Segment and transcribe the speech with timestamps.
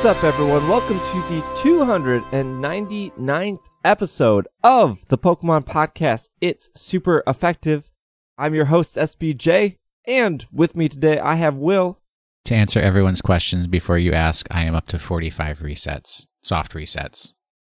[0.00, 0.66] What's up, everyone?
[0.66, 6.30] Welcome to the 299th episode of the Pokemon Podcast.
[6.40, 7.90] It's super effective.
[8.38, 9.76] I'm your host, SBJ,
[10.06, 12.00] and with me today I have Will.
[12.46, 17.34] To answer everyone's questions before you ask, I am up to 45 resets, soft resets.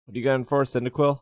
[0.04, 1.20] What are you going for, Cyndaquil?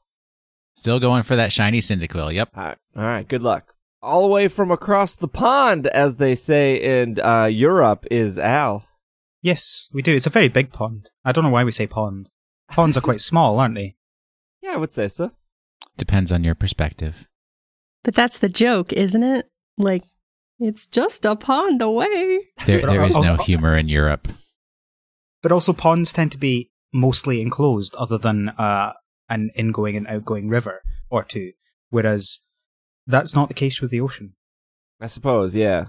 [0.74, 2.34] Still going for that shiny Cyndaquil.
[2.34, 2.48] Yep.
[2.56, 3.76] All right, all right, good luck.
[4.02, 8.84] All the way from across the pond, as they say in uh, Europe, is Al.
[9.42, 10.14] Yes, we do.
[10.14, 11.10] It's a very big pond.
[11.24, 12.28] I don't know why we say pond.
[12.68, 13.96] Ponds are quite small, aren't they?
[14.62, 15.32] Yeah, I would say so.
[15.96, 17.26] Depends on your perspective.
[18.04, 19.48] But that's the joke, isn't it?
[19.76, 20.04] Like,
[20.58, 22.40] it's just a pond away.
[22.66, 24.28] There, there is no humor in Europe.
[25.42, 28.92] But also, ponds tend to be mostly enclosed, other than uh,
[29.28, 31.52] an ingoing and outgoing river or two.
[31.90, 32.40] Whereas
[33.06, 34.34] that's not the case with the ocean.
[35.00, 35.86] I suppose, yeah.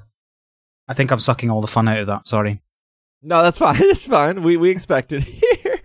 [0.87, 2.27] I think I'm sucking all the fun out of that.
[2.27, 2.61] Sorry.
[3.21, 3.77] No, that's fine.
[3.81, 4.43] It's fine.
[4.43, 5.79] We we expect it here.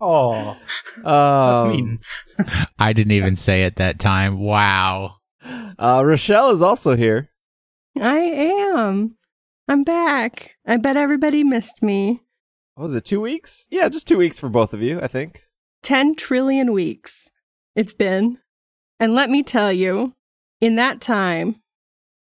[0.00, 0.56] Oh,
[0.96, 2.00] that's Um, mean.
[2.78, 4.38] I didn't even say it that time.
[4.38, 5.16] Wow.
[5.44, 7.30] Uh, Raschelle is also here.
[8.00, 9.16] I am.
[9.66, 10.52] I'm back.
[10.66, 12.20] I bet everybody missed me.
[12.74, 13.66] What was it, two weeks?
[13.70, 15.42] Yeah, just two weeks for both of you, I think.
[15.82, 17.30] 10 trillion weeks
[17.74, 18.38] it's been.
[18.98, 20.14] And let me tell you,
[20.60, 21.62] in that time,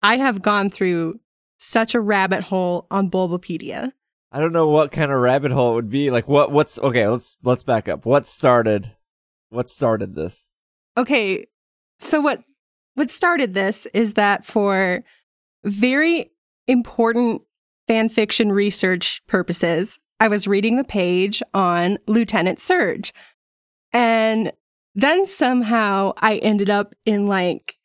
[0.03, 1.19] I have gone through
[1.57, 3.93] such a rabbit hole on Bulbapedia.
[4.31, 6.11] I don't know what kind of rabbit hole it would be.
[6.11, 8.05] Like what what's okay, let's let's back up.
[8.05, 8.95] What started
[9.49, 10.49] what started this?
[10.97, 11.47] Okay,
[11.99, 12.43] so what
[12.95, 15.03] what started this is that for
[15.63, 16.31] very
[16.67, 17.41] important
[17.87, 23.13] fan fiction research purposes, I was reading the page on Lieutenant Surge.
[23.93, 24.51] And
[24.93, 27.77] then somehow I ended up in like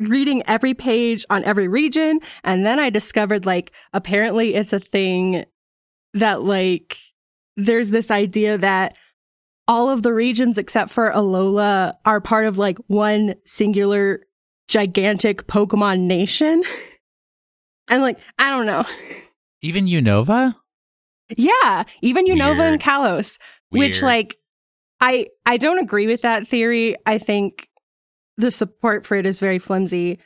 [0.00, 5.44] reading every page on every region and then I discovered like apparently it's a thing
[6.14, 6.96] that like
[7.56, 8.96] there's this idea that
[9.66, 14.20] all of the regions except for Alola are part of like one singular
[14.68, 16.62] gigantic Pokemon nation.
[17.88, 18.84] and like, I don't know.
[19.60, 20.54] Even Unova?
[21.36, 22.80] Yeah, even Unova and Weird.
[22.80, 23.38] Kalos,
[23.70, 24.36] which like
[25.00, 26.96] I I don't agree with that theory.
[27.04, 27.68] I think
[28.36, 30.18] the support for it is very flimsy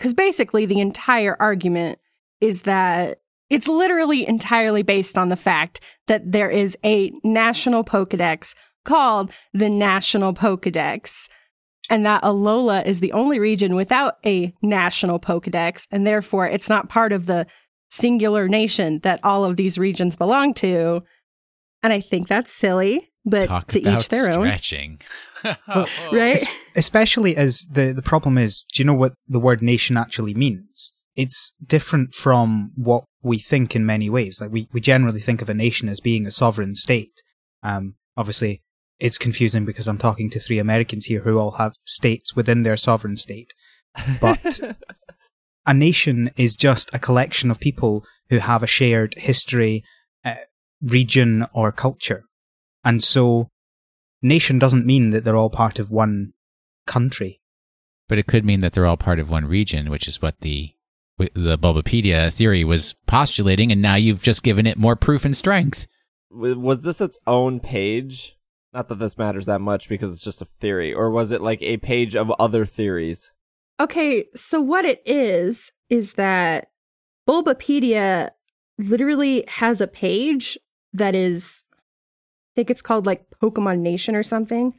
[0.00, 1.98] cuz basically the entire argument
[2.40, 8.54] is that it's literally entirely based on the fact that there is a national Pokédex
[8.84, 11.28] called the National Pokédex
[11.90, 16.88] and that Alola is the only region without a national Pokédex and therefore it's not
[16.88, 17.46] part of the
[17.90, 21.02] singular nation that all of these regions belong to.
[21.82, 25.00] And I think that's silly, but Talk to about each their own, stretching.
[25.44, 26.36] right?
[26.36, 30.34] Es- especially as the the problem is, do you know what the word nation actually
[30.34, 30.92] means?
[31.16, 34.40] It's different from what we think in many ways.
[34.40, 37.22] Like we, we generally think of a nation as being a sovereign state.
[37.62, 38.62] Um, obviously,
[39.00, 42.76] it's confusing because I'm talking to three Americans here who all have states within their
[42.76, 43.54] sovereign state.
[44.20, 44.60] But
[45.66, 49.84] a nation is just a collection of people who have a shared history,
[50.24, 50.34] uh,
[50.82, 52.24] region, or culture.
[52.84, 53.48] And so,
[54.22, 56.32] nation doesn't mean that they're all part of one
[56.86, 57.40] country.
[58.08, 60.73] But it could mean that they're all part of one region, which is what the
[61.18, 65.86] the Bulbapedia theory was postulating, and now you've just given it more proof and strength.
[66.30, 68.36] Was this its own page?
[68.72, 71.62] Not that this matters that much because it's just a theory, or was it like
[71.62, 73.32] a page of other theories?
[73.78, 76.68] Okay, so what it is is that
[77.28, 78.30] Bulbapedia
[78.78, 80.58] literally has a page
[80.92, 84.74] that is I think it's called like Pokemon Nation or something.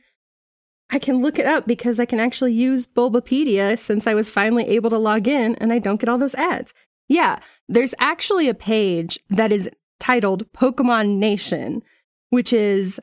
[0.91, 4.68] I can look it up because I can actually use Bulbapedia since I was finally
[4.68, 6.73] able to log in and I don't get all those ads.
[7.07, 11.82] Yeah, there's actually a page that is titled Pokemon Nation,
[12.29, 12.99] which is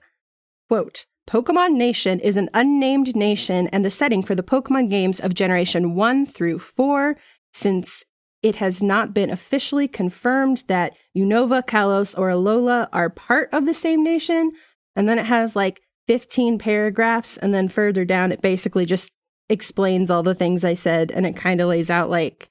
[0.68, 5.34] quote Pokemon Nation is an unnamed nation and the setting for the Pokemon games of
[5.34, 7.16] Generation 1 through 4,
[7.52, 8.04] since
[8.42, 13.74] it has not been officially confirmed that Unova, Kalos, or Alola are part of the
[13.74, 14.50] same nation.
[14.96, 19.12] And then it has like 15 paragraphs, and then further down, it basically just
[19.48, 22.50] explains all the things I said, and it kind of lays out like,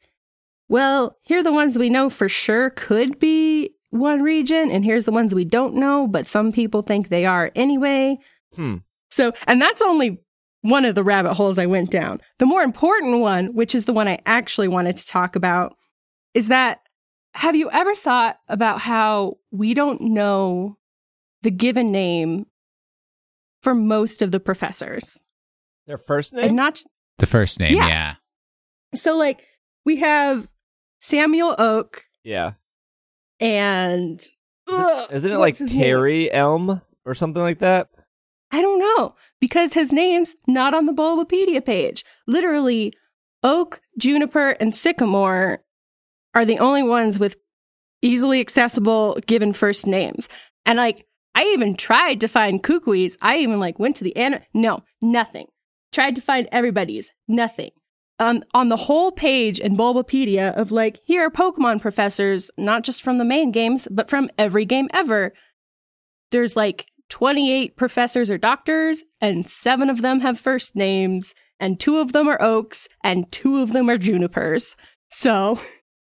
[0.69, 5.05] well, here are the ones we know for sure could be one region, and here's
[5.05, 8.17] the ones we don't know, but some people think they are anyway.
[8.55, 8.77] Hmm.
[9.09, 10.21] So, and that's only
[10.61, 12.21] one of the rabbit holes I went down.
[12.39, 15.75] The more important one, which is the one I actually wanted to talk about,
[16.33, 16.79] is that
[17.33, 20.77] have you ever thought about how we don't know
[21.41, 22.45] the given name
[23.61, 25.21] for most of the professors?
[25.87, 26.45] Their first name?
[26.45, 26.81] And not
[27.17, 27.87] The first name, Yeah.
[27.87, 28.15] yeah.
[28.95, 29.45] so like
[29.85, 30.47] we have
[30.99, 32.53] Samuel Oak yeah.
[33.39, 34.21] and
[34.67, 35.81] Ugh, Isn't it like his name?
[35.83, 37.89] Terry Elm or something like that?
[38.51, 42.03] I don't know because his name's not on the Bulbapedia page.
[42.27, 42.93] Literally,
[43.43, 45.63] oak, juniper, and sycamore
[46.35, 47.37] are the only ones with
[48.01, 50.27] easily accessible given first names.
[50.65, 53.17] And like, I even tried to find Kukui's.
[53.21, 55.47] I even like went to the an no, nothing.
[55.91, 57.71] Tried to find everybody's, nothing.
[58.19, 63.01] Um, on the whole page in Bulbapedia of like, here are Pokemon professors, not just
[63.01, 65.33] from the main games, but from every game ever.
[66.31, 71.97] There's like 28 professors or doctors, and seven of them have first names, and two
[71.97, 74.75] of them are oaks, and two of them are junipers.
[75.09, 75.59] So,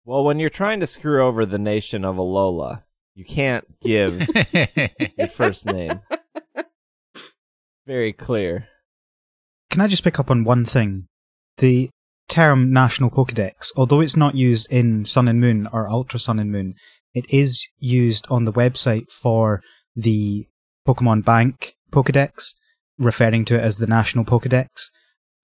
[0.07, 2.83] Well, when you're trying to screw over the nation of Alola,
[3.15, 4.29] you can't give
[5.19, 6.01] your first name.
[7.87, 8.69] Very clear.
[9.71, 11.07] Can I just pick up on one thing?
[11.59, 11.91] The
[12.29, 16.51] term National Pokedex, although it's not used in Sun and Moon or Ultra Sun and
[16.51, 16.75] Moon,
[17.15, 19.61] it is used on the website for
[19.95, 20.47] the
[20.87, 22.55] Pokemon Bank Pokedex,
[22.99, 24.91] referring to it as the National Pokedex,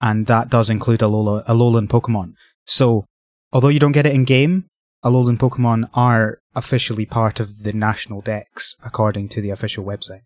[0.01, 2.33] and that does include Alola, Alolan Pokemon.
[2.65, 3.05] So,
[3.53, 4.65] although you don't get it in game,
[5.03, 10.21] Alolan Pokemon are officially part of the National Dex, according to the official website.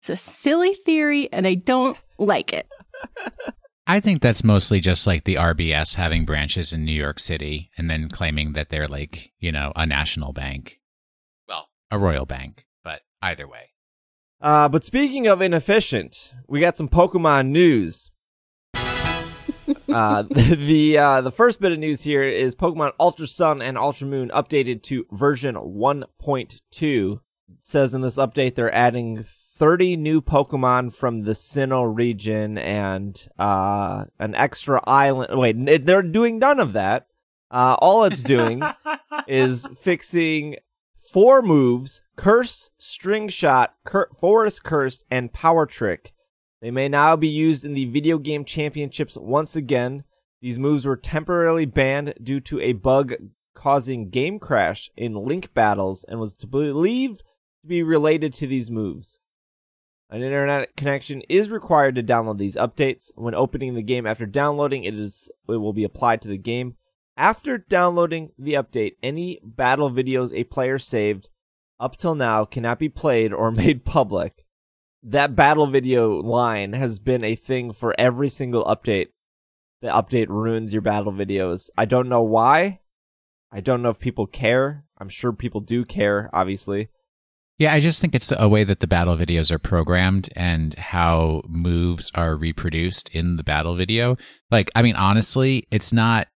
[0.00, 2.68] it's a silly theory, and I don't like it.
[3.86, 7.88] I think that's mostly just like the RBS having branches in New York City and
[7.88, 10.78] then claiming that they're like, you know, a national bank.
[11.48, 13.70] Well, a royal bank, but either way.
[14.42, 18.10] Uh, but speaking of inefficient, we got some Pokemon news.
[19.88, 24.06] Uh, the uh, the first bit of news here is Pokemon Ultra Sun and Ultra
[24.06, 27.12] Moon updated to version 1.2.
[27.12, 27.20] It
[27.60, 29.24] says in this update they're adding
[29.58, 35.38] 30 new Pokemon from the Sinnoh region and uh, an extra island.
[35.38, 37.06] Wait, they're doing none of that.
[37.50, 38.62] Uh, all it's doing
[39.26, 40.56] is fixing
[40.98, 46.12] four moves Curse, String Shot, Cur- Forest Curse, and Power Trick.
[46.60, 50.04] They may now be used in the video game championships once again.
[50.40, 53.14] These moves were temporarily banned due to a bug
[53.54, 57.22] causing game crash in Link battles and was to believed
[57.62, 59.18] to be related to these moves.
[60.10, 63.10] An internet connection is required to download these updates.
[63.14, 66.76] When opening the game after downloading, it is it will be applied to the game.
[67.16, 71.28] After downloading the update, any battle videos a player saved
[71.78, 74.44] up till now cannot be played or made public.
[75.02, 79.08] That battle video line has been a thing for every single update.
[79.80, 81.70] The update ruins your battle videos.
[81.76, 82.80] I don't know why.
[83.52, 84.84] I don't know if people care.
[84.98, 86.88] I'm sure people do care, obviously.
[87.58, 91.42] Yeah, I just think it's a way that the battle videos are programmed and how
[91.48, 94.16] moves are reproduced in the battle video.
[94.50, 96.28] Like, I mean, honestly, it's not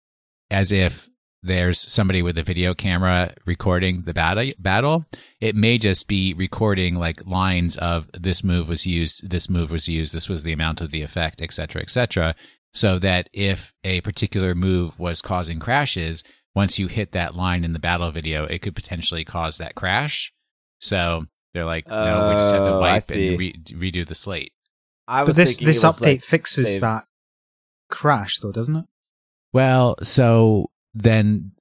[0.49, 1.10] as if
[1.43, 5.05] there's somebody with a video camera recording the battle battle
[5.39, 9.87] it may just be recording like lines of this move was used this move was
[9.87, 12.35] used this was the amount of the effect etc etc
[12.73, 16.23] so that if a particular move was causing crashes
[16.53, 20.31] once you hit that line in the battle video it could potentially cause that crash
[20.79, 24.53] so they're like no we just have to Oh, wipe and re- redo the slate
[25.07, 26.83] I But was this this update like, fixes saved.
[26.83, 27.05] that
[27.89, 28.85] crash, though, doesn't it?
[29.51, 31.51] Well, so then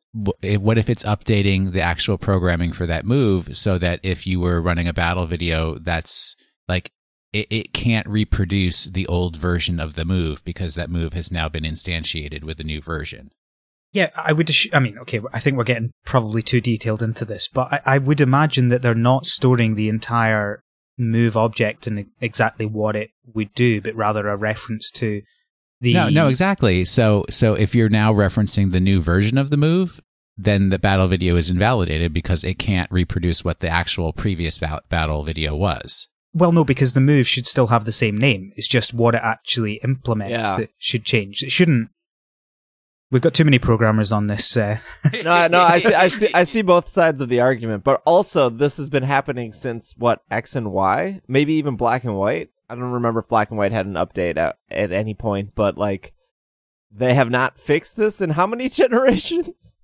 [0.43, 4.41] eh, what if it's updating the actual programming for that move so that if you
[4.41, 6.35] were running a battle video that's
[6.69, 6.91] like
[7.33, 11.49] it, it can't reproduce the old version of the move because that move has now
[11.49, 13.31] been instantiated with a new version.
[13.93, 14.51] Yeah, I would.
[14.73, 17.99] I mean, okay, I think we're getting probably too detailed into this, but I, I
[17.99, 20.63] would imagine that they're not storing the entire
[20.97, 25.23] move object and exactly what it would do, but rather a reference to
[25.81, 25.95] the.
[25.95, 26.85] No, no, exactly.
[26.85, 30.01] So so if you're now referencing the new version of the move,
[30.37, 34.83] then the battle video is invalidated because it can't reproduce what the actual previous ba-
[34.89, 36.09] battle video was.
[36.33, 38.53] Well, no, because the move should still have the same name.
[38.57, 40.57] It's just what it actually implements Yeah.
[40.59, 41.43] that should change.
[41.43, 41.91] It shouldn't.
[43.11, 44.57] We've got too many programmers on this.
[44.57, 44.79] Uh,
[45.25, 48.49] no, no, I see, I see, I see both sides of the argument, but also
[48.49, 52.51] this has been happening since what X and Y, maybe even Black and White.
[52.71, 55.77] I don't remember if Black and White had an update at, at any point, but
[55.77, 56.15] like
[56.91, 59.75] they have not fixed this in how many generations?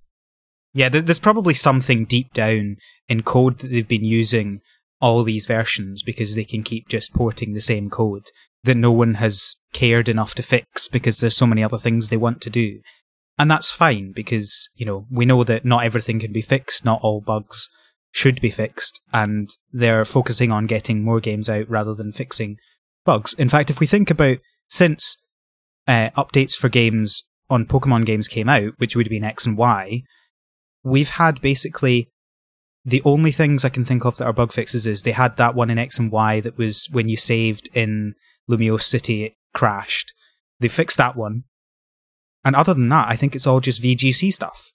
[0.77, 2.77] yeah, there's probably something deep down
[3.09, 4.61] in code that they've been using
[5.01, 8.27] all these versions because they can keep just porting the same code
[8.65, 12.19] that no one has cared enough to fix because there's so many other things they
[12.19, 12.81] want to do.
[13.39, 17.01] And that's fine because, you know, we know that not everything can be fixed, not
[17.03, 17.71] all bugs
[18.11, 22.59] should be fixed, and they're focusing on getting more games out rather than fixing
[23.07, 23.33] bugs.
[23.35, 25.17] In fact, if we think about since
[25.87, 29.57] uh, updates for games on Pokemon games came out, which would have been X and
[29.57, 30.03] Y,
[30.83, 32.11] we've had basically
[32.85, 35.55] the only things I can think of that are bug fixes is they had that
[35.55, 38.15] one in X and Y that was when you saved in
[38.49, 40.13] Lumiose City, it crashed.
[40.61, 41.45] They fixed that one.
[42.45, 44.71] And other than that, I think it's all just VGC stuff.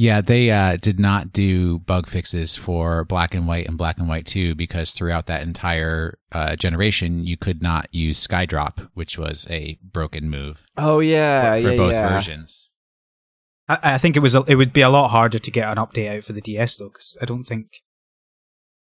[0.00, 4.08] Yeah, they uh, did not do bug fixes for Black and White and Black and
[4.08, 9.44] White 2 because throughout that entire uh, generation, you could not use Skydrop, which was
[9.50, 12.08] a broken move Oh yeah, for, for yeah, both yeah.
[12.10, 12.70] versions.
[13.68, 15.84] I, I think it was a, it would be a lot harder to get an
[15.84, 17.82] update out for the DS though, because I don't think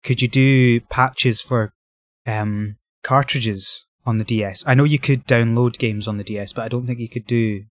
[0.03, 1.75] could you do patches for
[2.27, 4.65] um, cartridges on the DS.
[4.67, 7.27] I know you could download games on the DS, but I don't think you could
[7.27, 7.65] do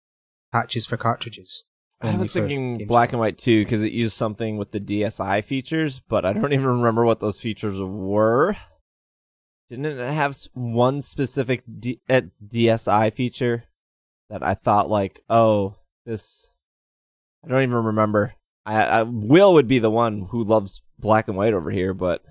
[0.52, 1.64] patches for cartridges.
[2.02, 6.00] I was thinking black and white too because it used something with the DSi features,
[6.08, 8.56] but I don't even remember what those features were.
[9.70, 13.66] Didn't it have one specific D- DSi feature
[14.30, 15.76] that I thought like, oh,
[16.06, 16.52] this?
[17.46, 18.34] I don't even remember.
[18.66, 22.24] I, I Will would be the one who loves black and white over here, but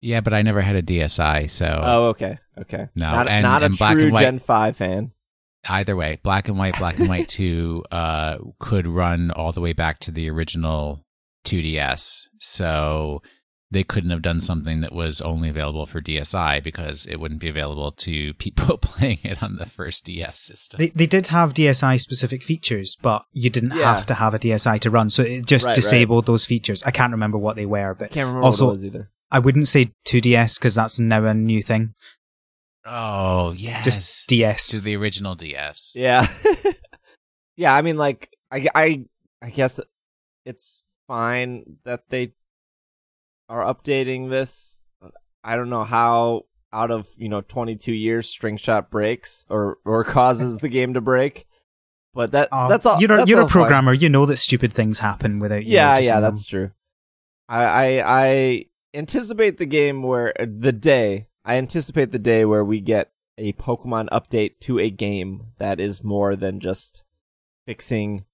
[0.00, 3.62] Yeah, but I never had a DSi, so oh, okay, okay, No, not, and- not
[3.62, 5.12] a and true Gen Five fan.
[5.68, 9.72] Either way, Black and White, Black and White 2 uh, could run all the way
[9.72, 11.04] back to the original
[11.44, 12.22] 2DS.
[12.40, 13.22] So
[13.70, 17.48] they couldn't have done something that was only available for DSi because it wouldn't be
[17.48, 20.78] available to people playing it on the first DS system.
[20.78, 23.94] They they did have DSi specific features, but you didn't Yeah.
[23.96, 25.74] have to have a DSi to run, so it just Right, right.
[25.76, 26.82] disabled those features.
[26.84, 29.10] I can't remember what they were, I but can't remember Also- what it was either.
[29.28, 31.94] I wouldn't say 2DS because that's now a new thing.
[32.86, 33.84] Oh, yes.
[33.84, 34.68] Just DS.
[34.68, 35.94] to the original DS.
[35.96, 36.26] Yeah.
[37.56, 39.04] yeah, I mean like I I
[39.42, 39.80] I guess
[40.44, 42.32] it's fine that they
[43.48, 44.82] are updating this.
[45.44, 50.04] I don't know how out of, you know, 22 years string shot breaks or or
[50.18, 51.46] causes the game to break.
[52.14, 53.62] But that Uh, that's all You're a, that's you're all a fine.
[53.62, 53.92] programmer.
[53.92, 55.74] You know that stupid things happen without you.
[55.74, 56.22] Yeah, noticing yeah, them.
[56.22, 56.70] that's true.
[57.48, 58.64] I, I I
[58.94, 64.08] anticipate the game where the day I anticipate the day where we get a Pokemon
[64.10, 67.04] update to a game that is more than just
[67.66, 68.24] fixing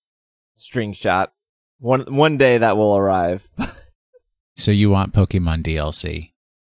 [0.55, 1.33] string shot.
[1.79, 3.51] One one day that will arrive.
[4.55, 6.33] So you want Pokemon DLC.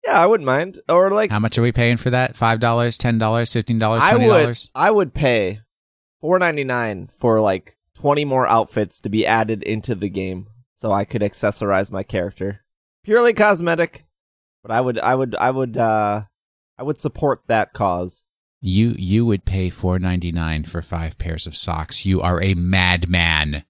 [0.06, 0.78] yeah, I wouldn't mind.
[0.88, 2.34] Or like How much are we paying for that?
[2.36, 4.68] $5, $10, $15, I would $20?
[4.76, 5.60] I would pay
[6.20, 10.92] four ninety nine for like twenty more outfits to be added into the game so
[10.92, 12.60] I could accessorize my character.
[13.02, 14.06] Purely cosmetic.
[14.64, 16.22] But I would I would I would uh
[16.78, 18.24] I would support that cause.
[18.62, 22.06] You you would pay four ninety nine for five pairs of socks.
[22.06, 23.64] You are a madman.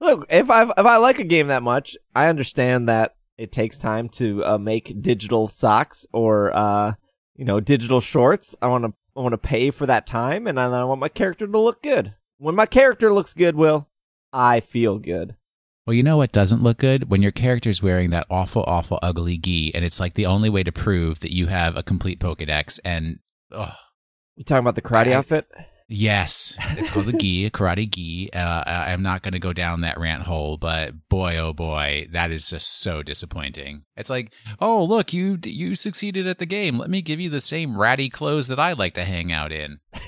[0.00, 3.76] Look, if I if I like a game that much, I understand that it takes
[3.76, 6.92] time to uh, make digital socks or uh
[7.34, 8.54] you know digital shorts.
[8.62, 11.08] I want to I want to pay for that time, and I, I want my
[11.08, 12.14] character to look good.
[12.38, 13.88] When my character looks good, Will,
[14.32, 15.34] I feel good.
[15.86, 19.36] Well, you know what doesn't look good when your character's wearing that awful, awful, ugly
[19.36, 22.80] gi, and it's like the only way to prove that you have a complete Pokedex.
[22.84, 23.18] And
[23.52, 23.68] oh,
[24.36, 25.46] You talking about the karate I- outfit?
[25.86, 28.30] yes, it's called the gi, a karate gi.
[28.32, 32.08] Uh, I- I'm not going to go down that rant hole, but boy, oh boy,
[32.12, 33.82] that is just so disappointing.
[33.94, 36.78] It's like, oh look, you you succeeded at the game.
[36.78, 39.80] Let me give you the same ratty clothes that I like to hang out in.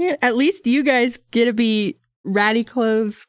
[0.00, 3.26] Yeah, at least you guys get to be ratty clothes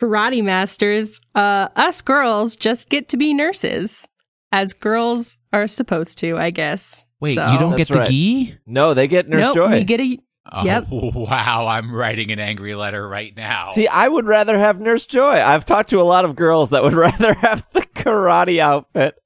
[0.00, 1.20] karate masters.
[1.34, 4.06] Uh, us girls just get to be nurses,
[4.52, 7.02] as girls are supposed to, I guess.
[7.20, 8.08] Wait, So- you don't That's get the right.
[8.08, 8.58] gi?
[8.66, 9.70] No, they get Nurse nope, Joy.
[9.70, 10.18] we get a
[10.52, 10.86] Oh, Yep.
[10.90, 13.72] Wow, I'm writing an angry letter right now.
[13.72, 15.42] See, I would rather have Nurse Joy.
[15.42, 19.16] I've talked to a lot of girls that would rather have the karate outfit.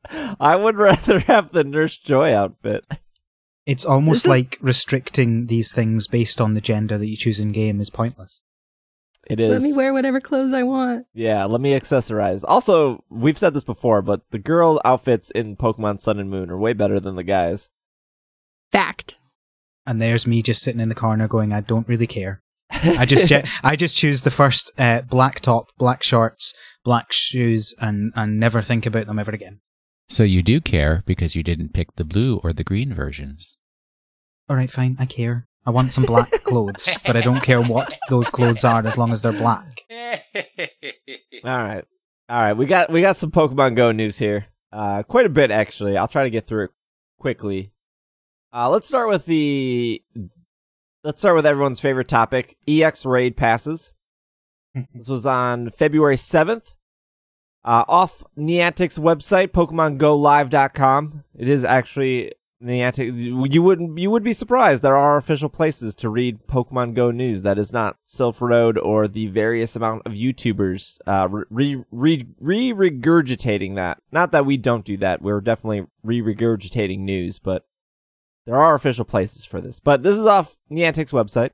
[0.41, 2.87] I would rather have the Nurse Joy outfit.
[3.67, 7.39] It's almost This is- like restricting these things based on the gender that you choose
[7.39, 8.41] in game is pointless.
[9.29, 11.07] It let me wear whatever clothes I want.
[11.13, 12.45] Yeah, let me accessorize.
[12.47, 16.59] Also, we've said this before, but the girl outfits in Pokemon Sun and Moon are
[16.59, 17.69] way better than the guys.
[18.73, 19.19] Fact.
[19.87, 22.43] And there's me just sitting in the corner going, I don't really care.
[22.71, 27.75] I just che- I just choose the first uh, black top, black shorts, black shoes,
[27.81, 29.61] and and never think about them ever again.
[30.09, 33.57] So you do care because you didn't pick the blue or the green versions.
[34.49, 35.47] All right, fine, I care.
[35.71, 39.13] I want some black clothes, but I don't care what those clothes are as long
[39.13, 39.85] as they're black.
[41.45, 41.85] All right,
[42.29, 42.53] all right.
[42.55, 44.47] We got we got some Pokemon Go news here.
[44.73, 45.97] Uh, quite a bit actually.
[45.97, 46.71] I'll try to get through it
[47.21, 47.71] quickly.
[48.53, 50.03] Uh, let's start with the.
[51.05, 53.93] Let's start with everyone's favorite topic: EX raid passes.
[54.93, 56.75] This was on February seventh.
[57.65, 61.25] Uh, off Niantic's website, PokemonGoLive.com.
[61.39, 64.83] It is actually Niantic, you wouldn't you would be surprised.
[64.83, 69.09] There are official places to read Pokemon Go news that is not Silph Road or
[69.09, 74.03] the various amount of YouTubers uh, re re re regurgitating that.
[74.13, 75.23] Not that we don't do that.
[75.23, 77.65] We're definitely re regurgitating news, but
[78.45, 79.81] there are official places for this.
[79.81, 81.51] But this is off Niantic's website.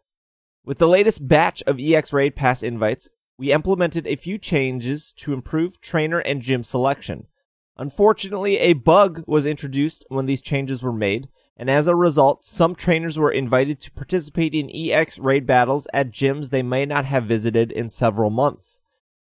[0.65, 3.09] With the latest batch of EX Raid Pass invites,
[3.39, 7.29] we implemented a few changes to improve trainer and gym selection.
[7.77, 12.75] Unfortunately, a bug was introduced when these changes were made, and as a result, some
[12.75, 17.25] trainers were invited to participate in EX raid battles at gyms they may not have
[17.25, 18.81] visited in several months.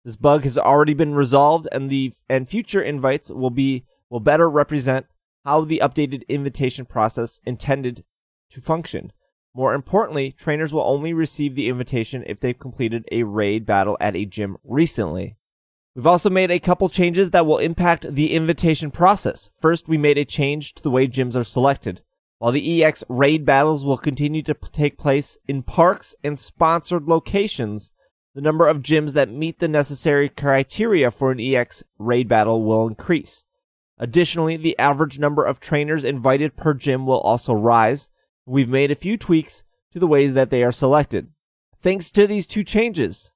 [0.04, 4.50] This bug has already been resolved and the and future invites will be will better
[4.50, 5.06] represent
[5.46, 8.04] how the updated invitation process intended
[8.52, 9.14] to function.
[9.56, 14.16] More importantly, trainers will only receive the invitation if they've completed a raid battle at
[14.16, 15.38] a gym recently.
[15.96, 19.50] We've also made a couple changes that will impact the invitation process.
[19.60, 22.02] First, we made a change to the way gyms are selected.
[22.40, 27.92] While the EX raid battles will continue to take place in parks and sponsored locations,
[28.34, 32.88] the number of gyms that meet the necessary criteria for an EX raid battle will
[32.88, 33.44] increase.
[34.00, 38.10] Additionally, the average number of trainers invited per gym will also rise.
[38.46, 41.28] We've made a few tweaks to the ways that they are selected.
[41.78, 43.32] Thanks to these two changes,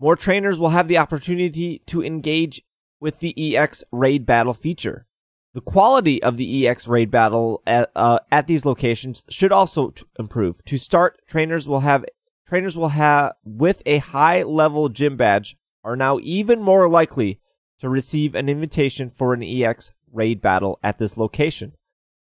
[0.00, 2.62] more trainers will have the opportunity to engage
[3.00, 5.06] with the EX raid battle feature.
[5.52, 10.04] The quality of the EX raid battle at, uh, at these locations should also t-
[10.18, 10.64] improve.
[10.66, 12.04] To start, trainers will have
[12.46, 17.40] trainers will have with a high level gym badge are now even more likely
[17.80, 21.72] to receive an invitation for an EX raid battle at this location.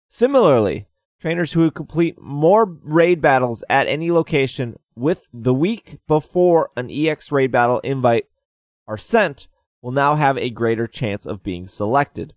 [0.08, 0.87] Similarly,
[1.20, 7.31] trainers who complete more raid battles at any location with the week before an EX
[7.31, 8.26] raid battle invite
[8.87, 9.49] are sent
[9.81, 12.34] will now have a greater chance of being selected.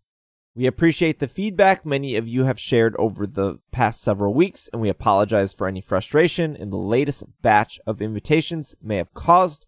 [0.53, 4.81] We appreciate the feedback many of you have shared over the past several weeks, and
[4.81, 9.65] we apologize for any frustration in the latest batch of invitations may have caused.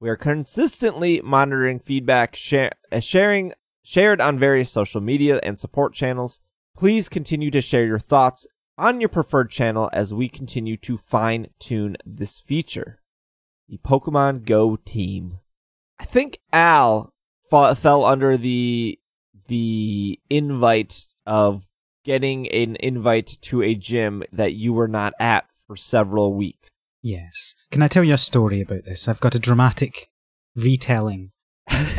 [0.00, 3.52] We are consistently monitoring feedback, share, uh, sharing
[3.84, 6.40] shared on various social media and support channels.
[6.76, 8.46] Please continue to share your thoughts
[8.78, 13.00] on your preferred channel as we continue to fine tune this feature.
[13.68, 15.38] The Pokemon Go team.
[15.98, 17.12] I think Al
[17.48, 18.98] fa- fell under the
[19.46, 21.66] the invite of
[22.04, 26.68] getting an invite to a gym that you were not at for several weeks.
[27.02, 27.54] Yes.
[27.70, 29.08] Can I tell you a story about this?
[29.08, 30.08] I've got a dramatic
[30.56, 31.32] retelling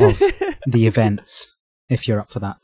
[0.00, 0.18] of
[0.66, 1.54] the events,
[1.88, 2.58] if you're up for that.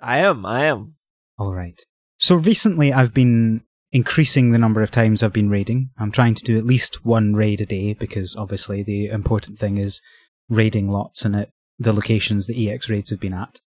[0.00, 0.94] I am, I am.
[1.38, 1.80] All right.
[2.24, 3.60] So recently I've been
[3.92, 5.90] increasing the number of times I've been raiding.
[5.98, 9.76] I'm trying to do at least one raid a day because obviously the important thing
[9.76, 10.00] is
[10.48, 13.60] raiding lots and at the locations the EX raids have been at.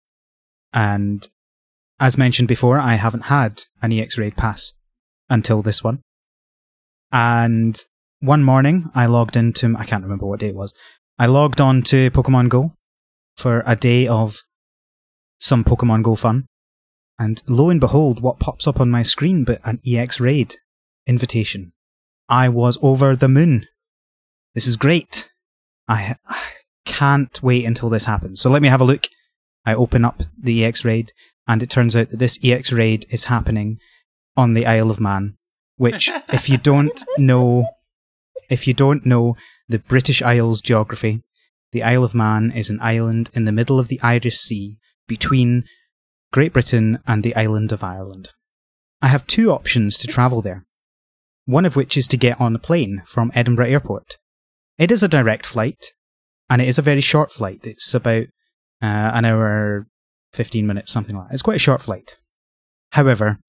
[0.74, 1.30] And
[2.00, 4.74] as mentioned before, I haven't had an EX raid pass
[5.30, 6.02] until this one.
[7.12, 7.80] And
[8.22, 10.74] one morning I logged into, I can't remember what day it was.
[11.20, 12.74] I logged on to Pokemon Go
[13.36, 14.40] for a day of
[15.38, 16.48] some Pokemon Go fun.
[17.20, 20.56] And lo and behold, what pops up on my screen but an EX raid
[21.08, 21.74] invitation.
[22.30, 23.66] I was over the moon.
[24.54, 25.30] This is great.
[25.88, 26.42] I, I
[26.86, 28.42] can't wait until this happens.
[28.42, 29.08] So let me have a look.
[29.66, 31.12] I open up the EX raid
[31.48, 33.80] and it turns out that this EX raid is happening
[34.36, 35.38] on the Isle of Man,
[35.78, 37.68] which if you don't know,
[38.50, 39.36] if you don't know
[39.68, 41.24] the British Isles geography,
[41.72, 44.78] the Isle of Man is an island in the middle of the Irish Sea
[45.08, 45.64] between
[46.32, 48.30] Great Britain and the island of Ireland.
[49.02, 50.66] I have two options to travel there.
[51.46, 54.18] One of which is to get on a plane from Edinburgh Airport.
[54.78, 55.94] It is a direct flight,
[56.50, 57.66] and it is a very short flight.
[57.66, 58.26] It's about
[58.82, 59.88] uh, an hour,
[60.34, 61.34] 15 minutes, something like that.
[61.34, 62.18] It's quite a short flight.
[62.92, 63.40] However,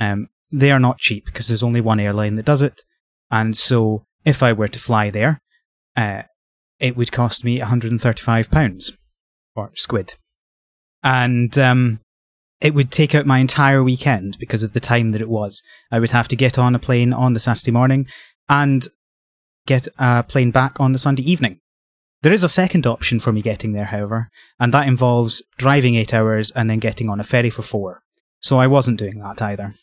[0.00, 2.82] um, they are not cheap because there's only one airline that does it.
[3.30, 5.40] And so if I were to fly there,
[5.96, 6.22] uh,
[6.78, 8.92] it would cost me £135
[9.54, 10.14] or squid.
[11.02, 12.00] And um,
[12.60, 15.62] it would take out my entire weekend because of the time that it was.
[15.90, 18.06] I would have to get on a plane on the Saturday morning
[18.48, 18.86] and
[19.66, 21.60] get a plane back on the Sunday evening.
[22.22, 26.14] There is a second option for me getting there, however, and that involves driving eight
[26.14, 28.02] hours and then getting on a ferry for four.
[28.40, 29.74] So I wasn't doing that either.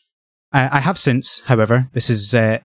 [0.52, 2.60] I, I have since, however, this is uh,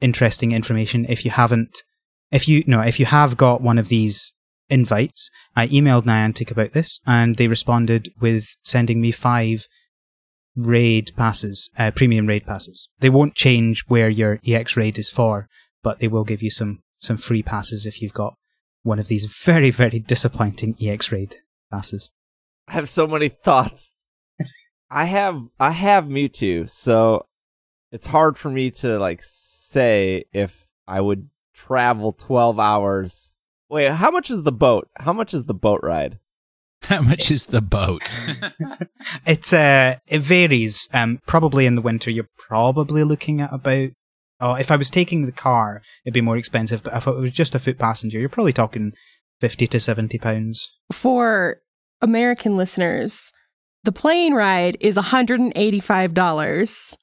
[0.00, 1.06] interesting information.
[1.08, 1.82] If you haven't,
[2.30, 4.32] if you no, if you have got one of these
[4.70, 9.66] invites, I emailed Niantic about this, and they responded with sending me five
[10.56, 12.88] raid passes, uh, premium raid passes.
[13.00, 15.48] They won't change where your EX raid is for,
[15.82, 18.34] but they will give you some some free passes if you've got
[18.82, 21.36] one of these very very disappointing EX raid
[21.70, 22.10] passes.
[22.68, 23.92] I have so many thoughts.
[24.90, 27.26] I have I have Mewtwo, so
[27.92, 33.36] it's hard for me to like say if I would travel 12 hours.
[33.70, 34.88] Wait, how much is the boat?
[34.96, 36.18] How much is the boat ride?
[36.82, 38.10] How much is the boat?
[39.26, 40.88] It uh it varies.
[40.92, 43.90] Um, probably in the winter you're probably looking at about.
[44.40, 46.82] Oh, if I was taking the car, it'd be more expensive.
[46.82, 48.92] But if it was just a foot passenger, you're probably talking
[49.40, 50.70] fifty to seventy pounds.
[50.92, 51.60] For
[52.02, 53.32] American listeners,
[53.84, 56.96] the plane ride is $185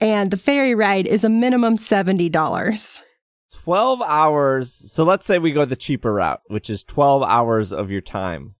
[0.00, 3.02] and the ferry ride is a minimum $70.
[3.52, 4.72] 12 hours.
[4.72, 8.54] So let's say we go the cheaper route, which is 12 hours of your time.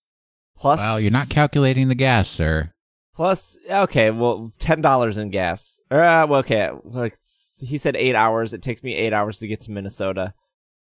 [0.57, 2.72] Plus well, you're not calculating the gas, sir.
[3.14, 5.81] Plus, okay, well, ten dollars in gas.
[5.90, 7.14] Uh, well, okay, like
[7.61, 8.53] he said, eight hours.
[8.53, 10.35] It takes me eight hours to get to Minnesota.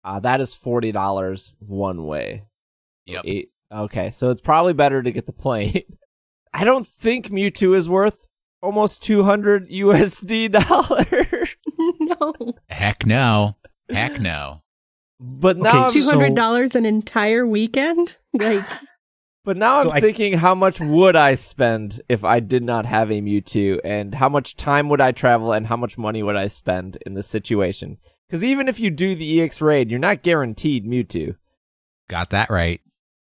[0.04, 2.44] Uh, that is forty dollars one way.
[3.06, 3.22] Yep.
[3.26, 3.50] Eight.
[3.72, 5.82] Okay, so it's probably better to get the plane.
[6.52, 8.26] I don't think Mewtwo is worth
[8.60, 11.56] almost two hundred USD dollars.
[12.00, 12.54] no.
[12.68, 13.56] Heck no.
[13.90, 14.62] Heck no.
[15.20, 18.16] But now, Okay, I'm, so- $200 an entire weekend?
[18.34, 18.64] Like,
[19.44, 22.84] but now I'm So I- thinking, how much would I spend if I did not
[22.84, 26.36] have a Mewtwo, and how much time would I travel, and how much money would
[26.36, 27.96] I spend in this situation?
[28.28, 31.36] Because even if you do the EX raid, you're not guaranteed Mewtwo.
[32.10, 32.80] Got that right.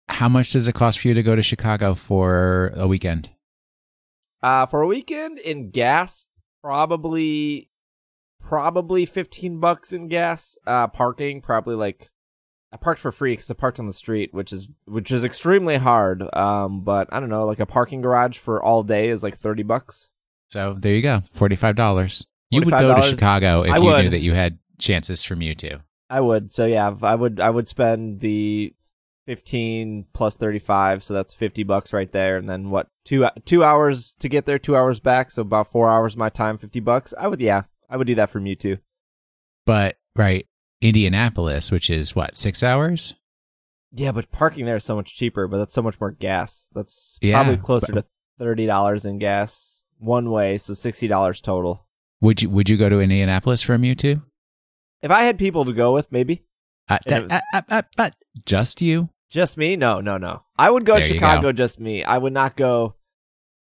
[0.07, 3.29] How much does it cost for you to go to Chicago for a weekend?
[4.41, 6.27] Uh, for a weekend in gas,
[6.63, 7.69] probably,
[8.43, 10.57] probably fifteen bucks in gas.
[10.67, 12.09] Uh, parking probably like
[12.71, 15.77] I parked for free because I parked on the street, which is which is extremely
[15.77, 16.23] hard.
[16.35, 19.63] Um, but I don't know, like a parking garage for all day is like thirty
[19.63, 20.09] bucks.
[20.47, 21.23] So there you go.
[21.31, 22.25] Forty-five dollars.
[22.51, 24.03] You would go to Chicago if I you would.
[24.03, 25.81] knew that you had chances from Mewtwo.
[26.09, 26.51] I would.
[26.51, 27.39] So yeah, I would.
[27.39, 28.75] I would spend the
[29.25, 32.37] fifteen plus thirty five, so that's fifty bucks right there.
[32.37, 32.87] And then what?
[33.05, 36.29] Two two hours to get there, two hours back, so about four hours of my
[36.29, 37.13] time, fifty bucks.
[37.17, 37.41] I would.
[37.41, 38.79] Yeah, I would do that for Mewtwo.
[39.67, 40.47] But right,
[40.81, 43.13] Indianapolis, which is what six hours?
[43.91, 46.69] Yeah, but parking there is so much cheaper, but that's so much more gas.
[46.73, 48.07] That's Yeah, probably closer but- to
[48.39, 51.85] thirty dollars in gas one way, so sixty dollars total.
[52.21, 54.23] Would you Would you go to Indianapolis for a Mewtwo?
[55.03, 56.43] If I had people to go with, maybe
[56.89, 57.27] Uh, Yeah.
[57.29, 58.09] uh, uh, uh, uh,
[58.45, 59.09] just you?
[59.29, 59.75] just me.
[59.75, 60.43] No, no, no.
[60.57, 61.51] I would go There Chicago, go.
[61.53, 62.03] just me.
[62.03, 62.95] I would not go.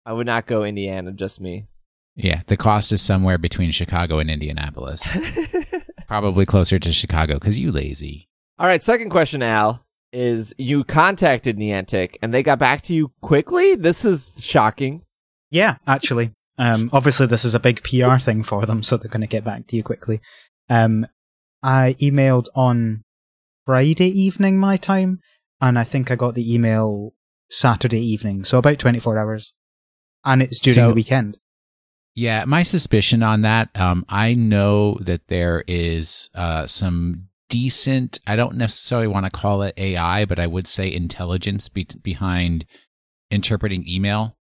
[0.05, 1.67] I would not go Indiana, just me.
[2.15, 5.17] Yeah, the cost is somewhere between Chicago and Indianapolis.
[6.07, 8.29] Probably closer to Chicago because you lazy.
[8.57, 13.11] All right, second question, Al, is you contacted Niantic and they got back to you
[13.21, 13.75] quickly?
[13.75, 15.03] This is shocking.
[15.51, 16.31] Yeah, actually.
[16.57, 19.43] Um, obviously, this is a big PR thing for them, so they're going to get
[19.43, 20.21] back to you quickly.
[20.69, 21.05] Um,
[21.61, 23.03] I emailed on
[23.65, 25.19] Friday evening my time,
[25.59, 27.13] and I think I got the email
[27.49, 29.53] Saturday evening, so about 24 hours.
[30.23, 31.37] And it's during So- the weekend.
[32.15, 38.37] Yeah, my suspicion on that, um, I know that there is uh, some decent, I
[38.37, 42.65] don't necessarily want to call it AI, but I would say intelligence be- behind
[43.29, 44.37] interpreting email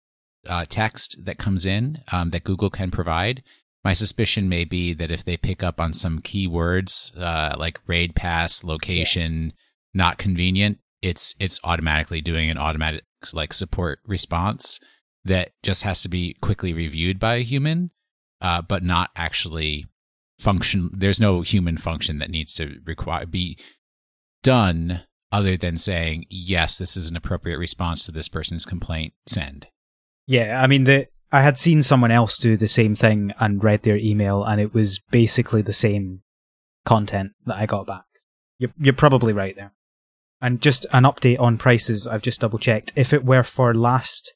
[0.47, 3.41] uh, text that comes in um, that Google can provide.
[3.85, 8.15] My suspicion may be that if they pick up on some keywords uh, like raid
[8.15, 9.53] pass, location,
[9.93, 13.03] not convenient, it's it's automatically doing an automatic
[13.33, 14.79] like support response
[15.25, 17.91] that just has to be quickly reviewed by a human,
[18.41, 19.85] uh, but not actually
[20.39, 20.89] function.
[20.93, 23.57] There's no human function that needs to require be
[24.43, 29.13] done other than saying yes, this is an appropriate response to this person's complaint.
[29.27, 29.67] Send.
[30.27, 33.83] Yeah, I mean, the, I had seen someone else do the same thing and read
[33.83, 36.21] their email, and it was basically the same
[36.85, 38.03] content that I got back.
[38.57, 39.73] You're, you're probably right there.
[40.41, 42.91] And just an update on prices, I've just double checked.
[42.95, 44.33] If it were for last,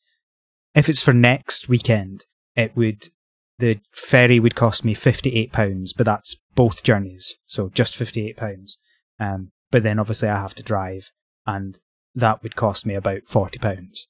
[0.76, 3.10] if it's for next weekend, it would,
[3.58, 7.38] the ferry would cost me £58, but that's both journeys.
[7.48, 8.78] So just £58.
[9.20, 11.10] Um, but then obviously I have to drive,
[11.48, 11.80] and
[12.14, 14.08] that would cost me about £40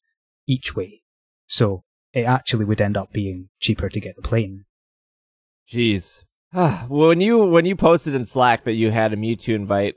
[0.47, 1.01] each way.
[1.47, 4.65] So it actually would end up being cheaper to get the plane.
[5.71, 6.23] Jeez.
[6.87, 9.95] when you when you posted in Slack that you had a Mewtwo invite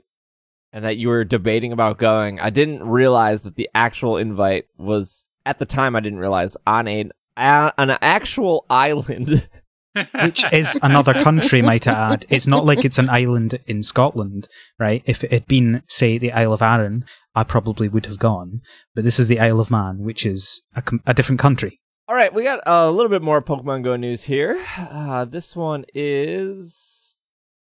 [0.73, 5.25] and that you were debating about going, I didn't realize that the actual invite was
[5.49, 9.47] at the time I didn't realize on a a- an actual island.
[10.23, 12.25] Which is another country, might I add.
[12.29, 15.01] It's not like it's an island in Scotland, right?
[15.05, 18.61] If it had been, say, the Isle of Arran, I probably would have gone.
[18.93, 21.81] But this is the Isle of Man, which is a, com- a different country.
[22.07, 24.63] All right, we got a little bit more Pokemon Go news here.
[24.77, 27.17] Uh, this one is.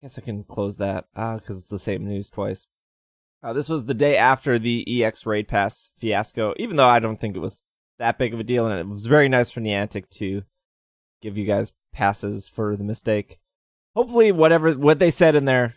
[0.01, 2.67] I guess I can close that because it's the same news twice.
[3.43, 7.21] Uh, this was the day after the EX Raid Pass fiasco, even though I don't
[7.21, 7.63] think it was
[7.99, 10.43] that big of a deal, and it was very nice for Niantic to
[11.21, 13.39] give you guys passes for the mistake.
[13.95, 15.75] Hopefully, whatever what they said in there,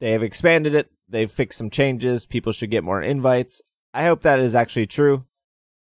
[0.00, 0.90] they have expanded it.
[1.08, 2.26] They've fixed some changes.
[2.26, 3.62] People should get more invites.
[3.94, 5.24] I hope that is actually true.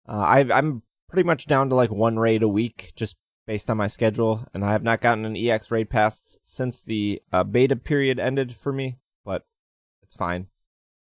[0.08, 3.16] Uh, I, I'm pretty much down to like one raid a week, just
[3.48, 7.22] based on my schedule, and I have not gotten an EX raid pass since the
[7.32, 8.98] uh, beta period ended for me.
[9.24, 9.46] But
[10.02, 10.48] it's fine.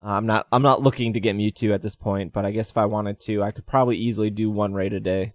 [0.03, 2.71] Uh, I'm not I'm not looking to get Mewtwo at this point, but I guess
[2.71, 5.33] if I wanted to, I could probably easily do one raid a day.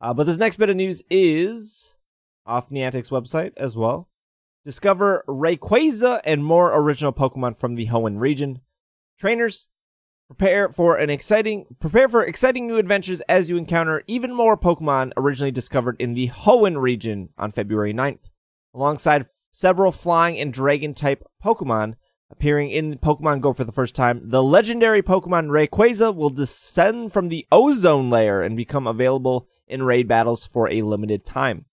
[0.00, 1.94] Uh, but this next bit of news is
[2.46, 4.08] off Niantic's website as well.
[4.64, 8.60] Discover Rayquaza and more original Pokemon from the Hoenn region.
[9.18, 9.68] Trainers,
[10.28, 15.12] prepare for an exciting prepare for exciting new adventures as you encounter even more Pokemon
[15.16, 18.30] originally discovered in the Hoenn region on February 9th,
[18.74, 21.94] alongside several flying and dragon type Pokemon
[22.30, 24.20] appearing in Pokemon Go for the first time.
[24.24, 30.08] The legendary Pokemon Rayquaza will descend from the ozone layer and become available in raid
[30.08, 31.64] battles for a limited time.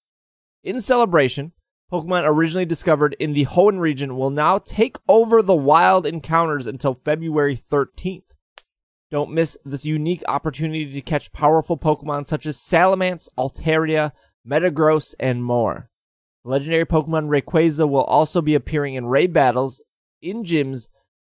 [0.63, 1.51] In celebration,
[1.91, 6.93] Pokemon originally discovered in the Hoenn region will now take over the wild encounters until
[6.93, 8.23] February 13th.
[9.11, 14.11] Don't miss this unique opportunity to catch powerful Pokemon such as Salamence, Altaria,
[14.47, 15.89] Metagross, and more.
[16.43, 19.81] Legendary Pokemon Rayquaza will also be appearing in raid battles
[20.25, 20.89] in gyms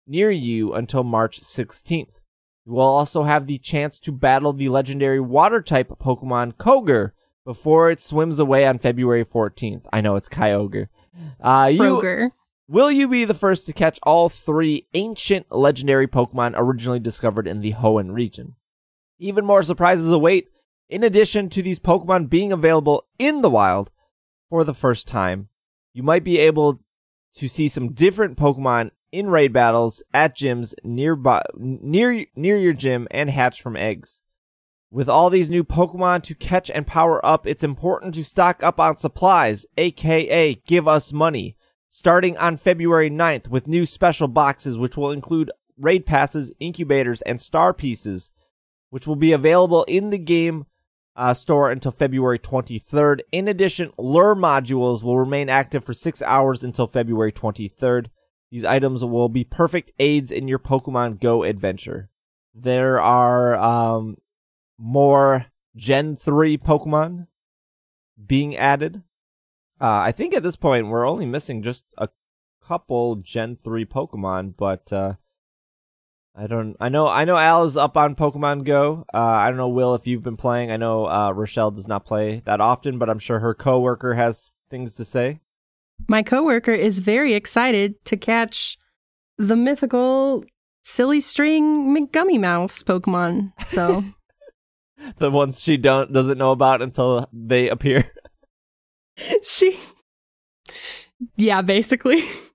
[0.06, 2.21] near you until March 16th.
[2.65, 7.12] You will also have the chance to battle the legendary water type Pokemon Koger
[7.45, 9.86] before it swims away on February 14th.
[9.91, 10.89] I know it's Kyogre.
[11.39, 12.32] Uh, you, Kroger.
[12.67, 17.62] Will you be the first to catch all three ancient legendary Pokemon originally discovered in
[17.62, 18.56] the Hoenn region?
[19.19, 20.49] Even more surprises await.
[20.88, 23.89] In addition to these Pokemon being available in the wild
[24.49, 25.49] for the first time,
[25.93, 26.82] you might be able
[27.36, 33.08] to see some different Pokemon in raid battles at gyms nearby, near near your gym
[33.12, 34.22] and hatch from eggs.
[34.89, 38.80] With all these new Pokemon to catch and power up, it's important to stock up
[38.80, 41.56] on supplies, aka give us money.
[41.89, 47.39] Starting on February 9th with new special boxes which will include raid passes, incubators, and
[47.39, 48.32] star pieces,
[48.89, 50.65] which will be available in the game
[51.15, 53.21] uh, store until February 23rd.
[53.32, 58.08] In addition, lure modules will remain active for six hours until February 23rd.
[58.52, 62.10] These items will be perfect aids in your Pokemon Go adventure.
[62.54, 64.17] There are um,
[64.78, 65.45] more
[65.76, 67.28] Gen 3 Pokemon
[68.26, 69.04] being added.
[69.80, 72.10] Uh, I think at this point we're only missing just a
[72.62, 75.13] couple Gen 3 Pokemon, but uh,
[76.36, 76.78] I don't.
[76.80, 77.08] I know.
[77.08, 77.38] I know.
[77.38, 79.06] Al is up on Pokemon Go.
[79.13, 80.72] Uh, I don't know, Will, if you've been playing.
[80.72, 84.52] I know uh, Raschelle does not play that often, but I'm sure her coworker has
[84.70, 85.41] things to say.
[86.08, 88.78] My coworker is very excited to catch
[89.38, 90.44] the mythical
[90.84, 93.52] silly string McGummy Mouths Pokemon.
[93.67, 94.04] So
[95.17, 98.12] the ones she don't doesn't know about until they appear.
[99.44, 99.78] she,
[101.36, 102.22] yeah, basically.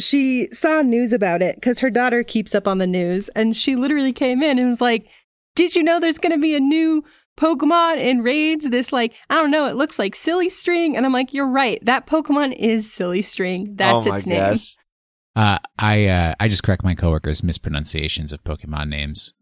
[0.00, 3.76] She saw news about it because her daughter keeps up on the news, and she
[3.76, 5.06] literally came in and was like,
[5.54, 7.04] "Did you know there's going to be a new
[7.38, 8.68] Pokemon in raids?
[8.70, 11.78] This like I don't know, it looks like Silly String." And I'm like, "You're right.
[11.84, 13.76] That Pokemon is Silly String.
[13.76, 14.76] That's oh my its name." gosh.
[15.36, 19.32] Uh, I uh, I just correct my coworker's mispronunciations of Pokemon names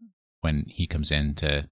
[0.41, 1.67] when he comes in to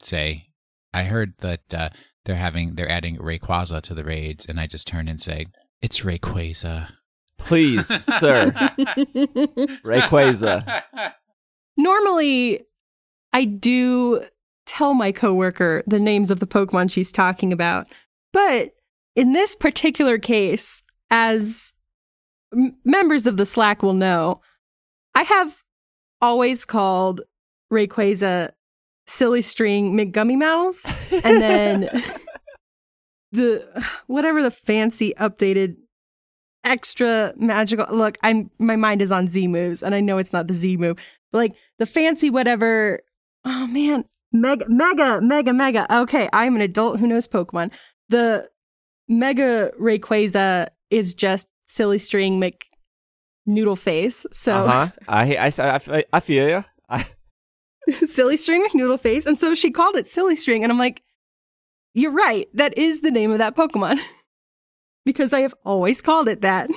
[0.00, 0.48] say,
[0.92, 1.90] "I heard that uh,
[2.24, 5.46] they're having they're adding Rayquaza to the raids," and I just turn and say,
[5.80, 6.88] "It's Rayquaza."
[7.46, 8.52] Please, sir,
[9.84, 10.82] Rayquaza.
[11.76, 12.64] Normally,
[13.32, 14.24] I do
[14.66, 17.86] tell my coworker the names of the Pokemon she's talking about,
[18.32, 18.70] but
[19.16, 21.74] in this particular case, as
[22.52, 24.40] m- members of the Slack will know,
[25.14, 25.56] I have
[26.20, 27.20] always called
[27.72, 28.50] Rayquaza
[29.06, 30.84] Silly String McGummy Mouse.
[31.12, 31.88] and then
[33.32, 35.76] the whatever the fancy updated
[36.64, 40.48] extra magical look i'm my mind is on z moves and i know it's not
[40.48, 40.96] the z move
[41.32, 43.00] but like the fancy whatever
[43.44, 47.70] oh man mega mega mega mega okay i'm an adult who knows pokemon
[48.08, 48.48] the
[49.08, 52.58] mega rayquaza is just silly string mc
[53.46, 54.86] noodle face so Uh-huh.
[55.08, 56.64] I, I, I, I feel you.
[56.88, 57.04] I,
[57.90, 61.02] silly string noodle face and so she called it silly string and i'm like
[61.92, 63.98] you're right that is the name of that pokemon
[65.04, 66.70] because i have always called it that.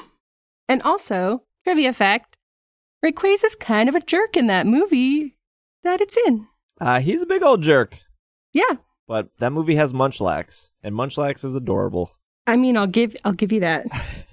[0.70, 2.36] And also trivia fact
[3.04, 5.38] Rayquaza is kind of a jerk in that movie
[5.84, 6.48] that it's in.
[6.82, 8.00] Uh, he's a big old jerk,
[8.54, 8.78] yeah.
[9.08, 12.12] But that movie has Munchlax, and Munchlax is adorable.
[12.46, 13.86] i mean i'll give i'll give you that.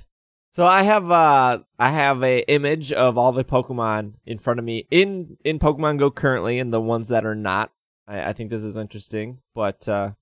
[0.51, 4.65] So I have uh I have a image of all the Pokemon in front of
[4.65, 7.73] me in in Pokemon Go currently and the ones that are not.
[8.07, 10.13] I, I think this is interesting, but uh,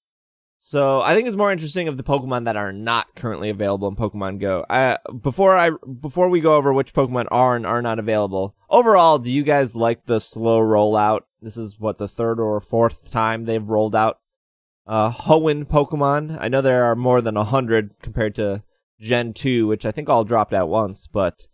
[0.65, 3.97] so I think it's more interesting of the Pokemon that are not currently available in
[3.97, 4.65] Pokemon Go.
[4.71, 5.71] I, before I
[6.01, 9.75] before we go over which Pokemon are and are not available, overall, do you guys
[9.75, 11.23] like the slow rollout?
[11.41, 14.21] This is what the third or fourth time they've rolled out
[14.87, 16.39] uh, Hoenn Pokemon.
[16.41, 18.63] I know there are more than hundred compared to
[19.01, 21.09] Gen two, which I think all dropped at once.
[21.09, 21.49] But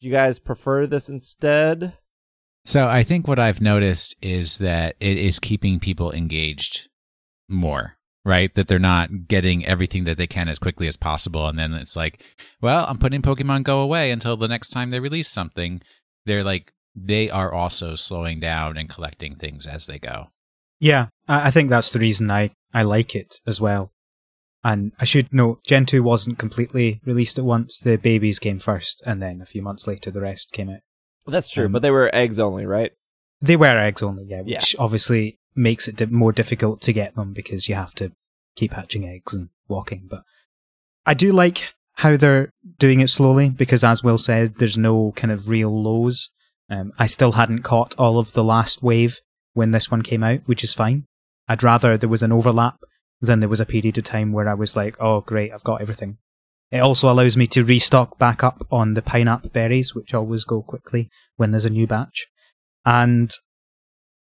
[0.00, 1.98] do you guys prefer this instead?
[2.64, 6.88] So I think what I've noticed is that it is keeping people engaged
[7.46, 8.54] more, right?
[8.54, 11.46] That they're not getting everything that they can as quickly as possible.
[11.46, 12.22] And then it's like,
[12.60, 15.82] well, I'm putting Pokemon Go away until the next time they release something.
[16.26, 20.28] They're like, they are also slowing down and collecting things as they go.
[20.80, 23.92] Yeah, I I think that's the reason I, I like it as well.
[24.62, 27.78] And I should note, Gen 2 wasn't completely released at once.
[27.78, 30.80] The babies came first, and then a few months later, the rest came out.
[31.26, 32.92] That's true, Um, but they were eggs only, right?
[33.42, 34.58] They were eggs only, yeah, Yeah.
[34.60, 38.12] which obviously makes it di- more difficult to get them because you have to
[38.56, 40.06] keep hatching eggs and walking.
[40.08, 40.22] But
[41.06, 45.32] I do like how they're doing it slowly because, as Will said, there's no kind
[45.32, 46.30] of real lows.
[46.68, 49.20] Um, I still hadn't caught all of the last wave
[49.52, 51.06] when this one came out, which is fine.
[51.46, 52.78] I'd rather there was an overlap
[53.20, 55.80] than there was a period of time where I was like, oh, great, I've got
[55.80, 56.18] everything.
[56.70, 60.62] It also allows me to restock back up on the pineapple berries, which always go
[60.62, 62.26] quickly when there's a new batch.
[62.84, 63.32] And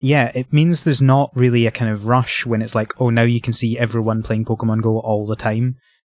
[0.00, 3.22] yeah, it means there's not really a kind of rush when it's like, oh, now
[3.22, 5.76] you can see everyone playing Pokemon Go all the time.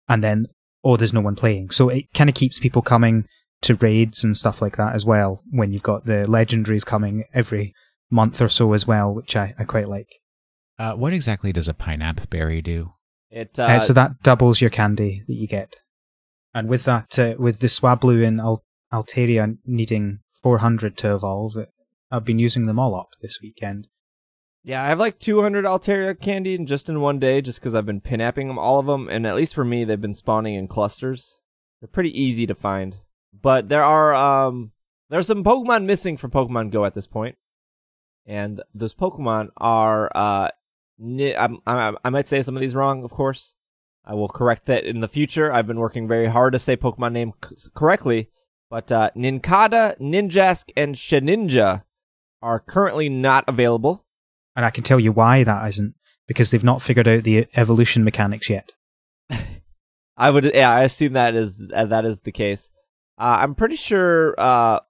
[0.08, 0.46] And then,
[0.84, 1.70] oh, there's no one playing.
[1.70, 3.24] So it kind of keeps people coming
[3.62, 7.74] to raids and stuff like that as well when you've got the legendaries coming every
[8.10, 10.08] month or so as well, which I, I quite like.
[10.78, 12.92] Uh, what exactly does a pineapple berry do?
[13.30, 15.76] It uh, Uh, so that doubles your candy that you get.
[16.52, 21.68] And with that, uh, with the Swablu and Al- Altaria needing 400 to evolve, it,
[22.10, 23.88] I've been using them all up this weekend.
[24.62, 27.86] Yeah, I have like 200 Altaria candy in just in one day, just because I've
[27.86, 30.68] been pinapping them, all of them, and at least for me, they've been spawning in
[30.68, 31.38] clusters.
[31.80, 32.98] They're pretty easy to find,
[33.32, 34.72] but there are um
[35.08, 37.36] there are some Pokemon missing from Pokemon Go at this point,
[38.26, 40.50] and those Pokemon are uh
[40.98, 43.56] ni- I'm, I I might say some of these wrong, of course.
[44.04, 45.50] I will correct that in the future.
[45.52, 48.28] I've been working very hard to say Pokemon name c- correctly,
[48.68, 51.84] but uh, Nincada, Ninjask, and Shedinja
[52.42, 54.04] are currently not available.
[54.56, 55.94] And I can tell you why that isn't,
[56.26, 58.72] because they've not figured out the evolution mechanics yet.
[60.16, 62.68] I would, yeah, I assume that is uh, that is the case.
[63.18, 64.34] Uh, I'm pretty sure.
[64.38, 64.80] Uh,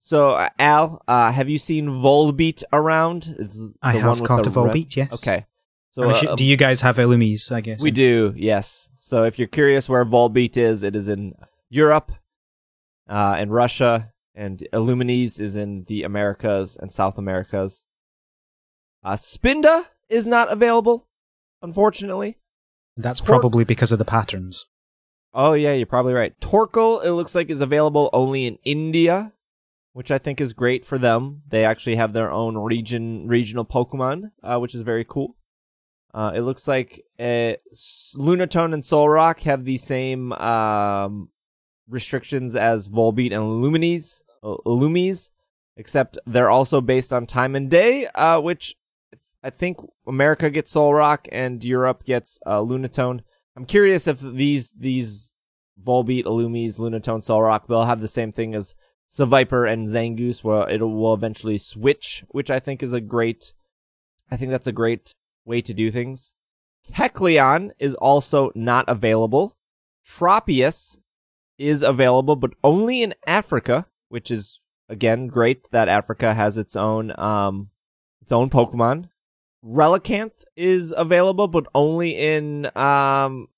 [0.00, 3.34] so, uh, Al, uh, have you seen Volbeat around?
[3.38, 5.12] It's the I one have with caught the a red- Volbeat, yes.
[5.14, 5.44] Okay,
[5.90, 7.82] so I'm uh, do you guys have Illumies, I guess?
[7.82, 8.88] we do, yes.
[8.98, 11.34] So, if you're curious where Volbeat is, it is in
[11.68, 12.12] Europe,
[13.08, 17.84] uh, and Russia, and Illumines is in the Americas and South Americas.
[19.02, 21.08] Uh, Spinda is not available,
[21.60, 22.38] unfortunately.
[22.96, 24.66] That's Tor- probably because of the patterns.
[25.34, 26.38] Oh yeah, you're probably right.
[26.40, 29.32] Torkoal, it looks like is available only in India,
[29.92, 31.42] which I think is great for them.
[31.48, 35.36] They actually have their own region regional Pokemon, uh, which is very cool.
[36.14, 37.54] Uh, it looks like uh,
[38.16, 41.28] Lunatone and Solrock have the same um,
[41.88, 45.30] restrictions as Volbeat and Lumines, uh, Lumies,
[45.76, 48.76] except they're also based on time and day, uh, which
[49.42, 53.20] I think America gets Solrock and Europe gets uh, Lunatone.
[53.56, 55.32] I'm curious if these these
[55.82, 58.74] Volbeat, Illumies, Lunatone, Solrock, they'll have the same thing as
[59.08, 63.52] Seviper and Zangoose, where it will eventually switch, which I think is a great.
[64.30, 65.12] I think that's a great
[65.44, 66.34] way to do things.
[66.92, 69.56] Kecleon is also not available.
[70.06, 70.98] Tropius
[71.58, 77.18] is available, but only in Africa, which is again great that Africa has its own
[77.18, 77.70] um
[78.22, 79.08] its own Pokemon.
[79.64, 83.48] Relicanth is available, but only in um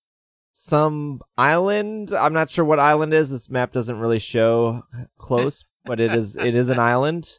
[0.52, 2.12] some island.
[2.12, 3.30] I'm not sure what island is.
[3.30, 4.82] This map doesn't really show
[5.18, 7.38] close, but it is it is an island.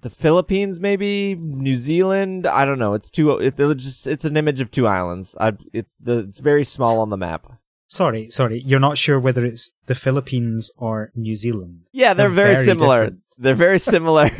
[0.00, 2.46] The Philippines, maybe New Zealand.
[2.46, 2.92] I don't know.
[2.94, 3.30] It's two.
[3.38, 5.34] It, it just it's an image of two islands.
[5.40, 7.52] I it the it's very small on the map.
[7.94, 11.86] Sorry, sorry, you're not sure whether it's the Philippines or New Zealand.
[11.92, 13.00] Yeah, they're, They're very, very similar.
[13.02, 13.20] different.
[13.38, 14.30] They're very similar.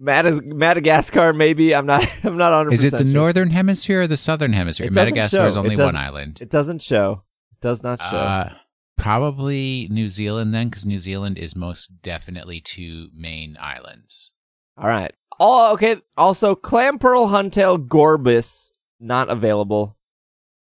[0.00, 1.72] Madas- Madagascar, maybe.
[1.72, 2.02] I'm not.
[2.24, 2.72] I'm not 100.
[2.72, 3.06] Is it the sure.
[3.06, 4.90] northern hemisphere or the southern hemisphere?
[4.90, 5.60] Madagascar is show.
[5.60, 6.38] It only one island.
[6.40, 7.22] It doesn't show.
[7.52, 8.16] It does not show.
[8.16, 8.52] Uh,
[8.98, 14.32] probably New Zealand then, because New Zealand is most definitely two main islands.
[14.76, 15.14] All right.
[15.38, 15.98] Oh, okay.
[16.16, 19.95] Also, Clamperl Huntail, Gorebyss not available.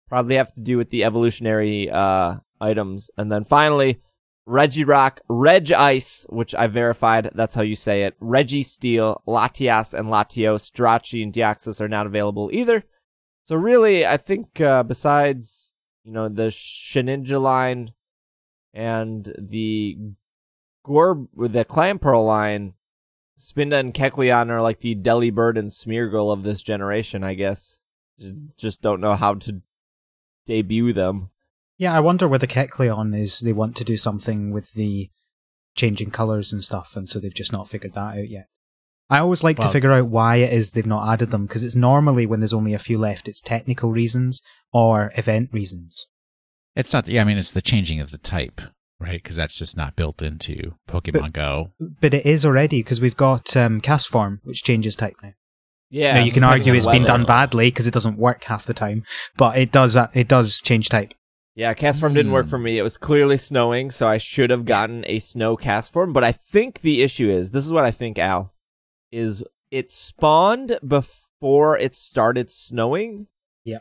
[0.09, 3.09] Probably have to do with the evolutionary uh, items.
[3.17, 4.01] And then finally,
[4.47, 11.23] Regirock, Regice, which I verified, that's how you say it, Registeel, Latias, and Latios, Jirachi,
[11.23, 12.83] and Deoxys are not available either.
[13.43, 17.93] So really, I think uh, besides, you know, the Shedinja line
[18.73, 19.97] and the
[20.85, 22.73] Gorb, the Clamperl line,
[23.37, 27.81] Spinda and Kecleon are like the Delibird and Smeargle of this generation, I guess.
[28.57, 29.61] Just don't know how to
[30.45, 31.29] debut them.
[31.77, 35.09] Yeah, I wonder whether Kecleon is they want to do something with the
[35.75, 38.47] changing colours and stuff, and so they've just not figured that out yet.
[39.09, 41.63] I always like Well- to figure out why it is they've not added them, because
[41.63, 44.41] it's normally when there's only a few left, it's technical reasons
[44.71, 46.07] or event reasons.
[46.75, 47.05] It's not.
[47.05, 48.61] the, Yeah, I mean, it's the changing of the type,
[48.99, 49.21] right?
[49.21, 51.71] Because that's just not built into Pokemon But- Go.
[52.01, 55.33] But it is already, because we've got um, Castform, which changes type now.
[55.89, 56.15] Yeah.
[56.15, 59.03] now you can argue it's been done badly because it doesn't work half the time,
[59.37, 59.95] but it does.
[59.95, 61.13] uh, It does change type.
[61.57, 62.49] Yeah, Castform didn't work Hmm.
[62.49, 62.77] for me.
[62.77, 66.11] It was clearly snowing, so I should have gotten a snow Castform.
[66.11, 68.53] But I think the issue is this is what I think, Al,
[69.11, 73.27] is it spawned before it started snowing.
[73.63, 73.79] Yeah.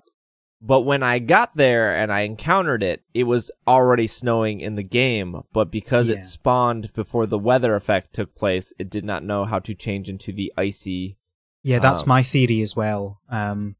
[0.61, 4.82] But when I got there and I encountered it, it was already snowing in the
[4.84, 5.42] game.
[5.52, 6.16] But because Yeah.
[6.16, 10.09] it spawned before the weather effect took place, it did not know how to change
[10.09, 11.18] into the icy.
[11.65, 13.21] Yeah, that's Um, my theory as well.
[13.29, 13.77] Um,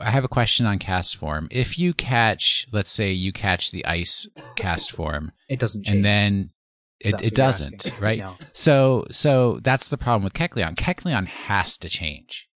[0.00, 1.46] I have a question on Castform.
[1.50, 5.96] If you catch, let's say you catch the ice Castform, it doesn't change.
[5.96, 6.50] and then
[7.00, 8.18] it, it doesn't, right?
[8.18, 8.36] No.
[8.52, 10.74] So so that's the problem with Kecleon.
[10.74, 12.48] Kecleon has to change.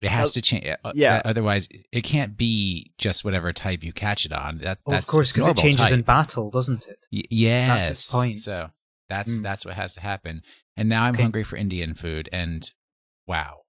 [0.00, 0.66] It has Uh, to change.
[0.84, 1.16] uh, yeah.
[1.16, 4.58] uh, Otherwise, it can't be just whatever type you catch it on.
[4.58, 5.92] That Oh, that's of course, because it changes type.
[5.92, 7.04] in battle, doesn't it?
[7.12, 7.90] Y- yes.
[7.90, 8.38] its point.
[8.38, 8.70] So
[9.08, 9.42] that's Hmm.
[9.42, 10.42] that's what has to happen.
[10.76, 11.22] And now I'm Okay.
[11.22, 12.28] hungry for Indian food.
[12.32, 12.70] And
[13.26, 13.59] wow,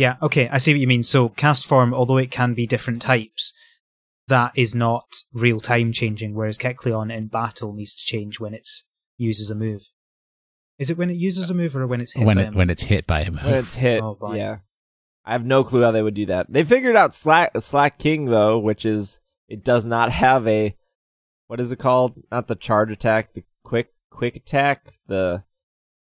[0.00, 1.02] Yeah, okay, I see what you mean.
[1.02, 3.52] So Castform, although it can be different types,
[4.28, 8.66] that is not real time changing, whereas Kecleon in battle needs to change when it
[9.18, 9.90] uses a move.
[10.78, 12.56] Is it when it uses a move or when it's hit when by it a
[12.56, 13.44] when it's hit by a move.
[13.44, 14.36] When it's hit, Oh, boy.
[14.36, 14.60] yeah.
[15.26, 16.50] I have no clue how they would do that.
[16.50, 20.74] They figured out Slack Slaking though, which is it does not have a
[21.48, 22.14] what is it called?
[22.32, 25.44] Not the charge attack, the quick quick attack, the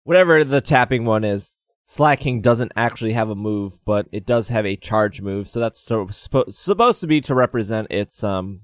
[0.04, 1.57] whatever the tapping one is.
[1.90, 5.48] Slaking doesn't actually have a move, but it does have a charge move.
[5.48, 8.62] So that's so, suppo- supposed to be to represent its um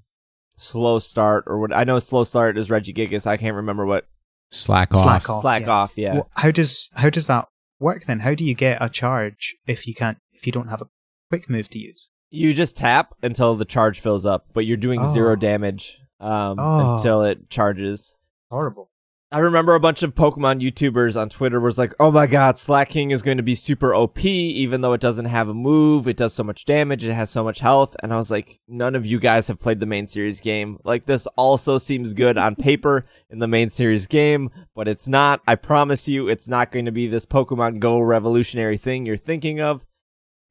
[0.57, 3.25] slow start or what I know slow start is Regigigas.
[3.25, 4.07] I can't remember what
[4.51, 5.01] Slack off.
[5.03, 5.41] Slack off.
[5.41, 5.71] slack yeah.
[5.71, 6.13] off, yeah.
[6.15, 7.47] Well, how does how does that
[7.79, 8.19] work then?
[8.19, 10.89] How do you get a charge if you can't if you don't have a
[11.29, 12.09] quick move to use?
[12.29, 15.13] You just tap until the charge fills up, but you're doing Oh.
[15.13, 16.95] zero damage um, Oh.
[16.95, 18.17] until it charges.
[18.51, 18.89] Horrible.
[19.33, 23.09] I remember a bunch of Pokemon YouTubers on Twitter was like, "Oh my God, Slaking
[23.09, 26.07] is going to be super OP, even though it doesn't have a move.
[26.07, 27.03] It does so much damage.
[27.03, 29.79] It has so much health." And I was like, "None of you guys have played
[29.79, 30.77] the main series game.
[30.83, 35.41] Like this also seems good on paper in the main series game, but it's not.
[35.47, 39.59] I promise you, it's not going to be this Pokemon Go revolutionary thing you're thinking
[39.59, 39.87] of."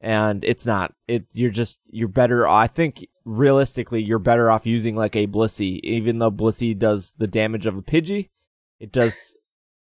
[0.01, 0.93] And it's not.
[1.07, 2.45] It you're just you're better.
[2.45, 7.27] I think realistically, you're better off using like a Blissey, even though Blissey does the
[7.27, 8.27] damage of a Pidgey
[8.83, 9.35] it does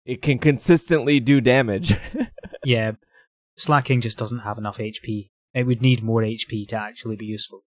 [0.06, 1.94] it can consistently do damage
[2.66, 2.94] Yeah,
[3.56, 5.30] Slaking just doesn't have enough HP.
[5.54, 7.64] It would need more HP to actually be useful.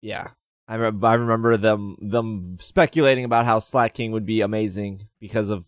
[0.00, 0.28] yeah
[0.68, 5.66] I, rem- I remember them them speculating about how Slaking would be amazing because of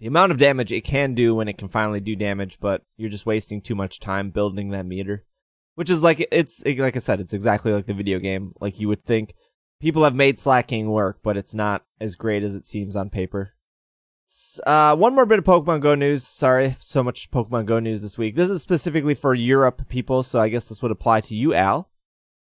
[0.00, 3.16] the amount of damage it can do when it can finally do damage but you're
[3.16, 5.24] just wasting too much time building that meter
[5.76, 8.88] which is like it's like i said it's exactly like the video game like you
[8.88, 9.34] would think
[9.80, 13.54] people have made Slaking work but it's not as great as it seems on paper
[14.66, 16.26] Uh, one more bit of Pokemon Go news.
[16.26, 18.34] Sorry, so much Pokemon Go news this week.
[18.34, 21.90] This is specifically for Europe people, so I guess this would apply to you, Al.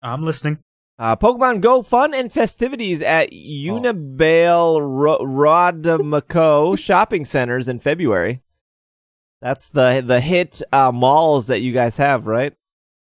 [0.02, 0.60] I'm listening.
[0.98, 8.42] Uh, Pokemon Go fun and festivities at Unibail Ro- Rodamco shopping centers in February.
[9.42, 12.54] That's the the hit uh, malls that you guys have, right?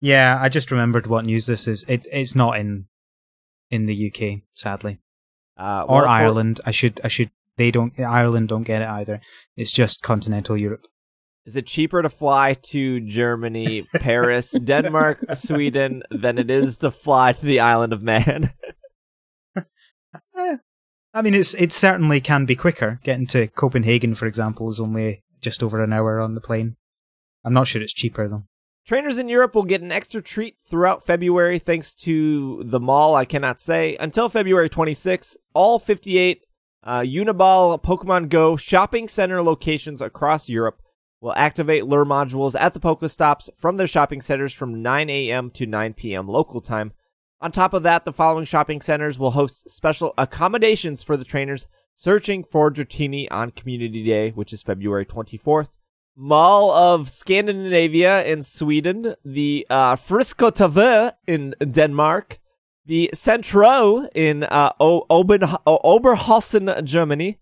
[0.02, 1.86] Yeah, I just remembered what news this is.
[1.88, 2.86] It it's not in
[3.72, 5.00] in the UK, sadly,
[5.58, 6.60] Uh, or well, for- Ireland.
[6.66, 7.32] I should I should.
[7.60, 8.00] They don't.
[8.00, 9.20] Ireland don't get it either.
[9.58, 10.88] It's just continental Europe.
[11.46, 17.34] Is it cheaper to fly to Germany, Paris, Denmark, Sweden than it is to fly
[17.34, 18.54] to the island of Man?
[20.34, 23.02] I mean, it's it certainly can be quicker.
[23.04, 26.78] Getting to Copenhagen, for example, is only just over an hour on the plane.
[27.44, 28.46] I'm not sure it's cheaper though.
[28.88, 33.26] Trainers in Europe will get an extra treat throughout February thanks to the mall, I
[33.26, 33.98] cannot say.
[33.98, 36.40] Until February 26, all 58
[36.84, 40.82] uh, Unibail Pokemon Go shopping center locations across Europe
[41.22, 45.52] will activate lure modules at the Pokestops from their shopping centers from 9 a.m.
[45.52, 46.28] to 9 p.m.
[46.28, 46.94] local time.
[47.42, 51.68] On top of that, the following shopping centers will host special accommodations for the trainers
[51.96, 55.72] searching for Dratini on Community Day, which is February 24th.
[56.16, 62.40] Mall of Scandinavia in Sweden, the uh, Friskotave in Denmark,
[62.90, 67.38] the Centro in uh, o- Oben- o- Oberhausen, Germany,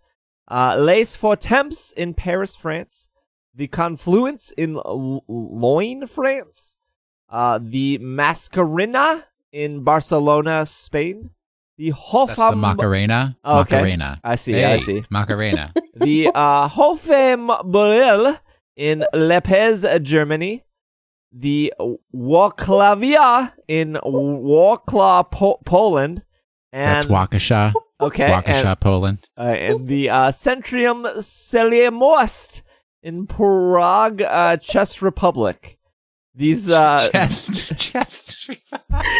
[0.52, 3.08] uh, Les Four Temps in Paris, France,
[3.56, 6.76] the Confluence in L- Loin, France,
[7.30, 9.24] uh, the Mascarena
[9.54, 11.30] in Barcelona, Spain,
[11.78, 12.28] the Hofam.
[12.28, 13.38] That's the Macarena.
[13.45, 13.78] Oh, okay.
[13.78, 14.20] Macarena.
[14.26, 15.04] I see, Hey, I see.
[15.10, 15.74] Macarena.
[15.95, 18.39] the uh, Hofembrille
[18.76, 20.64] in Lepez, Germany,
[21.32, 21.74] the
[22.14, 26.22] Włocławia in Wrocław, po- Poland,
[26.72, 27.74] and That's Waukesha.
[28.00, 29.20] okay, Waukesha, and, Poland.
[29.38, 32.62] uh, and the uh, Centrium Selimost
[33.04, 35.78] in Prague, uh, Czech Republic.
[36.36, 37.78] These uh, chest.
[37.80, 38.50] chest.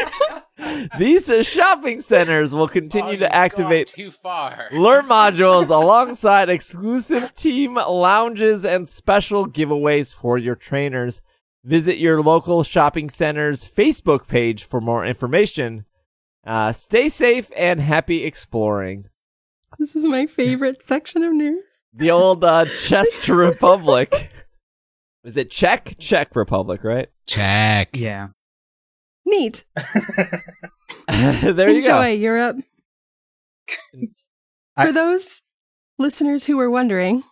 [1.00, 4.68] these uh, shopping centers will continue to activate too far.
[4.72, 11.22] Lure modules alongside exclusive team lounges and special giveaways for your trainers.
[11.64, 15.86] Visit your local shopping center's Facebook page for more information.
[16.46, 19.10] Uh, stay safe and happy exploring.
[19.78, 21.64] This is my favorite section of news.
[21.94, 24.32] The old uh, Czech Republic.
[25.26, 25.98] Is it Czech?
[26.00, 27.10] Czech Republic, right?
[27.26, 27.90] Check.
[27.98, 28.30] Yeah.
[29.26, 29.66] Neat.
[31.10, 32.22] there you Enjoy go.
[32.22, 32.58] Europe.
[34.78, 35.42] I- For those
[36.00, 37.24] listeners who were wondering,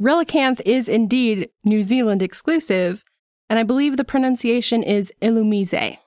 [0.00, 3.02] Relicanth is indeed New Zealand exclusive,
[3.50, 5.98] and I believe the pronunciation is Illumise.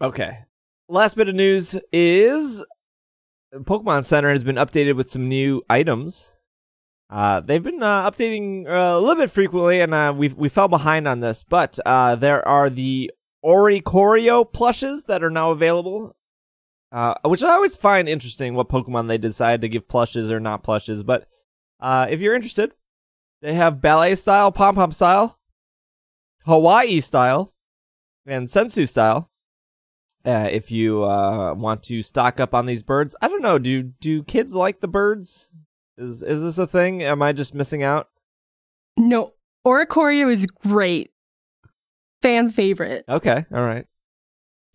[0.00, 0.38] Okay.
[0.88, 2.64] Last bit of news is
[3.54, 6.32] Pokemon Center has been updated with some new items.
[7.10, 10.68] Uh, they've been uh, updating uh, a little bit frequently, and uh, we we fell
[10.68, 11.42] behind on this.
[11.42, 13.10] But uh, there are the
[13.44, 16.16] Oricorio plushes that are now available,
[16.92, 18.54] uh, which I always find interesting.
[18.54, 21.02] What Pokemon they decide to give plushes or not plushes.
[21.02, 21.26] But
[21.82, 22.72] if you're interested,
[23.42, 25.39] they have ballet style, pom pom style,
[26.44, 27.52] Hawaii style,
[28.26, 29.30] and sensu style.
[30.24, 33.58] Uh, if you uh, want to stock up on these birds, I don't know.
[33.58, 35.52] Do do kids like the birds?
[35.96, 37.02] Is is this a thing?
[37.02, 38.08] Am I just missing out?
[38.98, 39.32] No,
[39.66, 41.10] Oricorio is great.
[42.22, 43.04] Fan favorite.
[43.08, 43.86] Okay, all right.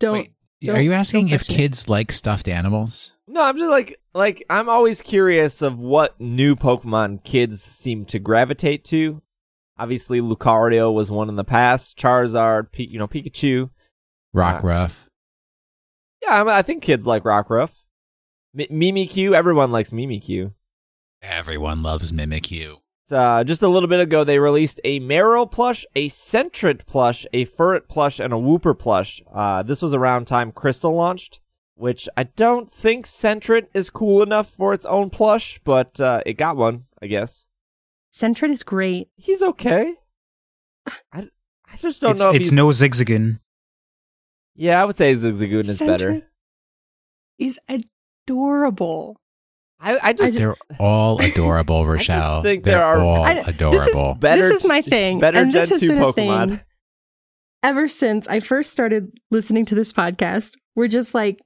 [0.00, 0.12] Don't.
[0.14, 1.58] Wait, don't- are you asking if question it.
[1.58, 3.12] kids like stuffed animals?
[3.28, 8.18] No, I'm just like like I'm always curious of what new Pokemon kids seem to
[8.18, 9.22] gravitate to.
[9.78, 11.98] Obviously, Lucario was one in the past.
[11.98, 13.70] Charizard, P- you know, Pikachu.
[14.34, 15.04] Rockruff.
[16.22, 17.82] Yeah, I, mean, I think kids like Rockruff.
[18.58, 20.52] M- Mimikyu, everyone likes Mimikyu.
[21.22, 22.76] Everyone loves Mimikyu.
[23.10, 27.46] Uh, just a little bit ago, they released a Marill plush, a Sentret plush, a
[27.46, 29.22] Furret plush, and a Wooper plush.
[29.32, 31.40] Uh, this was around time Crystal launched,
[31.76, 36.34] which I don't think Sentret is cool enough for its own plush, but uh, it
[36.34, 37.45] got one, I guess.
[38.16, 39.08] Sentret is great.
[39.16, 39.94] He's okay.
[41.12, 41.28] I,
[41.70, 42.52] I just don't it's know if it's he's...
[42.52, 43.40] no Zigzagoon.
[44.54, 46.12] Yeah, I would say Zigzagoon is better.
[46.12, 46.22] Sentret
[47.38, 47.60] Is
[48.26, 49.20] adorable.
[49.78, 50.34] I, I just...
[50.36, 52.42] They're all adorable, Raschelle.
[52.42, 53.54] think They're there are- all I- this is-
[53.88, 54.14] adorable.
[54.14, 55.18] better this is my thing.
[55.18, 56.48] better and this has 2 been a Pokemon.
[56.48, 56.60] thing
[57.62, 60.56] ever since I first started listening to this podcast.
[60.74, 61.40] We're just like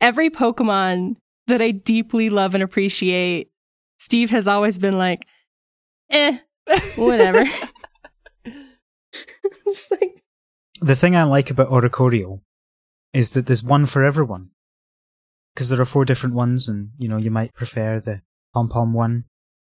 [0.00, 1.16] every Pokemon
[1.46, 3.48] that I deeply love and appreciate.
[3.98, 5.22] Steve has always been like,
[6.10, 6.38] eh,
[6.96, 7.44] whatever.
[9.64, 10.22] just like
[10.80, 12.40] The thing I like about Oricorio
[13.12, 14.50] is that there's one for everyone.
[15.54, 18.22] Because there are four different ones, and you know you might prefer the
[18.54, 19.24] pom pom one.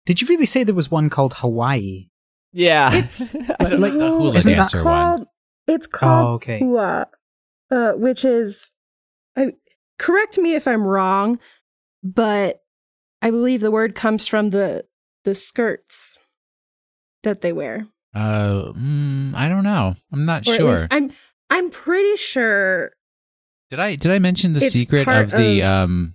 [0.06, 2.10] Did you really say there was one called Hawaii?
[2.54, 2.94] yeah.
[2.94, 5.26] It's- I don't like- The hula Isn't dancer one.
[5.68, 6.60] It's Oh, okay.
[6.60, 7.06] Hua,
[7.70, 8.74] uh, which is,
[9.38, 9.54] I,
[10.00, 11.40] correct me if I'm wrong,
[12.04, 12.62] but
[13.22, 14.86] I believe the word comes from the
[15.26, 16.18] the skirts
[17.24, 17.86] that they wear.
[18.16, 19.96] Uh, mm, I don't know.
[20.12, 20.72] I'm not Or sure.
[20.72, 21.12] least I'm
[21.50, 22.92] I'm pretty sure.
[23.70, 26.14] Did I did I mention the secret part of the of- um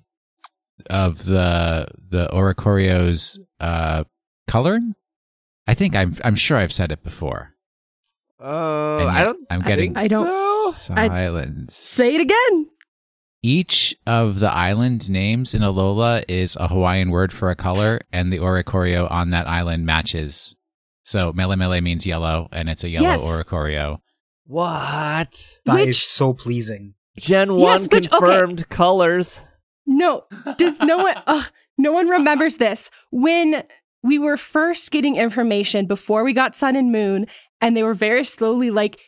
[0.91, 4.05] of the the Oricorio's uh
[4.49, 4.95] coloring?
[5.67, 7.51] I think I'm I'm sure I've said it before.
[8.41, 9.47] Oh, And I don't.
[9.51, 10.27] I'm I getting think I don't-
[10.73, 10.95] so.
[10.95, 11.35] I-
[11.71, 12.69] Say it again.
[13.43, 18.33] Each of the island names in Alola is a Hawaiian word for a color, and
[18.33, 20.57] the Oricorio on that island matches.
[21.05, 23.23] So Mele Mele means yellow, and it's a yellow Yes.
[23.23, 23.99] Oricorio.
[24.47, 25.59] What?
[25.67, 26.95] That is Which- so pleasing.
[27.19, 28.19] Gen one Yes, which- okay.
[28.19, 29.43] confirmed colors.
[29.87, 30.25] No,
[30.59, 31.15] does no one?
[31.27, 31.45] ugh,
[31.79, 33.65] no one remembers this when
[34.03, 37.27] we were first getting information before we got Sun and Moon,
[37.61, 38.99] and they were very slowly like,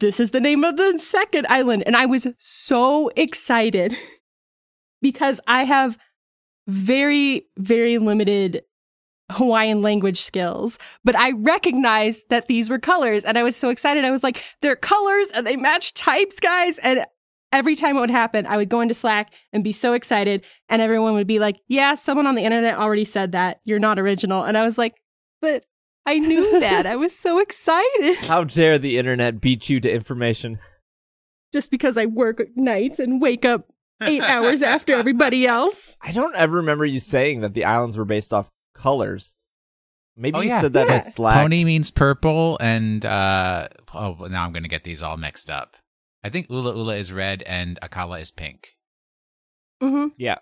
[0.00, 3.94] "This is the name of the second island," and I was so excited
[5.02, 5.98] because I have
[6.66, 8.62] very, very limited
[9.32, 14.04] Hawaiian language skills, but I recognized that these were colors and I was so excited.
[14.04, 16.78] I was like, they're colors and they match types, guys.
[16.78, 17.04] And
[17.52, 20.44] every time it would happen, I would go into Slack and be so excited.
[20.68, 23.60] And everyone would be like, yeah, someone on the internet already said that.
[23.64, 24.42] You're not original.
[24.44, 24.94] And I was like,
[25.40, 25.64] but
[26.06, 26.86] I knew that.
[26.86, 28.16] I was so excited.
[28.18, 30.58] How dare the internet beat you to information?
[31.52, 33.68] Just because I work nights and wake up
[34.00, 35.96] eight hours after everybody else.
[36.00, 39.36] I don't ever remember you saying that the islands were based off colors.
[40.16, 40.60] Maybe Oh, you yeah.
[40.60, 40.96] said that Yeah.
[40.96, 41.36] in Slack.
[41.46, 45.76] Poni means purple, and uh, oh, now I'm going to get these all mixed up.
[46.22, 48.68] I think Ula Ula is red and Akala is pink.
[49.82, 50.08] Mm-hmm.
[50.16, 50.36] Yeah.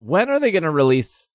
[0.00, 1.28] When are they going to release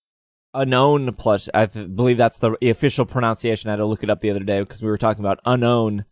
[0.56, 1.48] Unown plush?
[1.54, 3.70] I th- believe that's the official pronunciation.
[3.70, 6.06] I had to look it up the other day because we were talking about Unown.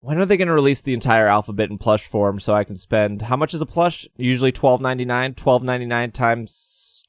[0.00, 2.76] When are they going to release the entire alphabet in plush form so I can
[2.76, 4.06] spend how much is a plush?
[4.16, 5.32] Usually twelve ninety nine.
[5.34, 6.52] Twelve ninety nine times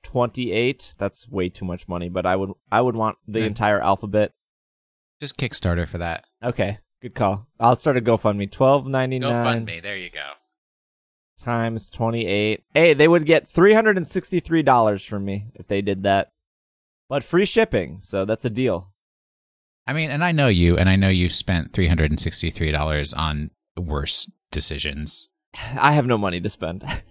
[0.07, 0.93] twenty eight.
[0.97, 3.47] That's way too much money, but I would I would want the Yeah.
[3.47, 4.31] entire alphabet.
[5.19, 6.25] Just Kickstarter for that.
[6.43, 7.47] Okay, good call.
[7.59, 8.49] I'll start a GoFundMe.
[8.51, 9.43] Twelve ninety Go nine.
[9.45, 9.79] fund me.
[9.79, 10.31] There you go.
[11.39, 12.63] times 28.
[12.73, 16.31] Hey, they would get $363 from me if they did that.
[17.09, 18.91] But free shipping, so that's a deal.
[19.85, 22.71] I mean, and I know you, and I know you've spent three hundred and sixty-three
[22.71, 25.29] dollars on worse decisions.
[25.79, 26.83] I have no money to spend.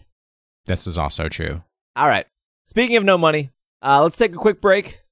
[0.67, 1.63] This is also true.
[1.95, 2.27] All right.
[2.69, 5.03] Speaking of no money, uh, let's take a quick break.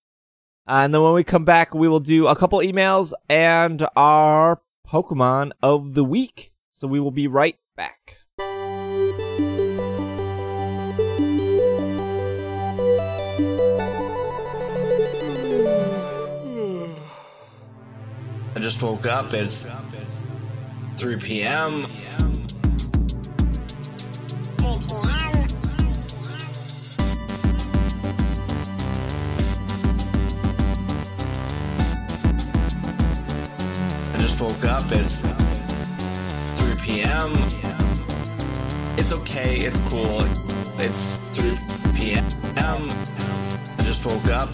[0.67, 4.61] Uh, and then when we come back, we will do a couple emails and our
[4.85, 6.53] Pokemon of the week.
[6.71, 8.19] So we will be right back.
[18.57, 19.33] I just woke up.
[19.33, 19.65] It's
[20.97, 21.85] 3 p.m.
[34.37, 34.83] just woke up.
[34.91, 35.21] It's
[36.61, 37.33] 3 p.m.
[38.99, 39.59] It's okay.
[39.59, 40.23] It's cool.
[40.81, 41.57] It's 3
[41.95, 42.25] p.m.
[42.59, 44.49] I just woke up.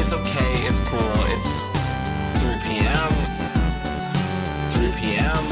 [0.00, 1.66] It's okay, it's cool, it's
[2.40, 3.12] 3 p.m.
[4.70, 5.44] 3 p.m.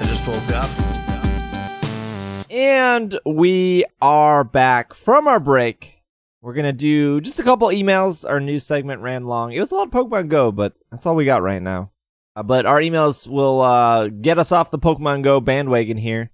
[0.00, 0.87] I just woke up.
[2.50, 5.96] And we are back from our break.
[6.40, 8.26] We're going to do just a couple emails.
[8.28, 9.52] Our new segment ran long.
[9.52, 11.92] It was a lot of Pokemon Go, but that's all we got right now.
[12.34, 16.30] Uh, but our emails will uh, get us off the Pokemon Go bandwagon here.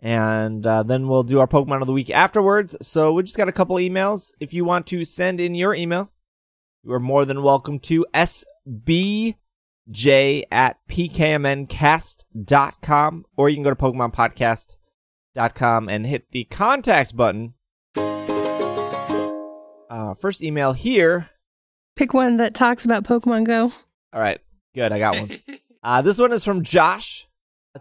[0.00, 2.76] And uh, then we'll do our Pokemon of the week afterwards.
[2.82, 4.32] So we just got a couple emails.
[4.40, 6.10] If you want to send in your email,
[6.82, 9.36] you are more than welcome to SBJ
[10.50, 13.76] at pkmncast.com or you can go to
[15.36, 17.54] PokemonPodcast.com and hit the contact button.
[19.90, 21.30] Uh, first email here.
[21.96, 23.72] Pick one that talks about Pokemon Go.
[24.12, 24.40] All right,
[24.74, 24.92] good.
[24.92, 25.30] I got one.
[25.86, 27.28] Uh, this one is from Josh.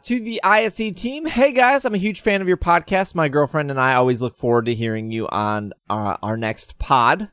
[0.01, 3.15] To the ISE team, hey guys, I'm a huge fan of your podcast.
[3.15, 7.31] My girlfriend and I always look forward to hearing you on uh, our next pod.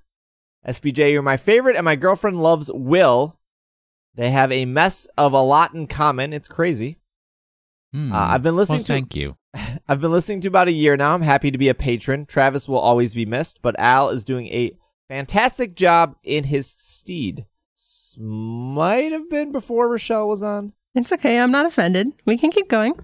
[0.69, 3.37] SBJ, you're my favorite, and my girlfriend loves Will.
[4.15, 6.33] They have a mess of a lot in common.
[6.33, 6.99] It's crazy.
[7.93, 8.13] Hmm.
[8.13, 9.37] Uh, I've been listening well, to- Thank you.
[9.89, 11.15] I've been listening to about a year now.
[11.15, 12.27] I'm happy to be a patron.
[12.27, 14.73] Travis will always be missed, but Al is doing a
[15.09, 17.47] fantastic job in his steed.
[17.77, 20.73] S- Might have been before Raschelle was on.
[20.95, 21.39] It's okay.
[21.39, 22.09] I'm not offended.
[22.27, 22.95] We can keep going.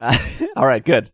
[0.00, 0.16] Uh,
[0.56, 1.10] all right, good.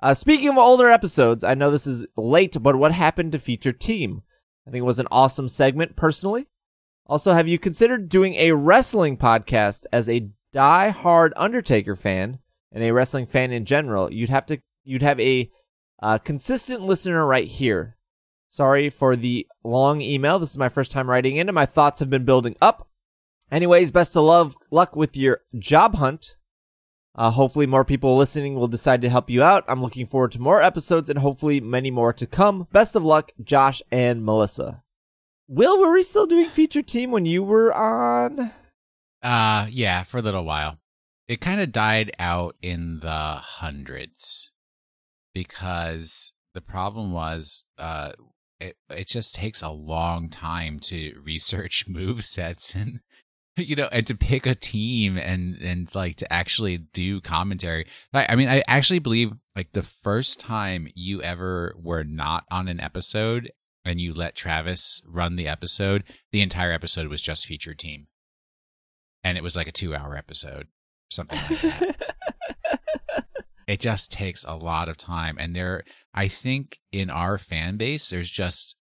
[0.00, 3.72] Uh, speaking of older episodes, I know this is late, but what happened to Feature
[3.72, 4.22] Team?
[4.66, 6.46] I think it was an awesome segment, personally.
[7.06, 12.38] Also, have you considered doing a wrestling podcast as a die-hard Undertaker fan
[12.72, 14.12] and a wrestling fan in general?
[14.12, 15.50] You'd have to, you'd have a
[16.02, 17.96] uh, consistent listener right here.
[18.48, 20.38] Sorry for the long email.
[20.38, 22.88] This is my first time writing in, and my thoughts have been building up.
[23.50, 26.36] Anyways, best of love, luck with your job hunt.
[27.14, 29.64] Uh, hopefully, more people listening will decide to help you out.
[29.68, 32.66] I'm looking forward to more episodes and hopefully many more to come.
[32.72, 34.82] Best of luck, Josh and Melissa.
[35.48, 38.52] Will, were we still doing feature team when you were on?
[39.22, 40.78] Uh, yeah, for a little while.
[41.32, 44.50] It kind of died out in the hundreds
[45.32, 48.12] because the problem was, uh,
[48.60, 53.00] it it just takes a long time to research move sets and
[53.56, 57.86] you know and to pick a team and and like to actually do commentary.
[58.12, 62.68] I, I mean, I actually believe like the first time you ever were not on
[62.68, 63.50] an episode
[63.86, 68.08] and you let Travis run the episode, the entire episode was just featured team.
[69.24, 70.66] And it was like a two hour episode,
[71.12, 71.96] something like that.
[73.66, 75.36] it just takes a lot of time.
[75.38, 75.84] And there,
[76.14, 78.76] I think in our fan base, there's just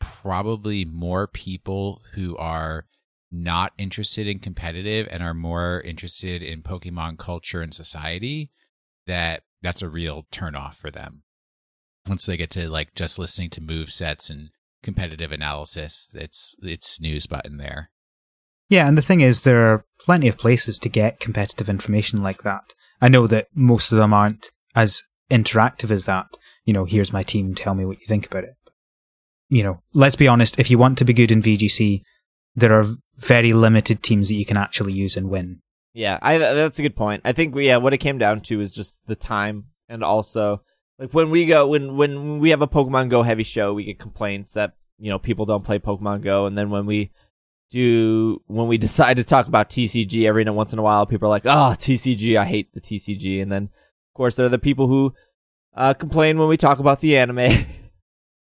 [0.00, 2.86] probably more people who are
[3.32, 8.50] not interested in competitive and are more interested in Pokemon culture and society
[9.06, 11.22] that that's a real turnoff for them.
[12.08, 14.50] Once they get to like just listening to move sets and
[14.82, 17.90] competitive analysis, it's it's snooze button there.
[18.68, 22.42] Yeah, and the thing is, there are plenty of places to get competitive information like
[22.42, 22.74] that.
[23.00, 26.26] I know that most of them aren't as interactive as that.
[26.64, 28.54] You know, here's my team, tell me what you think about it.
[29.48, 32.02] You know, let's be honest, if you want to be good in VGC,
[32.56, 32.84] there are
[33.16, 35.60] very limited teams that you can actually use and win.
[35.92, 37.22] Yeah, I that's a good point.
[37.24, 40.62] I think yeah, what it came down to is just the time and also
[40.98, 43.98] like when we go when when we have a Pokemon Go heavy show, we get
[43.98, 47.12] complaints that you know people don't play Pokemon Go, and then when we
[47.70, 51.30] do when we decide to talk about TCG every once in a while, people are
[51.30, 54.88] like, "Oh, TCG, I hate the TCG," and then of course there are the people
[54.88, 55.14] who
[55.74, 57.66] uh, complain when we talk about the anime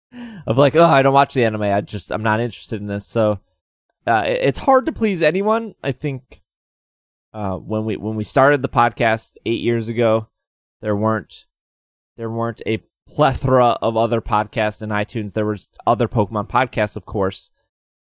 [0.47, 1.63] of like, "Oh, I don't watch the anime.
[1.63, 3.41] I just I'm not interested in this." So
[4.07, 5.75] uh, it's hard to please anyone.
[5.83, 6.43] I think
[7.33, 10.29] uh, when we when we started the podcast eight years ago,
[10.81, 11.47] there weren't
[12.17, 15.33] there weren't a plethora of other podcasts in iTunes.
[15.33, 17.51] There was other Pokemon podcasts, of course,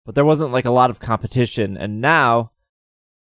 [0.05, 1.77] but there wasn't like a lot of competition.
[1.77, 2.53] And now,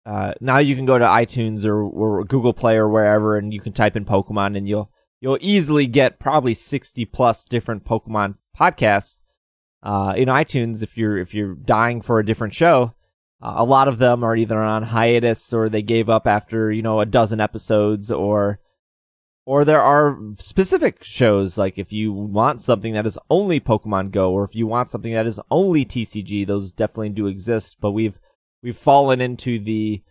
[0.05, 3.61] uh, now you can go to iTunes or, or Google Play or wherever, and you
[3.61, 9.21] can type in Pokemon, and you'll you'll easily get probably sixty plus different Pokemon podcasts
[9.81, 10.83] uh, in iTunes.
[10.83, 12.95] If you're if you're dying for a different show,
[13.41, 16.81] uh, a lot of them are either on hiatus or they gave up after you
[16.81, 18.59] know a dozen episodes or
[19.45, 24.31] or there are specific shows like if you want something that is only Pokemon Go
[24.31, 27.77] or if you want something that is only TCG, those definitely do exist.
[27.81, 28.19] But we've
[28.61, 30.01] we've fallen into the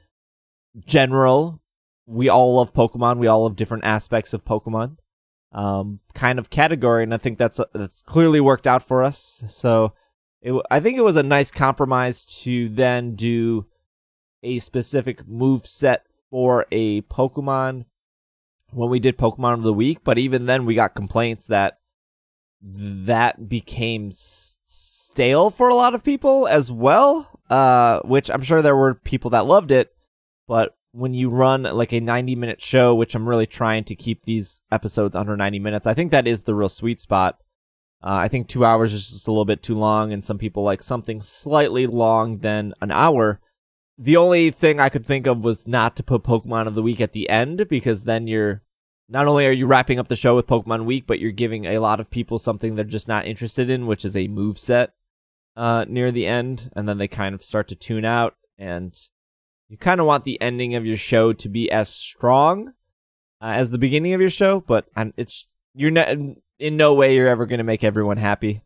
[0.85, 1.61] general.
[2.07, 3.19] We all love Pokemon.
[3.19, 4.97] We all love different aspects of Pokemon,
[5.53, 9.45] um, kind of category, and I think that's that's clearly worked out for us.
[9.49, 9.95] So,
[10.43, 13.67] it, I think it was a nice compromise to then do
[14.43, 17.85] a specific move set for a Pokemon
[18.73, 21.79] when we did Pokemon of the Week, but even then we got complaints that
[22.61, 27.29] that became stale for a lot of people as well.
[27.51, 29.93] Uh, which I'm sure there were people that loved it,
[30.49, 34.23] but when you run like a 90 minute show, which I'm really trying to keep
[34.23, 37.39] these episodes under 90 minutes, I think that is the real sweet spot.
[38.03, 40.63] Uh, I think two hours is just a little bit too long, and some people
[40.63, 43.41] like something slightly long than an hour.
[44.03, 47.01] The only thing I could think of was not to put Pokemon of the Week
[47.01, 48.63] at the end because then you're
[49.09, 51.79] not only are you wrapping up the show with Pokemon Week, but you're giving a
[51.79, 54.95] lot of people something they're just not interested in, which is a move set
[55.57, 58.35] uh, near the end, and then they kind of start to tune out.
[58.59, 58.93] And
[59.69, 62.73] you kind of want the ending of your show to be as strong
[63.41, 64.87] uh, as the beginning of your show, but
[65.17, 68.63] it's you're not in no way you're ever going to make everyone happy.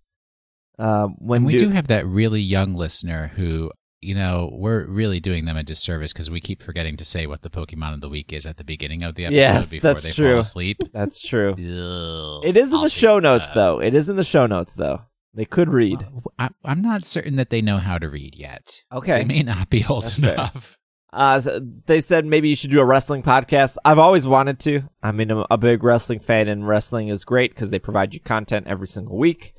[0.79, 3.71] Uh, when and we do, do have that really young listener who
[4.07, 7.43] you know, we're really doing them a disservice because we keep forgetting to say what
[7.43, 10.03] the Pokemon of the week is at the beginning of the episode Yes, before that's
[10.05, 10.31] they true.
[10.33, 10.79] fall asleep.
[10.93, 11.51] that's true.
[12.41, 13.55] Ugh, It is in I'll the show notes, that.
[13.57, 13.81] though.
[13.81, 15.03] It is in the show notes, though.
[15.35, 16.07] They could read.
[16.39, 18.83] I, I'm not certain that they know how to read yet.
[18.91, 19.19] Okay.
[19.19, 20.79] They may not be old That's enough.
[21.13, 23.77] Uh, so they said maybe you should do a wrestling podcast.
[23.85, 24.83] I've always wanted to.
[25.03, 28.21] I mean, I'm a big wrestling fan, and wrestling is great because they provide you
[28.21, 29.55] content every single week.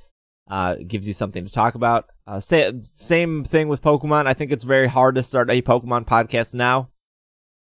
[0.49, 2.05] Uh, it gives you something to talk about.
[2.27, 4.27] Uh, sa- same thing with Pokemon.
[4.27, 6.89] I think it's very hard to start a Pokemon podcast now.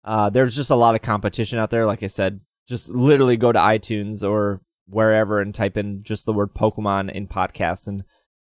[0.04, 1.88] Uh, there's just a lot of competition out there.
[1.88, 6.34] Like I said, just literally go to iTunes or wherever and type in just the
[6.34, 8.04] word Pokemon in podcasts, and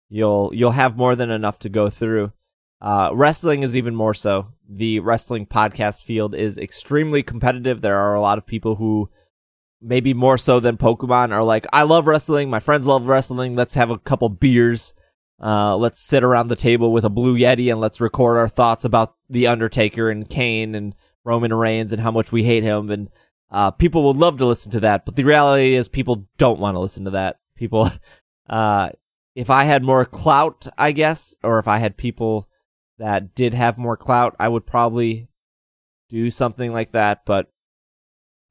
[0.10, 2.32] you'll you'll have more than enough to go through.
[2.82, 4.48] Uh, wrestling is even more so.
[4.68, 7.82] The wrestling podcast field is extremely competitive.
[7.82, 9.10] There are a lot of people who,
[9.80, 12.50] maybe more so than Pokemon, are like, I love wrestling.
[12.50, 13.56] My friends love wrestling.
[13.56, 14.96] Let's have a couple beers.
[15.42, 18.86] Uh, let's sit around the table with a blue Yeti and let's record our thoughts
[18.86, 22.92] about The Undertaker and Kane and Roman Reigns and how much we hate him.
[22.92, 23.10] And
[23.50, 25.04] uh, people would love to listen to that.
[25.04, 27.40] But the reality is, people don't want to listen to that.
[27.56, 27.90] People,
[28.50, 28.90] uh,
[29.36, 32.48] if I had more clout, I guess, or if I had people
[33.00, 35.28] that did have more clout, I would probably
[36.08, 37.26] do something like that.
[37.26, 37.52] But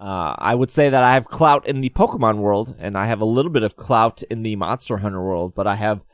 [0.01, 3.20] uh, I would say that I have clout in the Pokemon world, and I have
[3.20, 6.05] a little bit of clout in the Monster Hunter world, but I have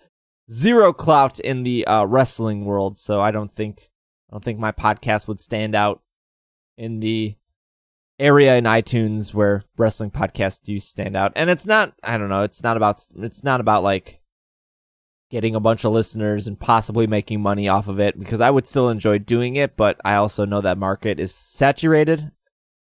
[0.50, 2.98] zero clout in the uh, wrestling world.
[2.98, 3.90] So I don't think
[4.30, 6.02] I don't think my podcast would stand out
[6.76, 7.36] in the
[8.18, 11.32] area in iTunes where wrestling podcasts do stand out.
[11.36, 14.20] And it's not I don't know, it's not about it's not about like
[15.30, 18.66] getting a bunch of listeners and possibly making money off of it because I would
[18.66, 22.30] still enjoy doing it, but I also know that market is saturated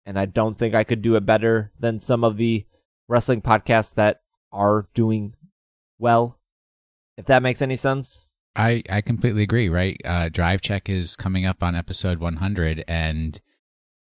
[0.05, 2.65] and I don't think I could do it better than some of the
[3.07, 5.35] wrestling podcasts that are doing
[5.97, 6.39] well.
[7.17, 8.25] If that makes any sense.
[8.55, 9.99] I, I completely agree, right?
[10.05, 13.39] Uh, Drive Check is coming up on episode 100, and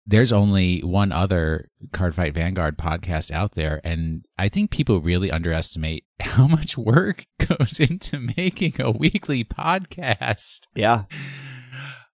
[0.07, 3.81] there's only one other Cardfight Vanguard podcast out there.
[3.83, 10.61] And I think people really underestimate how much work goes into making a weekly podcast.
[10.75, 11.05] Yeah.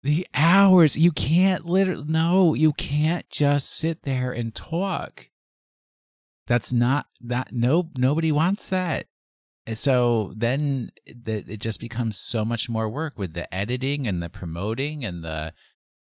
[0.02, 5.28] The hours, you can't literally, no, you can't just sit there and talk.
[6.46, 9.06] That's not that, no, nobody wants that.
[9.68, 14.22] And so then the, it just becomes so much more work with the editing and
[14.22, 15.52] the promoting and the,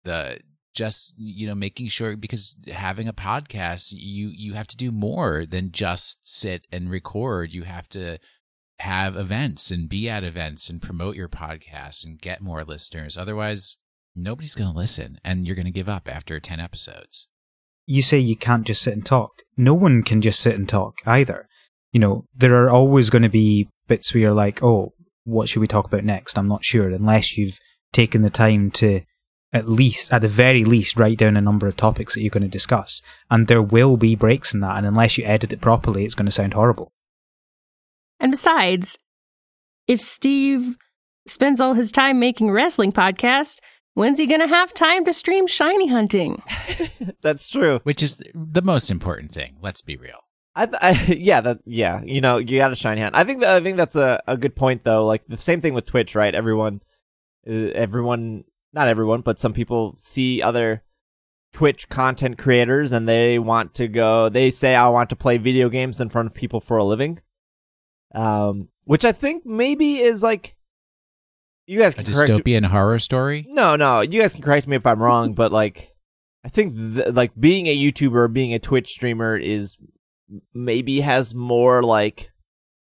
[0.04, 0.40] the
[0.76, 5.48] just you know making sure because having a podcast you you have to do more
[5.48, 8.20] than just sit and record you have to
[8.78, 13.78] have events and be at events and promote your podcast and get more listeners otherwise
[14.16, 17.28] nobody's going to listen and you're going to give up after 10 episodes
[17.88, 19.42] You say you can't just sit and talk.
[19.58, 21.49] No one can just sit and talk either.
[21.92, 25.60] You know, there are always going to be bits where you're like, oh, what should
[25.60, 26.38] we talk about next?
[26.38, 27.58] I'm not sure, unless you've
[27.92, 29.02] taken the time to
[29.52, 32.44] at least, at the very least, write down a number of topics that you're going
[32.44, 33.02] to discuss.
[33.32, 36.28] And there will be breaks in that, and unless you edit it properly, it's going
[36.28, 36.92] to sound horrible.
[38.20, 38.98] And besides,
[39.88, 40.78] if Steve
[41.28, 43.58] spends all his time making a wrestling podcast,
[43.96, 46.44] when's he going to have time to stream shiny hunting?
[47.22, 47.80] That's true.
[47.84, 50.20] which is the most important thing let's be real
[50.60, 53.16] I, th- I yeah that yeah you know you got a shiny hand.
[53.16, 55.06] I think that, I think that's a, a good point though.
[55.06, 56.36] Like the same thing with Twitch, right?
[56.36, 56.82] Everyone,
[57.50, 58.44] uh, everyone,
[58.74, 60.84] not everyone, but some people see other
[61.54, 64.28] Twitch content creators and they want to go.
[64.30, 67.22] They say I want to play video games in front of people for a living,
[68.14, 70.58] um, which I think maybe is like
[71.68, 72.32] you guys a can correct.
[72.32, 75.96] dystopian horror story No, no, you guys can correct me if I'm wrong, but like,
[76.44, 79.78] I think th- like being a YouTuber, being a Twitch streamer is
[80.54, 82.32] maybe has more like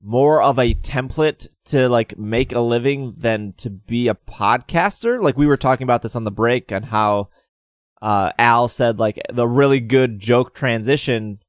[0.00, 5.20] more of a template to like make a living than to be a podcaster.
[5.20, 7.28] Like we were talking about this on the break and how
[8.00, 11.40] uh, Al said like the really good joke transition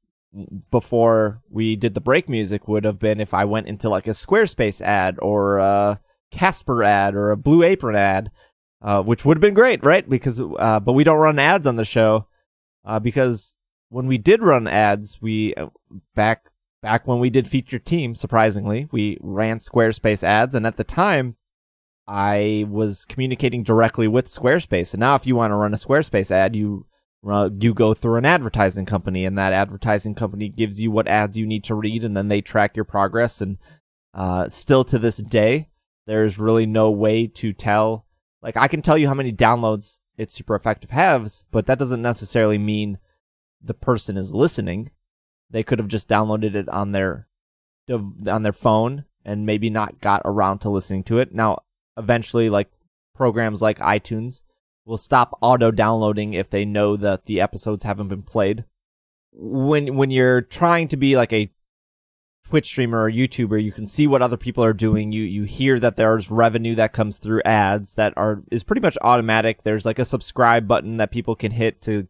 [0.70, 4.10] before we did the break music would have been if I went into like a
[4.10, 8.30] Squarespace ad or a Casper ad or a Blue Apron ad,
[8.82, 10.08] uh, which would have been great, right?
[10.08, 12.26] Because uh, but we don't run ads on the show
[12.84, 13.54] uh, because
[13.90, 15.66] when we did run ads, we uh,
[16.14, 20.84] back back when we did feature team, surprisingly, we ran Squarespace ads, and at the
[20.84, 21.36] time,
[22.08, 24.94] I was communicating directly with Squarespace.
[24.94, 26.86] And now, if you want to run a Squarespace ad, you
[27.28, 31.36] uh, you go through an advertising company, and that advertising company gives you what ads
[31.36, 33.40] you need to read, and then they track your progress.
[33.40, 33.58] And
[34.14, 35.68] uh, still to this day,
[36.06, 38.06] there's really no way to tell.
[38.40, 42.00] Like, I can tell you how many downloads It's Super Effective has, but that doesn't
[42.00, 42.98] necessarily mean
[43.62, 44.90] the person is listening.
[45.50, 47.26] They could have just downloaded it on their
[47.90, 51.34] on their phone and maybe not got around to listening to it.
[51.34, 51.62] Now,
[51.96, 52.70] eventually, like
[53.14, 54.42] programs like iTunes
[54.84, 58.64] will stop auto downloading if they know that the episodes haven't been played.
[59.32, 61.52] When when you're trying to be like a
[62.44, 65.12] Twitch streamer or YouTuber, you can see what other people are doing.
[65.12, 68.98] You you hear that there's revenue that comes through ads that are is pretty much
[69.02, 69.62] automatic.
[69.62, 72.08] There's like a subscribe button that people can hit to,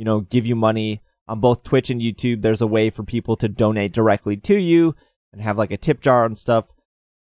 [0.00, 2.40] you know, give you money on both Twitch and YouTube.
[2.40, 4.94] There's a way for people to donate directly to you
[5.30, 6.72] and have like a tip jar and stuff.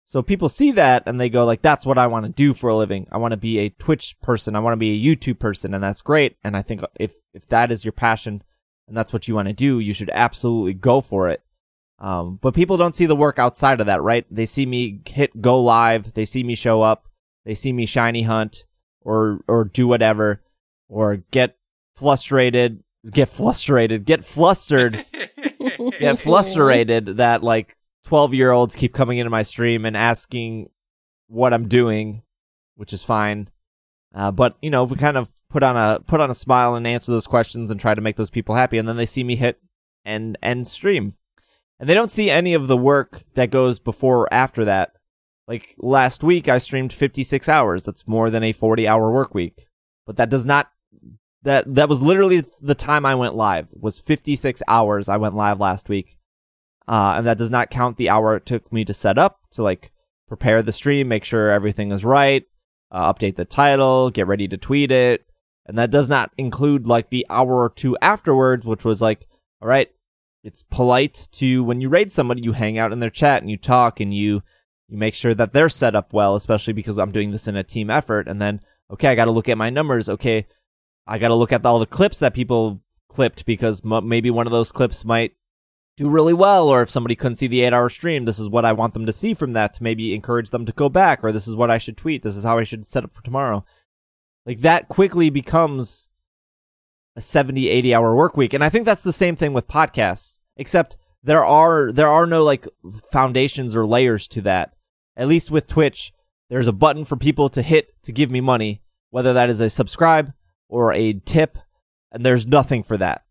[0.05, 2.69] So people see that and they go like, that's what I want to do for
[2.69, 3.07] a living.
[3.11, 4.55] I want to be a Twitch person.
[4.55, 5.73] I want to be a YouTube person.
[5.73, 6.37] And that's great.
[6.45, 8.41] And I think if, if that is your passion
[8.87, 11.41] and that's what you want to do, you should absolutely go for it.
[11.99, 14.25] Um, but people don't see the work outside of that, right?
[14.31, 16.13] They see me hit go live.
[16.13, 17.09] They see me show up.
[17.43, 18.63] They see me shiny hunt
[19.01, 20.41] or, or do whatever
[20.87, 21.57] or get
[22.01, 25.05] frustrated, get frustrated, get flustered,
[25.99, 30.69] get frustrated that like 12 year olds keep coming into my stream and asking
[31.27, 32.23] what I'm doing,
[32.75, 33.49] which is fine.
[34.13, 36.87] Uh, but you know, we kind of put on a put on a smile and
[36.87, 39.35] answer those questions and try to make those people happy, and then they see me
[39.35, 39.61] hit
[40.03, 41.13] and end stream,
[41.79, 44.93] and they don't see any of the work that goes before or after that.
[45.47, 47.83] Like last week, I streamed 56 hours.
[47.83, 49.67] That's more than a 40 hour work week,
[50.07, 50.71] but that does not
[51.43, 55.09] that that was literally the time I went live was 56 hours.
[55.09, 56.17] I went live last week.
[56.87, 59.63] Uh, and that does not count the hour it took me to set up to
[59.63, 59.91] like
[60.27, 62.43] prepare the stream, make sure everything is right,
[62.91, 65.25] uh, update the title, get ready to tweet it.
[65.65, 69.27] And that does not include like the hour or two afterwards, which was like,
[69.61, 69.89] all right,
[70.43, 73.57] it's polite to when you raid somebody, you hang out in their chat and you
[73.57, 74.41] talk and you,
[74.87, 77.63] You make sure that they're set up well, especially because I'm doing this in a
[77.63, 78.27] team effort.
[78.27, 78.61] And then,
[78.91, 80.09] okay, I got to look at my numbers.
[80.09, 80.47] Okay,
[81.11, 84.47] I got to look at all the clips that people clipped because m- maybe one
[84.47, 85.33] of those clips might
[85.97, 86.69] do really well.
[86.69, 89.05] Or if somebody couldn't see the eight hour stream, this is what I want them
[89.05, 91.21] to see from that to maybe encourage them to go back.
[91.21, 92.23] Or this is what I should tweet.
[92.23, 93.65] This is how I should set up for tomorrow.
[94.45, 96.07] Like that quickly becomes
[97.17, 98.53] a 70, 80 hour work week.
[98.53, 102.41] And I think that's the same thing with podcasts, except there are, there are no
[102.41, 102.69] like
[103.11, 104.75] foundations or layers to that.
[105.17, 106.13] At least with Twitch,
[106.49, 109.69] there's a button for people to hit to give me money, whether that is a
[109.69, 110.31] subscribe
[110.71, 111.59] or a tip.
[112.11, 113.25] And there's nothing for that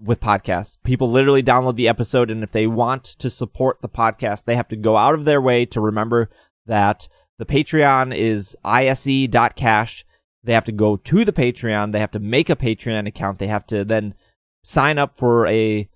[0.00, 0.78] with podcasts.
[0.82, 2.30] People literally download the episode.
[2.30, 5.40] And if they want to support the podcast, they have to go out of their
[5.40, 6.28] way to remember
[6.66, 10.04] that the Patreon is ise.cash.
[10.42, 11.92] They have to go to the Patreon.
[11.92, 13.38] They have to make a Patreon account.
[13.38, 14.14] They have to then
[14.64, 15.88] sign up for a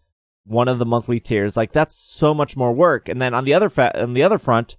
[0.45, 1.57] one of the monthly tiers.
[1.57, 3.09] Like that's so much more work.
[3.09, 4.77] And then on the other fa- on the other front,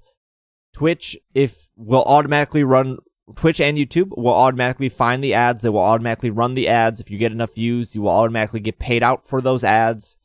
[0.74, 2.98] Twitch if will automatically run
[3.36, 5.62] Twitch and YouTube will automatically find the ads.
[5.62, 7.00] They will automatically run the ads.
[7.00, 10.18] If you get enough views, you will automatically get paid out for those ads.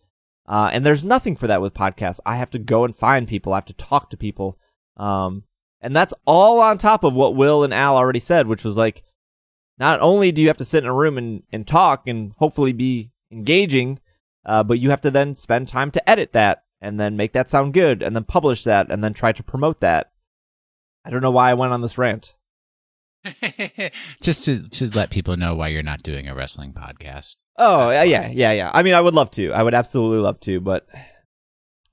[0.47, 2.21] Uh, and there's nothing for that with podcasts.
[2.25, 3.53] I have to go and find people.
[3.53, 4.59] I have to talk to people.
[4.97, 5.45] Um,
[5.81, 9.03] and that's all on top of what Will and Al already said, which was like,
[9.79, 12.73] not only do you have to sit in a room and, and talk and hopefully
[12.73, 13.99] be engaging,
[14.45, 17.51] uh, but you have to then spend time to edit that and then make that
[17.51, 20.13] sound good and then publish that and then try to promote that.
[21.05, 22.35] I don't know why I went on this rant.
[24.23, 27.37] Just to to let people know why you're not doing a wrestling podcast.
[27.59, 28.71] Oh, That's yeah, yeah, yeah, yeah.
[28.73, 29.53] I mean, I would love to.
[29.53, 30.87] I would absolutely love to, but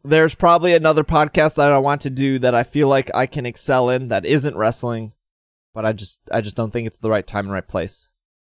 [0.04, 3.46] there's probably another podcast that I want to do that I feel like I can
[3.46, 5.14] excel in that isn't wrestling,
[5.74, 8.10] but I just I just don't think it's the right time and right place.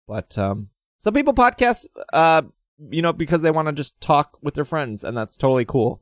[0.08, 2.44] But um some people podcast uh
[2.90, 6.02] you know because they want to just talk with their friends and that's totally cool.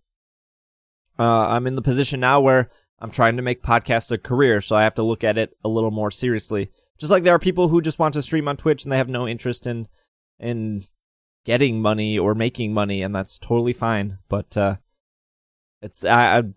[1.18, 2.70] Uh I'm in the position now where
[3.02, 5.70] I'm trying to make podcast a career, so I have to look at it a
[5.70, 6.72] little more seriously.
[6.98, 9.10] Just like there are people who just want to stream on Twitch and they have
[9.10, 9.88] no interest in
[10.40, 10.84] in
[11.46, 14.20] getting money or making money, and that's totally fine.
[14.28, 14.76] But uh,
[15.82, 16.56] it's I, I'm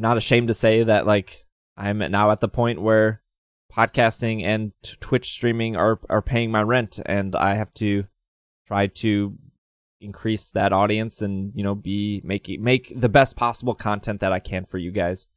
[0.00, 1.46] not ashamed to say that like
[1.76, 3.22] I'm now at the point where
[3.72, 8.04] podcasting and Twitch streaming are are paying my rent, and I have to
[8.66, 9.36] try to
[10.00, 14.38] increase that audience and you know be making make the best possible content that I
[14.38, 15.28] can for you guys.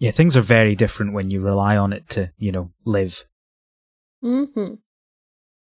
[0.00, 3.24] Yeah, things are very different when you rely on it to, you know, live.
[4.24, 4.74] Mm-hmm.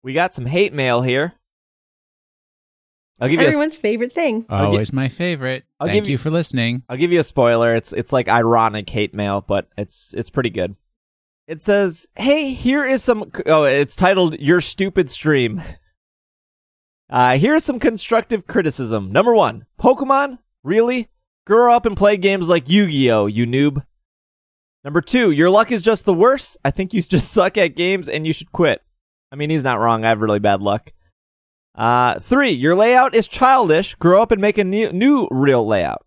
[0.03, 1.33] We got some hate mail here.
[3.19, 4.45] I'll give you a, Everyone's favorite thing.
[4.47, 5.65] I'll gi- Always my favorite.
[5.79, 6.83] I'll Thank give you you- for listening.
[6.87, 7.75] I'll give you a spoiler.
[7.75, 10.75] It's it's like ironic hate mail, but it's it's pretty good.
[11.45, 15.61] It says, "Hey, here is some." Oh, it's titled "Your Stupid Stream."
[17.09, 19.11] Uh, here's some constructive criticism.
[19.11, 21.09] Number one, Pokemon, really?
[21.45, 23.83] Grow up and play games like Yu-Gi-Oh, you noob.
[24.83, 26.57] Number two, your luck is just the worst.
[26.63, 28.81] I think you just suck at games and you should quit.
[29.31, 30.03] I mean, he's not wrong.
[30.03, 30.93] I have really bad luck.
[31.75, 33.95] Uh, three, your layout is childish.
[33.95, 36.05] Grow up and make a new, new real layout.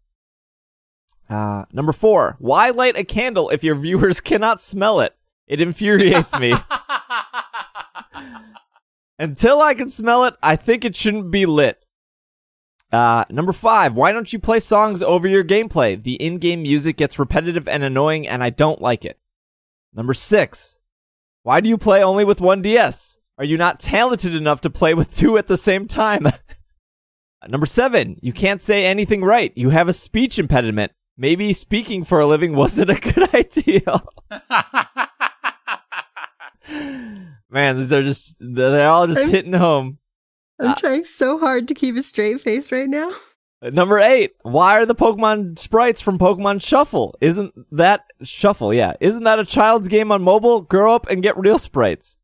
[1.31, 5.17] Uh, number four, why light a candle if your viewers cannot smell it?
[5.47, 6.53] It infuriates me.
[9.19, 11.85] Until I can smell it, I think it shouldn't be lit.
[12.93, 16.01] Uh, number five, why don't you play songs over your gameplay?
[16.01, 19.19] The in-game music gets repetitive and annoying and I don't like it.
[19.95, 20.79] Number six,
[21.43, 23.17] why do you play only with one DS?
[23.39, 26.27] Are you not talented enough to play with two at the same time?
[27.49, 29.53] Number seven, you can't say anything right.
[29.57, 30.93] You have a speech impediment.
[31.17, 34.03] Maybe speaking for a living wasn't a good idea.
[37.51, 39.99] Man, these are just, they're all just hitting home.
[40.63, 43.11] I'm Uh, trying so hard to keep a straight face right now.
[43.63, 47.15] Number eight, why are the Pokemon sprites from Pokemon Shuffle?
[47.21, 48.75] Isn't that Shuffle?
[48.75, 48.95] Yeah.
[49.01, 50.63] Isn't that a child's game on mobile?
[50.63, 52.17] Grow up and get real sprites.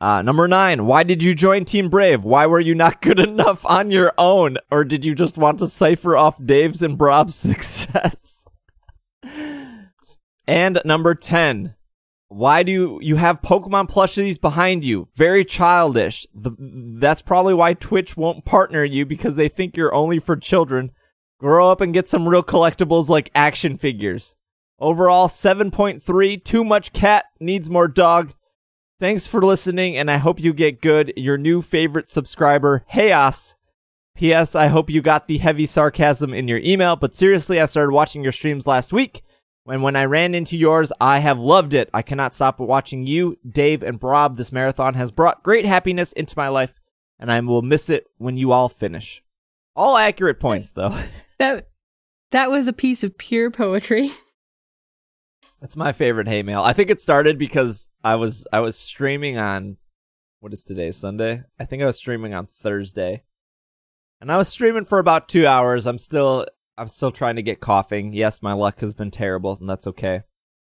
[0.00, 2.22] Uh, number nine, why did you join Team Brave?
[2.22, 4.58] Why were you not good enough on your own?
[4.70, 8.44] Or did you just want to cipher off Dave's and Brob's success?
[10.46, 11.74] and number 10,
[12.28, 15.08] why do you, you have Pokemon plushies behind you?
[15.16, 16.26] Very childish.
[16.34, 20.92] The, that's probably why Twitch won't partner you because they think you're only for children.
[21.40, 24.36] Grow up and get some real collectibles like action figures.
[24.78, 26.44] Overall, 7.3.
[26.44, 28.34] Too much cat, needs more dog.
[29.00, 31.12] Thanks for listening, and I hope you get good.
[31.16, 33.54] Your new favorite subscriber, Chaos.
[34.16, 34.56] P.S.
[34.56, 38.24] I hope you got the heavy sarcasm in your email, but seriously, I started watching
[38.24, 39.22] your streams last week.
[39.68, 41.90] When when I ran into yours, I have loved it.
[41.92, 44.38] I cannot stop watching you, Dave, and Brob.
[44.38, 46.80] This marathon has brought great happiness into my life,
[47.18, 49.22] and I will miss it when you all finish.
[49.76, 50.98] All accurate points, though.
[51.38, 51.68] That
[52.30, 54.10] that was a piece of pure poetry.
[55.60, 56.62] That's my favorite hay mail.
[56.62, 59.76] I think it started because I was I was streaming on
[60.40, 61.42] what is today Sunday.
[61.60, 63.22] I think I was streaming on Thursday,
[64.18, 65.86] and I was streaming for about two hours.
[65.86, 66.46] I'm still
[66.78, 68.10] I'm still trying to get Koffing.
[68.14, 70.22] Yes, my luck has been terrible, and that's okay.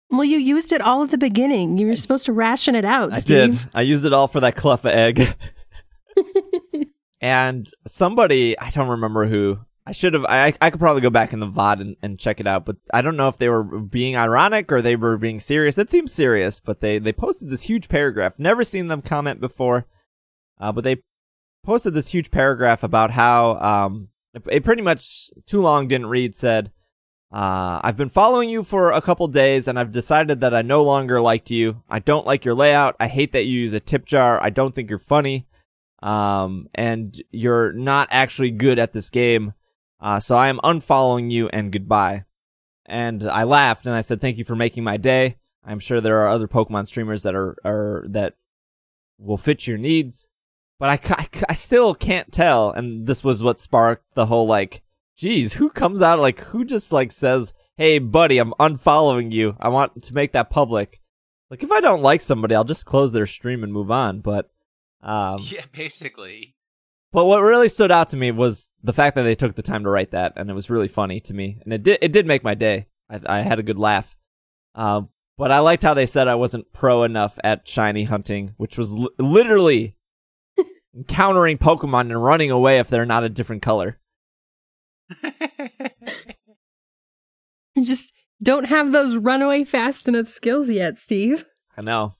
[0.10, 1.78] Well, you used it all at the beginning.
[1.78, 3.62] You were supposed to ration it out, I Steve.
[3.62, 3.70] did.
[3.74, 5.36] I used it all for that Cleffa egg.
[7.22, 9.60] and somebody I don't remember who.
[9.86, 10.26] I should have.
[10.26, 12.76] I I could probably go back in the VOD and, and check it out, but
[12.94, 15.78] I don't know if they were being ironic or they were being serious.
[15.78, 18.38] It seems serious, but they they posted this huge paragraph.
[18.38, 19.88] Never seen them comment before,
[20.60, 21.02] uh, but they
[21.64, 26.72] posted this huge paragraph about how um it, pretty much too long didn't read said.
[27.32, 30.84] Uh, I've been following you for a couple days and I've decided that I no
[30.84, 31.82] longer liked you.
[31.90, 32.96] I don't like your layout.
[33.00, 34.42] I hate that you use a tip jar.
[34.44, 35.48] I don't think you're funny.
[36.04, 39.54] Um, and you're not actually good at this game.
[40.02, 42.26] Uh, so I am unfollowing you and goodbye.
[42.86, 45.38] And I laughed and I said, thank you for making my day.
[45.64, 48.34] I'm sure there are other Pokemon streamers that are, are that
[49.20, 50.28] will fit your needs,
[50.82, 52.72] but I, I, I still can't tell.
[52.72, 54.82] And this was what sparked the whole like,
[55.16, 59.56] geez, who comes out like, who just like says, hey buddy, I'm unfollowing you.
[59.60, 61.00] I want to make that public.
[61.52, 64.22] Like if I don't like somebody, I'll just close their stream and move on.
[64.22, 64.50] But,
[65.04, 66.56] um, yeah, basically.
[67.12, 69.84] but what really stood out to me was the fact that they took the time
[69.84, 72.26] to write that, and it was really funny to me, and it did it did
[72.26, 72.88] make my day.
[73.08, 74.18] I, I had a good laugh.
[74.74, 78.80] Um, but I liked how they said I wasn't pro enough at shiny hunting, which
[78.80, 79.96] was li- literally
[80.96, 84.00] encountering Pokemon and running away if they're not a different color.
[87.76, 88.14] You just
[88.44, 91.46] don't have those runaway fast enough skills yet, Steve.
[91.78, 92.16] I know.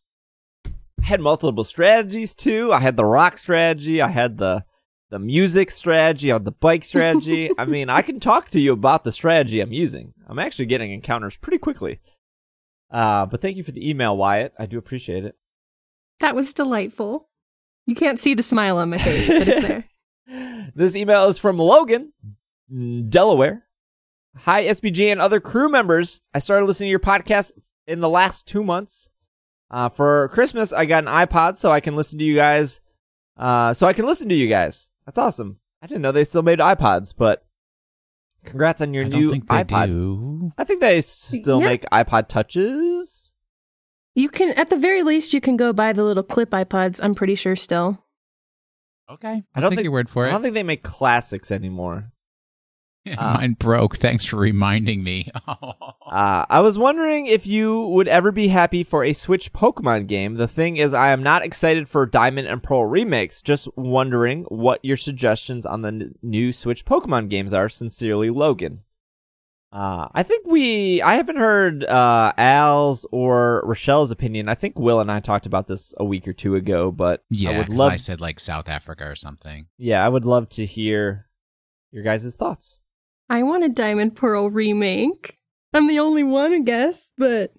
[0.66, 2.72] I had multiple strategies too.
[2.72, 4.02] I had the rock strategy.
[4.02, 4.66] I had the
[5.10, 6.32] the music strategy.
[6.32, 7.50] I had the bike strategy.
[7.58, 10.14] I mean, I can talk to you about the strategy I'm using.
[10.28, 12.00] I'm actually getting encounters pretty quickly.
[12.90, 14.54] Uh, but thank you for the email, Wyatt.
[14.58, 15.36] I do appreciate it.
[16.20, 17.30] That was delightful.
[17.92, 19.84] You can't see the smile on my face, but it's there.
[20.74, 22.14] This email is from Logan,
[23.10, 23.66] Delaware.
[24.38, 26.22] Hi, SBJ and other crew members.
[26.34, 27.52] I started listening to your podcast
[27.86, 29.10] in the last two months.
[29.70, 32.80] Uh, for Christmas, I got an iPod so I can listen to you guys.
[33.36, 34.94] Uh, so I can listen to you guys.
[35.06, 35.60] That's awesome.
[35.82, 37.46] I didn't know they still made iPods, but
[38.46, 39.88] congrats on your I new don't think they iPod.
[39.88, 40.52] do.
[40.58, 41.66] I think they still Yeah.
[41.68, 43.31] make iPod touches.
[44.16, 47.00] You can, at the very least, you can go buy the little clip iPods.
[47.02, 48.04] I'm pretty sure still.
[49.10, 50.30] Okay, I I'll don't take think- your word for it.
[50.30, 52.12] I don't think they make classics anymore.
[53.18, 53.38] Ah.
[53.40, 53.98] Mine broke.
[53.98, 55.32] Thanks for reminding me.
[55.48, 55.56] Uh,
[56.50, 60.36] I was wondering if you would ever be happy for a Switch Pokemon game.
[60.36, 63.42] The thing is, I am not excited for Diamond and Pearl remakes.
[63.42, 67.70] Just wondering what your suggestions on the n- new Switch Pokemon games are.
[67.70, 68.82] Sincerely, Logan.
[69.72, 74.50] Uh, I think we, I haven't heard, uh, Al's or Raschelle's opinion.
[74.50, 77.52] I think Will and I talked about this a week or two ago, but yeah,
[77.52, 79.68] I would 'cause love, I said like South Africa or something.
[79.78, 81.28] yeah, I would love to hear
[81.92, 82.80] your guys' thoughts.
[83.30, 85.38] I want a Diamond Pearl remake.
[85.74, 87.54] I'm the only one, I guess, but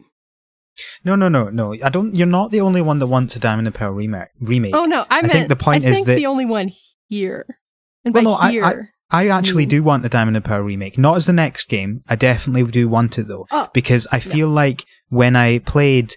[1.04, 1.74] No, no, no, no.
[1.82, 2.14] I don't.
[2.14, 4.28] You're not the only one that wants a Diamond and Pearl remake.
[4.38, 4.74] Remake.
[4.74, 6.70] oh no, I, think meant the point I is think that- the only one
[7.08, 7.58] here.
[8.04, 9.70] And Well, by no, I- here, I actually Mm.
[9.70, 10.96] do want the Diamond and Pearl remake.
[10.98, 12.02] Not as the next game.
[12.08, 16.14] I definitely do want it though, Oh, because I feel like when I played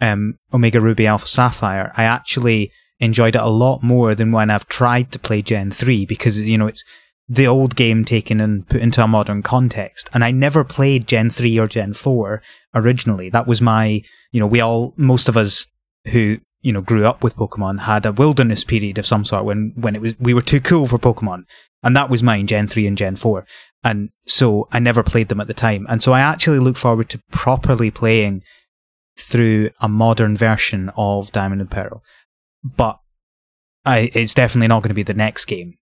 [0.00, 4.66] um, Omega Ruby Alpha Sapphire, I actually enjoyed it a lot more than when I've
[4.68, 6.82] tried to play Gen three because you know it's
[7.28, 10.08] the old game taken and put into a modern context.
[10.14, 12.42] And I never played Gen three or Gen four
[12.74, 13.28] originally.
[13.30, 14.02] That was my
[14.32, 15.66] you know we all most of us
[16.12, 19.72] who you know grew up with Pokemon had a wilderness period of some sort when
[19.76, 21.44] when it was we were too cool for Pokemon,
[21.82, 23.46] and that was mine Gen three and Gen four,
[23.84, 27.08] and so I never played them at the time, and so I actually look forward
[27.10, 28.42] to properly playing
[29.18, 32.02] through a modern version of Diamond and Pearl,
[32.62, 32.98] but
[33.84, 35.74] I it's definitely not going to be the next game.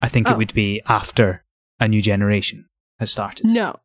[0.00, 0.32] I think Oh.
[0.32, 1.44] it would be after
[1.80, 2.66] a new generation
[2.98, 3.46] has started.
[3.46, 3.76] no,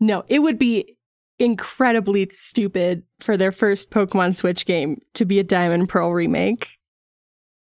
[0.00, 0.96] no, it would be
[1.38, 6.68] incredibly stupid for their first Pokemon Switch game to be a Diamond Pearl remake.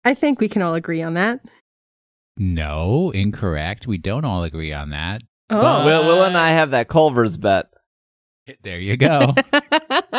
[0.03, 1.39] I think we can all agree on that.
[2.39, 3.85] No, incorrect.
[3.85, 5.21] We don't all agree on that.
[5.49, 7.67] Oh, But- Will, Will and I have that Culver's bet.
[8.63, 9.35] There you go.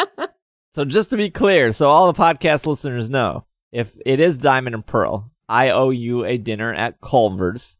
[0.72, 4.76] So just to be clear, so all the podcast listeners know, if it is Diamond
[4.76, 7.78] and Pearl, I owe you a dinner at Culver's.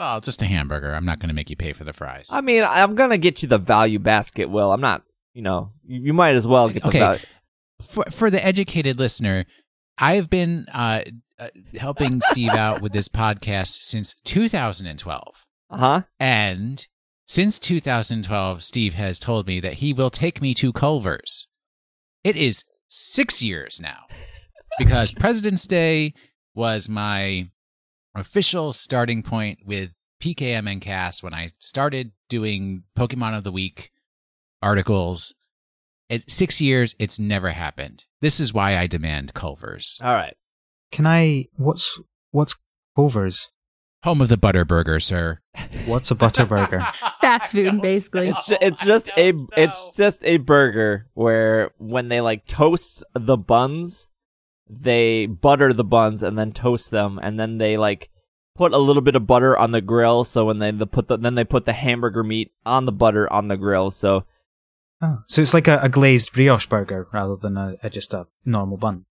[0.00, 0.92] well, just a hamburger.
[0.94, 2.28] I'm not going to make you pay for the fries.
[2.32, 4.50] I mean, I'm gonna get you the value basket.
[4.50, 5.04] Will I'm not.
[5.32, 6.98] You know, you, you might as well get the Okay.
[6.98, 7.20] value.
[7.82, 9.44] for for the educated listener,
[9.98, 11.02] I've been uh,
[11.38, 16.02] uh, helping Steve out with this podcast since 2012, Uh huh.
[16.20, 16.86] and
[17.26, 21.46] Since 2012, Steve has told me that he will take me to Culver's.
[22.24, 24.06] It is six years now
[24.78, 26.14] because President's Day
[26.54, 27.50] was my
[28.14, 29.90] official starting point with
[30.22, 33.90] PKMN Cast when I started doing Pokemon of the Week
[34.62, 35.34] articles.
[36.10, 38.04] At six years, it's never happened.
[38.20, 40.00] This is why I demand Culver's.
[40.02, 40.34] All right.
[40.90, 41.46] Can I?
[41.56, 42.56] What's what's
[42.96, 43.50] Culver's?
[44.04, 45.40] Home of the Butterburger, sir.
[45.84, 46.86] What's a butterburger?
[47.20, 48.28] Fast food, basically.
[48.28, 53.36] It's ju- it's just a it's just a burger where when they like toast the
[53.36, 54.08] buns,
[54.70, 58.08] they butter the buns and then toast them, and then they like
[58.54, 60.22] put a little bit of butter on the grill.
[60.22, 63.30] So when they the put the then they put the hamburger meat on the butter
[63.32, 63.90] on the grill.
[63.90, 64.24] So
[65.02, 68.26] oh, so it's like a, a glazed brioche burger rather than a, a just a
[68.44, 69.04] normal bun.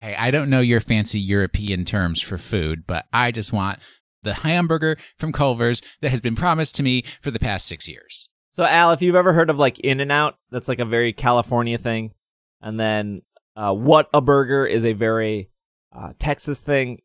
[0.00, 3.78] Hey, I don't know your fancy European terms for food, but I just want
[4.22, 8.28] the hamburger from Culver's that has been promised to me for the past six years.
[8.50, 12.12] So Al, if you've ever heard of like In-N-Out, that's like a very California thing,
[12.60, 13.20] and then
[13.56, 15.50] uh, Whataburger is a very
[15.92, 17.00] uh, Texas thing.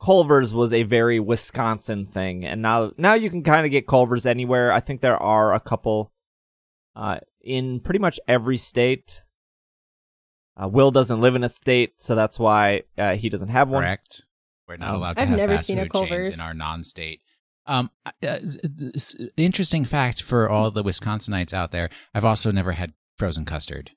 [0.00, 4.26] Culver's was a very Wisconsin thing, and now now you can kind of get Culver's
[4.26, 4.70] anywhere.
[4.70, 6.12] I think there are a couple
[6.94, 9.22] uh, in pretty much every state.
[10.60, 13.82] Uh, Will doesn't live in a state, so that's why uh, he doesn't have one.
[13.82, 14.22] Correct.
[14.68, 16.34] We're not Um, allowed to I've have never fast seen a food chains Culver's.
[16.34, 17.20] in our non-state.
[17.66, 17.90] Um,
[18.26, 18.38] uh,
[19.36, 23.90] interesting fact for all the Wisconsinites out there: I've also never had frozen custard.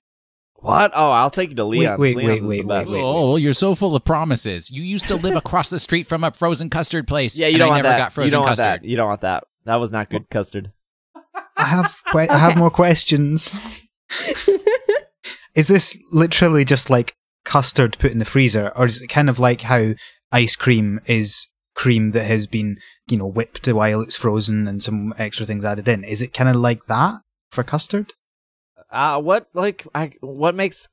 [0.56, 0.92] What?
[0.94, 1.98] Oh, I'll take you to Leon's.
[1.98, 4.70] wait, Leon's wait, is the wait, wait, oh, you're so full of promises.
[4.70, 7.40] You used to live across the street from a frozen custard place.
[7.40, 7.98] Yeah, you and don't I want never that.
[7.98, 8.66] got frozen you don't custard.
[8.66, 8.88] want that.
[8.90, 9.44] You don't want that.
[9.66, 10.72] That was not good custard.
[11.60, 13.60] I have que- I have more questions.
[15.56, 17.16] is this literally just like
[17.46, 19.94] custard put in the freezer, or is it kind of like how
[20.32, 22.78] ice cream is cream that has been
[23.10, 26.04] you know whipped while it's frozen and some extra things added in?
[26.04, 27.22] Is it kind of like that
[27.52, 28.14] for custard?
[28.90, 30.88] Uh, what like I what makes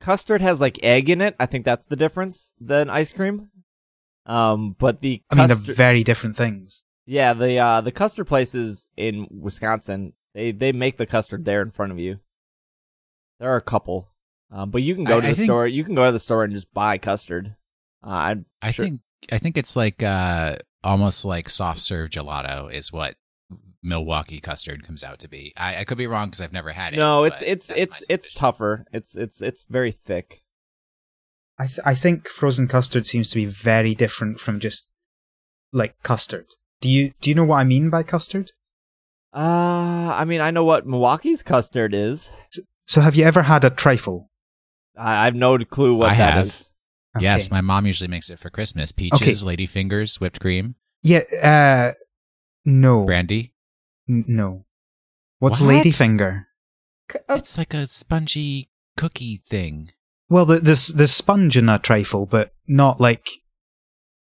[0.00, 1.34] custard has like egg in it?
[1.40, 3.48] I think that's the difference than ice cream.
[4.26, 6.81] Um, but the I mean, they're very different things.
[7.06, 11.70] Yeah, the uh the custard places in Wisconsin, they they make the custard there in
[11.70, 12.20] front of you.
[13.40, 14.08] There are a couple,
[14.50, 15.66] um, but you can go I- to I the think- store.
[15.66, 17.56] You can go to the store and just buy custard.
[18.04, 19.00] Uh, I'm I sure- think
[19.30, 23.16] I think it's like uh, almost like soft serve gelato is what
[23.82, 25.52] Milwaukee custard comes out to be.
[25.56, 26.98] I, I could be wrong because I've never had it.
[26.98, 28.84] no, it's it's it's it's tougher.
[28.92, 30.42] It's it's it's very thick.
[31.58, 34.86] I th- I think frozen custard seems to be very different from just
[35.72, 36.46] like custard.
[36.82, 38.52] Do you do you know what I mean by custard?
[39.34, 42.30] Uh, I mean, I know what Milwaukee's custard is.
[42.86, 44.30] So have you ever had a trifle?
[44.96, 46.46] I, I have no clue what I that have.
[46.48, 46.74] is.
[47.18, 48.92] Yes, my mom usually makes it for Christmas.
[48.92, 49.46] Peaches, Okay.
[49.46, 51.92] lady fingers, whipped cream, Yeah, uh,
[52.64, 53.04] no.
[53.04, 53.52] brandy.
[54.08, 54.64] N- no.
[55.38, 55.84] What's What?
[55.84, 56.44] ladyfinger?
[57.10, 59.92] C- oh, It's like a spongy cookie thing.
[60.28, 63.28] Well, the- there's there's sponge in a trifle, but not like.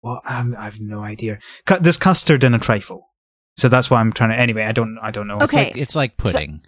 [0.04, 1.38] Well, I'm, I have no idea.
[1.66, 3.08] Cu- There's custard in a trifle,
[3.56, 4.36] so that's why I'm trying to.
[4.38, 5.38] Anyway, I don't I don't know.
[5.40, 5.72] Okay.
[5.74, 6.60] It's like, it's like So- pudding.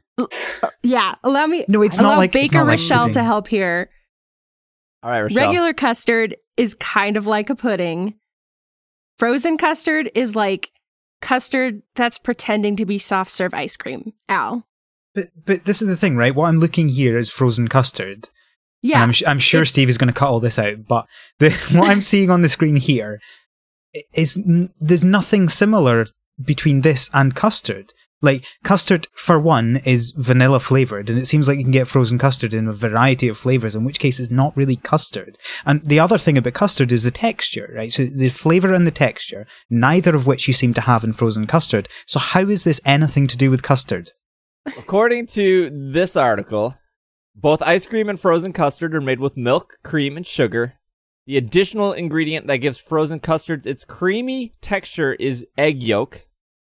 [0.82, 1.64] yeah, allow me.
[1.68, 3.90] No, it's allow not like it's Baker not like Raschelle to help here.
[5.02, 5.36] All right, Raschelle.
[5.36, 8.14] Regular custard is kind of like a pudding.
[9.18, 10.70] Frozen custard is like
[11.20, 14.12] custard that's pretending to be soft serve ice cream.
[14.30, 14.66] Al.
[15.14, 16.34] But but this is the thing, right?
[16.34, 18.28] What I'm looking here is frozen custard.
[18.86, 19.02] And Yeah.
[19.02, 21.06] I'm, I'm sure It's- Steve is going to cut all this out, but
[21.38, 23.20] the, what I'm seeing on the screen here
[24.14, 26.06] is n- there's nothing similar
[26.44, 27.92] between this and custard.
[28.22, 32.18] Like custard, for one, is vanilla flavored, and it seems like you can get frozen
[32.18, 33.74] custard in a variety of flavors.
[33.74, 35.36] In which case, it's not really custard.
[35.66, 37.92] And the other thing about custard is the texture, right?
[37.92, 41.46] So the flavor and the texture, neither of which you seem to have in frozen
[41.46, 41.88] custard.
[42.06, 44.10] So how is this anything to do with custard?
[44.78, 46.74] According to this article,
[47.36, 50.74] both ice cream and frozen custard are made with milk, cream, and sugar.
[51.26, 56.26] The additional ingredient that gives frozen custards its creamy texture is egg yolk,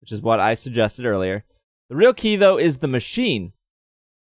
[0.01, 1.45] which is what I suggested earlier.
[1.89, 3.53] The real key, though, is the machine,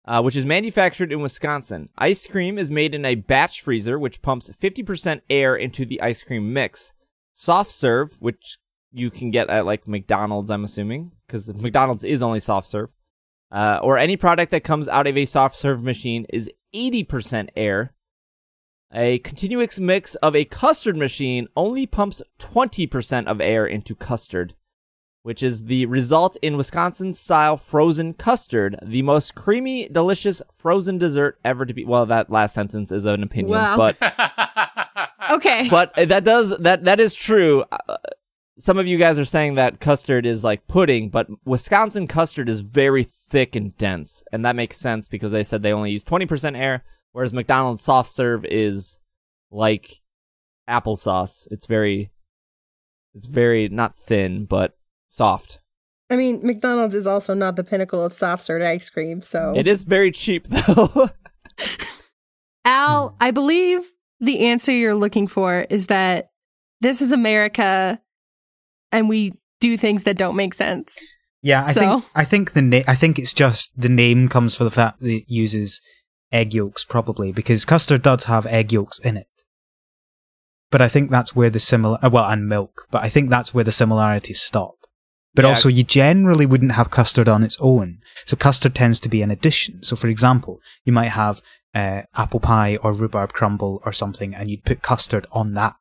[0.06, 1.88] uh, which is manufactured in Wisconsin.
[1.98, 6.22] Ice cream is made in a batch freezer, which pumps 50% air into the ice
[6.22, 6.92] cream mix.
[7.34, 8.58] Soft serve, which
[8.92, 12.90] you can get at like McDonald's, I'm assuming, because McDonald's is only soft serve
[13.52, 17.94] uh, or any product that comes out of a soft serve machine is 80% air.
[18.94, 24.56] A continuous mix of a custard machine only pumps 20% of air into custard,
[25.22, 31.38] which is the result in Wisconsin style frozen custard, the most creamy, delicious frozen dessert
[31.46, 31.86] ever to be.
[31.86, 33.78] Well, that last sentence is an opinion, Wow.
[33.78, 33.98] but
[35.32, 35.68] okay.
[35.70, 37.64] but that does that that is true.
[37.72, 37.98] Uh,
[38.60, 42.60] some of you guys are saying that custard is like pudding, but Wisconsin custard is
[42.60, 46.58] very thick and dense, and that makes sense because they said they only use 20%
[46.58, 46.84] air,
[47.14, 49.00] whereas McDonald's soft serve is
[49.50, 50.02] like
[50.70, 51.48] applesauce.
[51.52, 52.12] It's very,
[53.16, 54.78] it's very not thin, but
[55.08, 55.60] soft.
[56.10, 59.68] I mean, McDonald's is also not the pinnacle of soft serve ice cream, so It
[59.68, 61.10] is very cheap though.
[62.66, 66.32] Al, I believe the answer you're looking for is that
[66.82, 68.02] this is America
[68.92, 70.98] and we do things that don't make sense.
[71.42, 71.80] Yeah, I So?
[72.00, 75.00] think I think the na- I think it's just the name comes for the fact
[75.00, 75.82] that it uses
[76.32, 79.28] egg yolks probably because custard does have egg yolks in it.
[80.72, 83.54] But I think that's where the similar uh, well and milk, but I think that's
[83.54, 84.76] where the similarities stop.
[85.34, 85.50] But Yeah.
[85.50, 88.00] also you generally wouldn't have custard on its own.
[88.26, 89.82] So custard tends to be an addition.
[89.84, 91.42] So for example, you might have
[91.74, 95.76] uh, apple pie or rhubarb crumble or something and you'd put custard on that.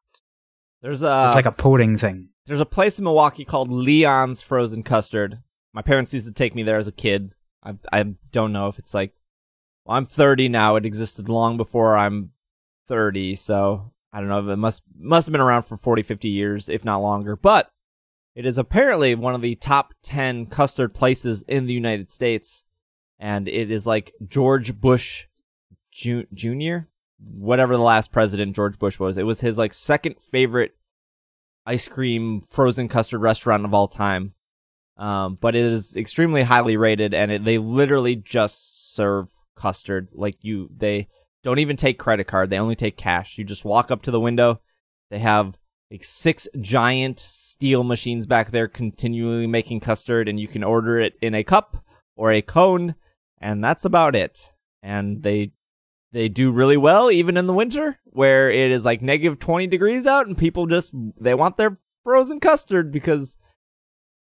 [0.82, 2.28] There's a It's like a pouring thing.
[2.48, 5.42] There's a place in Milwaukee called Leon's Frozen Custard.
[5.74, 7.34] My parents used to take me there as a kid.
[7.62, 9.12] I I don't know if it's like
[9.84, 10.76] well, I'm 30 now.
[10.76, 12.30] It existed long before I'm
[12.88, 14.48] 30, so I don't know.
[14.48, 17.36] It must must have been around for 40, 50 years, if not longer.
[17.36, 17.70] But
[18.34, 22.64] it is apparently one of the top 10 custard places in the United States,
[23.18, 25.26] and it is like George Bush
[25.92, 26.78] Jr.
[27.18, 30.74] Whatever the last president George Bush was, it was his like second favorite
[31.68, 34.32] ice cream frozen custard restaurant of all time.
[34.96, 40.08] Um, but it is extremely highly rated, and it, they literally just serve custard.
[40.12, 41.06] Like you, they
[41.44, 43.38] don't even take credit card; they only take cash.
[43.38, 44.60] You just walk up to the window.
[45.10, 45.56] They have
[45.90, 51.14] like six giant steel machines back there, continually making custard, and you can order it
[51.22, 51.84] in a cup
[52.16, 52.96] or a cone,
[53.40, 54.52] and that's about it.
[54.82, 55.52] And they
[56.12, 60.06] they do really well even in the winter where it is like negative 20 degrees
[60.06, 63.36] out and people just they want their frozen custard because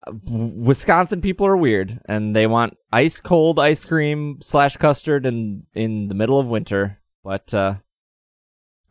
[0.07, 5.63] uh, wisconsin people are weird and they want ice cold ice cream slash custard in
[5.73, 6.99] in the middle of winter.
[7.23, 7.75] But uh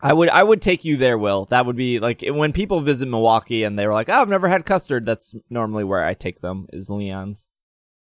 [0.01, 1.47] i would i would take you there will.
[1.47, 4.66] That would be like when people visit milwaukee and they're like oh i've never had
[4.66, 7.48] custard that's normally where i take them is leon's.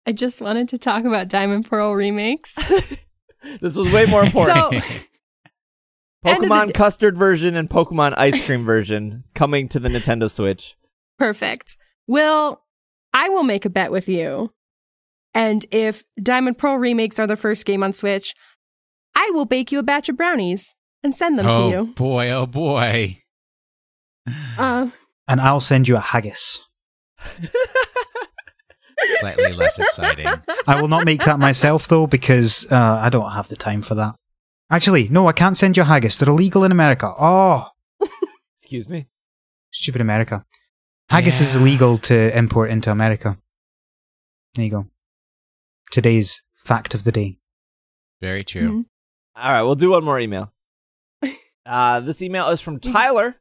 [0.06, 2.56] I just wanted to talk about Diamond Pearl remakes.
[3.62, 4.98] this was way more important so,
[6.26, 10.30] end the Pokemon d- custard version and Pokemon ice cream version coming to the Nintendo
[10.30, 10.76] Switch.
[11.20, 11.78] perfect.
[12.08, 12.62] Will,
[13.14, 14.52] I will make a bet with you.
[15.34, 18.36] And if Diamond Pearl remakes are the first game on Switch,
[19.16, 21.78] I will bake you a batch of brownies and send them oh to you.
[21.80, 23.20] Oh boy, oh boy.
[24.58, 24.90] Uh,
[25.28, 26.68] And I'll send you a haggis.
[29.24, 30.28] Slightly less exciting.
[30.68, 33.96] I will not make that myself though because uh, I don't have the time for
[33.96, 34.16] that.
[34.70, 36.18] Actually, no, I can't send you haggis.
[36.18, 37.14] They're illegal in America.
[37.20, 37.68] Oh,
[38.58, 39.08] Excuse me.
[39.72, 40.46] stupid America.
[41.10, 43.38] Haggis is illegal to import into America.
[44.56, 44.88] There you go.
[45.92, 47.38] Today's fact of the day.
[48.22, 48.70] Very true.
[48.70, 48.86] Mhm.
[49.36, 50.52] All right, we'll do one more email.
[51.66, 53.38] Uh, this email is from Tyler.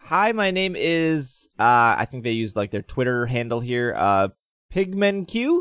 [0.00, 4.28] Hi, my name is, uh, I think they used like their Twitter handle here, uh,
[4.74, 5.60] PigmenQ.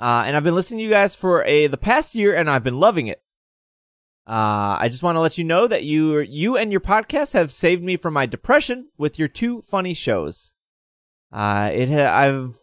[0.00, 2.62] Uh, and I've been listening to you guys for a, the past year and I've
[2.62, 3.22] been loving it.
[4.26, 7.50] Uh, I just want to let you know that you, you and your podcast have
[7.50, 10.52] saved me from my depression with your two funny shows.
[11.32, 12.56] Uh, it, ha- I've,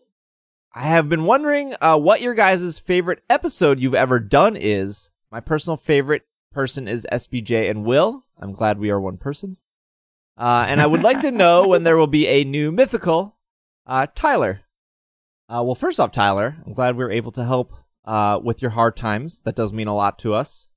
[0.74, 5.10] I have been wondering, uh, what your guys' favorite episode you've ever done is.
[5.32, 8.26] My personal favorite person is SBJ and Will.
[8.40, 9.58] I'm glad we are one person.
[10.38, 13.38] Uh, and I would like to know when there will be a new mythical,
[13.88, 14.62] uh, Tyler.
[15.48, 17.74] Uh, well, first off, Tyler, I'm glad we were able to help,
[18.06, 19.42] uh, with your hard times.
[19.42, 20.70] That does mean a lot to us.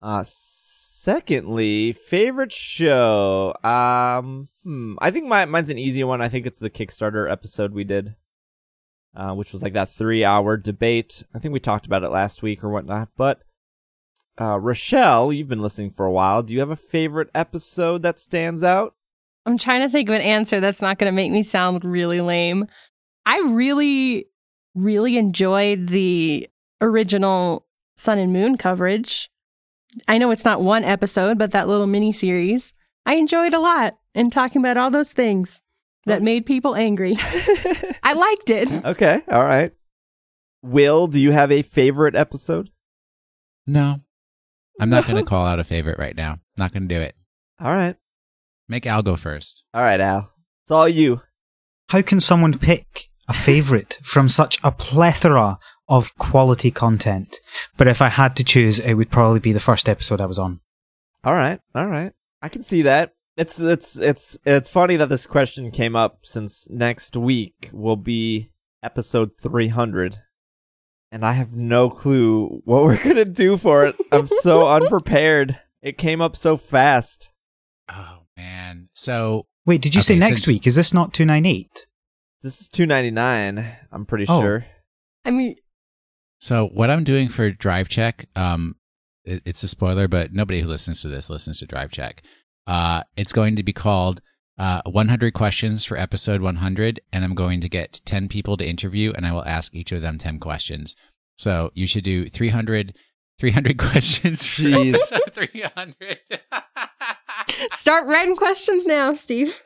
[0.00, 3.54] Uh, secondly, favorite show.
[3.62, 6.22] Um, hmm, I think my, mine's an easy one.
[6.22, 8.16] I think it's the Kickstarter episode we did,
[9.14, 11.22] uh, which was like that three hour debate.
[11.34, 13.42] I think we talked about it last week or whatnot, but,
[14.38, 16.42] uh, Raschelle, you've been listening for a while.
[16.42, 18.94] Do you have a favorite episode that stands out?
[19.44, 22.20] I'm trying to think of an answer that's not going to make me sound really
[22.20, 22.66] lame.
[23.24, 24.26] I really,
[24.74, 26.48] really enjoyed the
[26.80, 27.66] original
[27.96, 29.30] Sun and Moon coverage.
[30.08, 32.72] I know it's not one episode, but that little mini series.
[33.04, 35.62] I enjoyed a lot in talking about all those things
[36.06, 36.24] that oh.
[36.24, 37.16] made people angry.
[38.02, 38.84] I liked it.
[38.84, 39.72] Okay, all right.
[40.62, 42.70] Will, do you have a favorite episode?
[43.66, 44.00] No.
[44.80, 46.38] I'm not going to call out a favorite right now.
[46.56, 47.14] Not going to do it.
[47.60, 47.96] All right.
[48.68, 49.64] Make Al go first.
[49.74, 50.30] All right, Al.
[50.64, 51.22] It's all you.
[51.88, 55.58] How can someone pick a favorite from such a plethora
[55.88, 57.38] of quality content?
[57.76, 60.38] But if I had to choose, it would probably be the first episode I was
[60.38, 60.60] on.
[61.24, 61.60] All right.
[61.74, 62.12] All right.
[62.40, 63.12] I can see that.
[63.36, 68.50] It's it's it's it's funny that this question came up since next week will be
[68.82, 70.18] episode 300
[71.10, 73.96] and I have no clue what we're going to do for it.
[74.10, 75.58] I'm so unprepared.
[75.80, 77.30] It came up so fast.
[77.90, 78.88] Oh man.
[78.94, 80.66] So Wait, did you say next since- week?
[80.66, 81.86] Is this not 298?
[82.42, 84.40] This is 299, I'm pretty Oh.
[84.40, 84.66] sure.
[85.24, 85.56] I mean,
[86.40, 88.74] so what I'm doing for Drive Check, um,
[89.24, 92.22] it, it's a spoiler, but nobody who listens to this listens to Drive Check.
[92.66, 94.20] Uh, it's going to be called
[94.58, 99.12] uh, 100 questions for episode 100, and I'm going to get 10 people to interview,
[99.16, 100.96] and I will ask each of them 10 questions.
[101.36, 102.96] So you should do 300,
[103.38, 104.44] 300 questions.
[104.44, 105.32] For Jeez.
[105.32, 106.18] 300.
[107.70, 109.62] start writing questions now, Steve.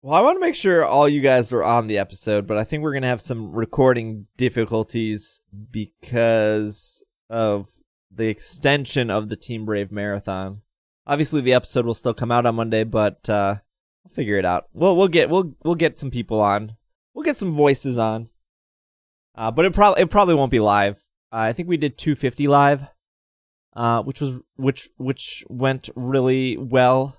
[0.00, 2.62] Well, I want to make sure all you guys are on the episode, but I
[2.62, 5.40] think we're going to have some recording difficulties
[5.72, 7.66] because of
[8.08, 10.62] the extension of the Team Brave marathon.
[11.04, 13.56] Obviously, the episode will still come out on Monday, but uh,
[14.04, 14.66] we'll figure it out.
[14.72, 16.76] We'll we'll get we'll we'll get some people on.
[17.12, 18.28] We'll get some voices on.
[19.34, 20.98] Uh, but it probably it probably won't be live.
[21.32, 22.86] Uh, I think we did 250 live,
[23.74, 27.17] uh, which was which which went really well.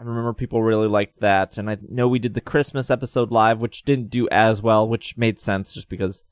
[0.00, 3.60] I remember people really liked that, and I know we did the Christmas episode live,
[3.60, 6.24] which didn't do as well, which made sense just because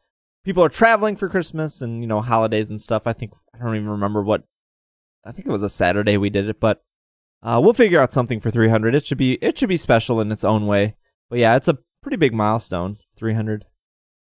[0.43, 3.07] people are traveling for Christmas and you know holidays and stuff.
[3.07, 4.45] I think I don't even remember what.
[5.23, 6.83] I think it was a Saturday we did it, but
[7.43, 8.95] uh, we'll figure out something for 300.
[8.95, 10.97] It should be it should be special in its own way.
[11.29, 12.97] But yeah, it's a pretty big milestone.
[13.17, 13.67] 300.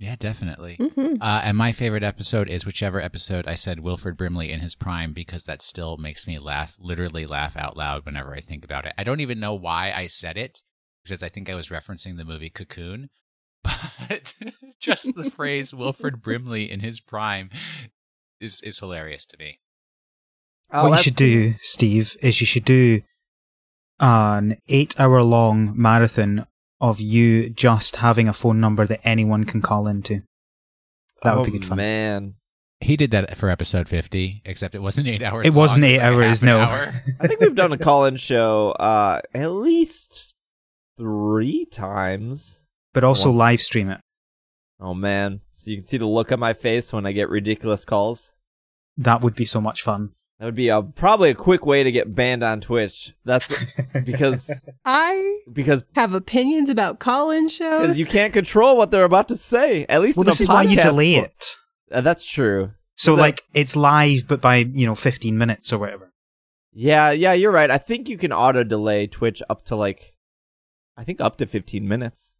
[0.01, 0.77] Yeah, definitely.
[0.77, 4.73] hmm Uh, and my favorite episode is whichever episode I said Wilford Brimley in his
[4.73, 8.87] prime because that still makes me laugh, literally laugh out loud whenever I think about
[8.87, 8.93] it.
[8.97, 10.63] I don't even know why I said it,
[11.05, 13.09] except I think I was referencing the movie Cocoon.
[14.09, 14.33] But
[14.79, 17.51] just the phrase Wilford Brimley in his prime
[18.39, 19.59] is is hilarious to me.
[20.71, 23.01] Uh, what you let- should do, Steve, is you should do
[23.99, 26.47] an eight hour long marathon
[26.81, 30.23] of you just having a phone number that anyone can call into.
[31.23, 31.77] That would be Oh, good fun.
[31.77, 32.33] Man,
[32.81, 35.45] He did that for episode 50, except it wasn't eight hours.
[35.45, 36.59] It wasn't long, eight was like hours, no.
[36.59, 36.93] hour.
[37.21, 40.33] I think we've done a call-in show uh, at least
[40.97, 42.61] three times.
[42.93, 43.37] But also One.
[43.37, 44.01] live stream it.
[44.79, 47.85] Oh man, so you can see the look on my face when I get ridiculous
[47.85, 48.31] calls.
[48.97, 50.09] That would be so much fun.
[50.41, 53.13] That would be a probably a quick way to get banned on Twitch.
[53.25, 53.53] That's
[54.03, 54.51] because
[54.83, 57.81] I because have opinions about call-in shows.
[57.81, 59.85] because you can't control what they're about to say.
[59.87, 61.57] At least well, in a this is why you delay for- it.
[61.91, 62.71] Uh, that's true.
[62.95, 66.11] So Is that- like it's live, but by you know fifteen minutes or whatever.
[66.73, 67.69] Yeah, yeah, you're right.
[67.69, 70.15] I think you can auto delay Twitch up to like,
[70.97, 72.33] I think up to 15 minutes.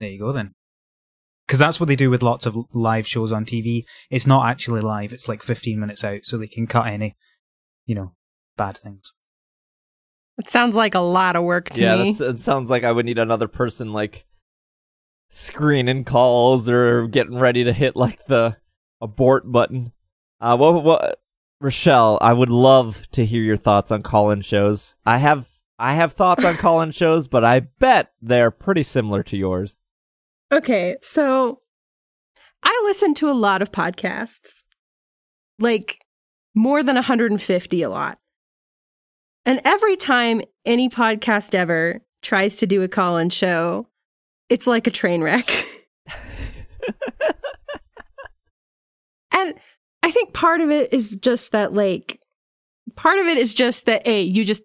[0.00, 0.54] There you go then.
[1.48, 3.84] Because that's what they do with lots of live shows on TV.
[4.10, 7.16] It's not actually live; it's like fifteen minutes out, so they can cut any,
[7.86, 8.14] you know,
[8.56, 9.14] bad things.
[10.38, 12.12] it sounds like a lot of work to yeah, me.
[12.12, 14.26] that's, it sounds like I would need another person like
[15.30, 18.56] screening calls or getting ready to hit like the
[19.00, 19.92] abort button.
[20.40, 21.20] Uh, what, what,
[21.62, 24.96] Raschelle, I would love to hear your thoughts on call-in shows.
[25.04, 25.48] I have,
[25.78, 29.80] I have thoughts on call-in shows, but I bet they're pretty similar to yours.
[30.50, 31.60] Okay, so
[32.62, 34.62] I listen to a lot of podcasts,
[35.58, 36.00] like
[36.54, 38.18] more than 150 a lot.
[39.44, 43.86] And every time any podcast ever tries to do a call in show,
[44.48, 45.50] it's like a train wreck.
[49.32, 49.54] and
[50.02, 52.20] I think part of it is just that, like,
[52.96, 54.62] part of it is just that, A, you just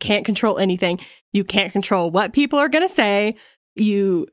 [0.00, 1.00] can't control anything.
[1.32, 3.36] You can't control what people are going to say.
[3.74, 4.26] You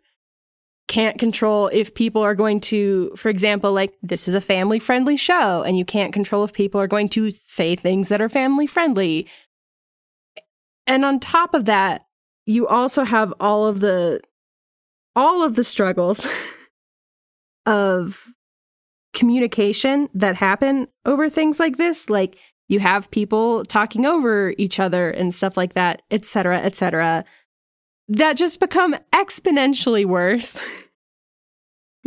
[0.94, 5.18] can't control if people are going to, for example, like this is a family friendly
[5.18, 8.68] show, and you can't control if people are going to say things that are family
[8.68, 9.28] friendly.
[10.86, 12.06] And on top of that,
[12.46, 14.22] you also have all of the
[15.16, 16.28] all of the struggles
[17.66, 18.32] of
[19.14, 22.08] communication that happen over things like this.
[22.08, 22.38] Like
[22.70, 27.26] you have people talking over each other and stuff like that etc cetera, etc cetera,
[28.10, 30.62] that just become exponentially worse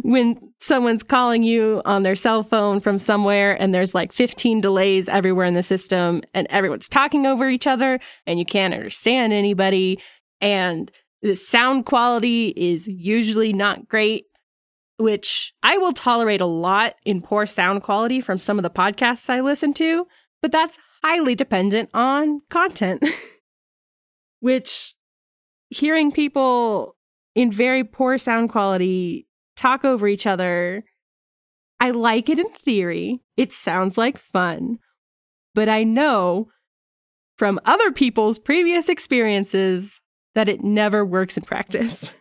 [0.02, 5.08] when someone's calling you on their cell phone from somewhere and there's like 15 delays
[5.08, 10.00] everywhere in the system and everyone's talking over each other and you can't understand anybody
[10.40, 10.90] and
[11.22, 14.26] the sound quality is usually not great
[14.98, 19.28] which I will tolerate a lot in poor sound quality from some of the podcasts
[19.28, 20.06] I listen to,
[20.40, 23.04] but that's highly dependent on content.
[24.40, 24.94] which
[25.70, 26.96] hearing people
[27.34, 29.25] in very poor sound quality
[29.66, 30.84] talk over each other,
[31.80, 33.20] I like it in theory.
[33.36, 34.78] It sounds like fun.
[35.54, 36.48] But I know
[37.36, 40.00] from other people's previous experiences
[40.34, 42.14] that it never works in practice.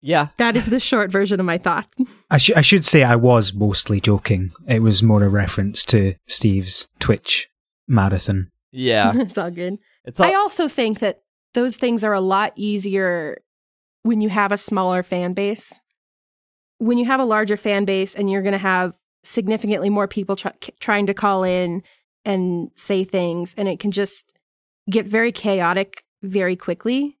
[0.00, 0.28] Yeah.
[0.38, 1.86] That is the short version of my thought.
[2.30, 4.52] I, sh- I should say I was mostly joking.
[4.66, 7.48] It was more a reference to Steve's Twitch
[7.86, 8.48] marathon.
[8.72, 9.12] Yeah.
[9.16, 9.78] it's all good.
[10.04, 11.20] It's all I also think that
[11.54, 13.38] those things are a lot easier
[14.02, 15.78] when you have a smaller fan base.
[16.82, 20.34] When you have a larger fan base and you're going to have significantly more people
[20.34, 21.84] try- trying to call in
[22.24, 24.32] and say things, and it can just
[24.90, 27.18] get very chaotic very quickly.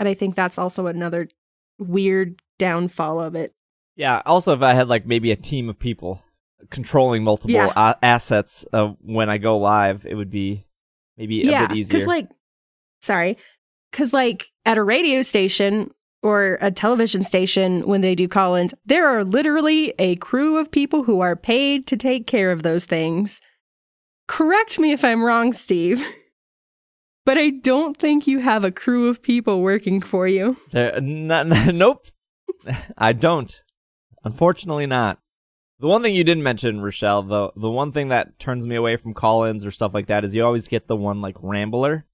[0.00, 1.28] And I think that's also another
[1.78, 3.52] weird downfall of it.
[3.94, 4.20] Yeah.
[4.26, 6.20] Also, if I had like maybe a team of people
[6.70, 7.72] controlling multiple Yeah.
[7.76, 10.64] a- assets uh, when I go live, it would be
[11.16, 11.92] maybe a yeah, bit easier.
[11.92, 12.28] because like,
[13.00, 13.38] sorry,
[13.92, 15.92] because like at a radio station
[16.24, 21.04] or a television station when they do call-ins, there are literally a crew of people
[21.04, 23.42] who are paid to take care of those things.
[24.26, 26.04] Correct me if I'm wrong, Steve.
[27.26, 30.58] But I don't think you have a crew of people working for you.
[30.72, 32.06] There, nope.
[32.98, 33.62] I don't.
[34.24, 35.20] Unfortunately, not.
[35.80, 38.96] The one thing you didn't mention, Raschelle, the the one thing that turns me away
[38.96, 42.04] from call-ins or stuff like that is you always get the one like rambler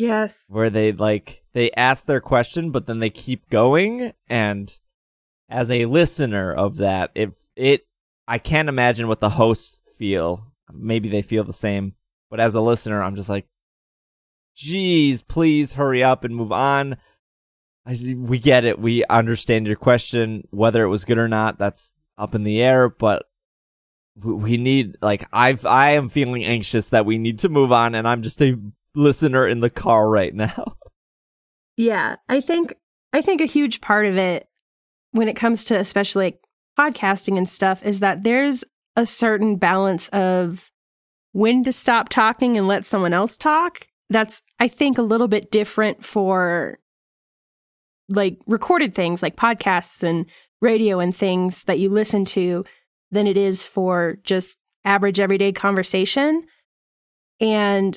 [0.00, 0.46] Yes.
[0.48, 4.78] where they like they ask their question but then they keep going and
[5.50, 7.86] as a listener of that, if it
[8.28, 10.46] I can't imagine what the hosts feel.
[10.72, 11.94] Maybe they feel the same,
[12.30, 13.46] but as a listener, I'm just like
[14.54, 16.96] geez, please hurry up and move on.
[17.86, 18.78] I, we get it.
[18.78, 20.46] We understand your question.
[20.50, 22.88] Whether it was good or not, that's up in the air.
[22.88, 23.24] But
[24.22, 28.06] we need, like, I've, I am feeling anxious that we need to move on, and
[28.06, 28.60] I'm just a
[28.94, 30.76] listener in the car right now.
[31.76, 32.74] Yeah, I think
[33.14, 34.46] I think a huge part of it
[35.12, 36.40] when it comes to especially like
[36.78, 38.64] podcasting and stuff is that there's
[38.96, 40.70] a certain balance of
[41.32, 43.86] when to stop talking and let someone else talk.
[44.10, 46.78] That's I think a little bit different for
[48.10, 50.26] like recorded things like podcasts and
[50.60, 52.64] radio and things that you listen to
[53.10, 56.44] than it is for just average everyday conversation.
[57.40, 57.96] And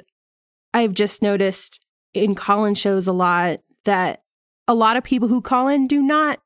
[0.73, 4.23] I've just noticed in call-in shows a lot that
[4.67, 6.39] a lot of people who call in do not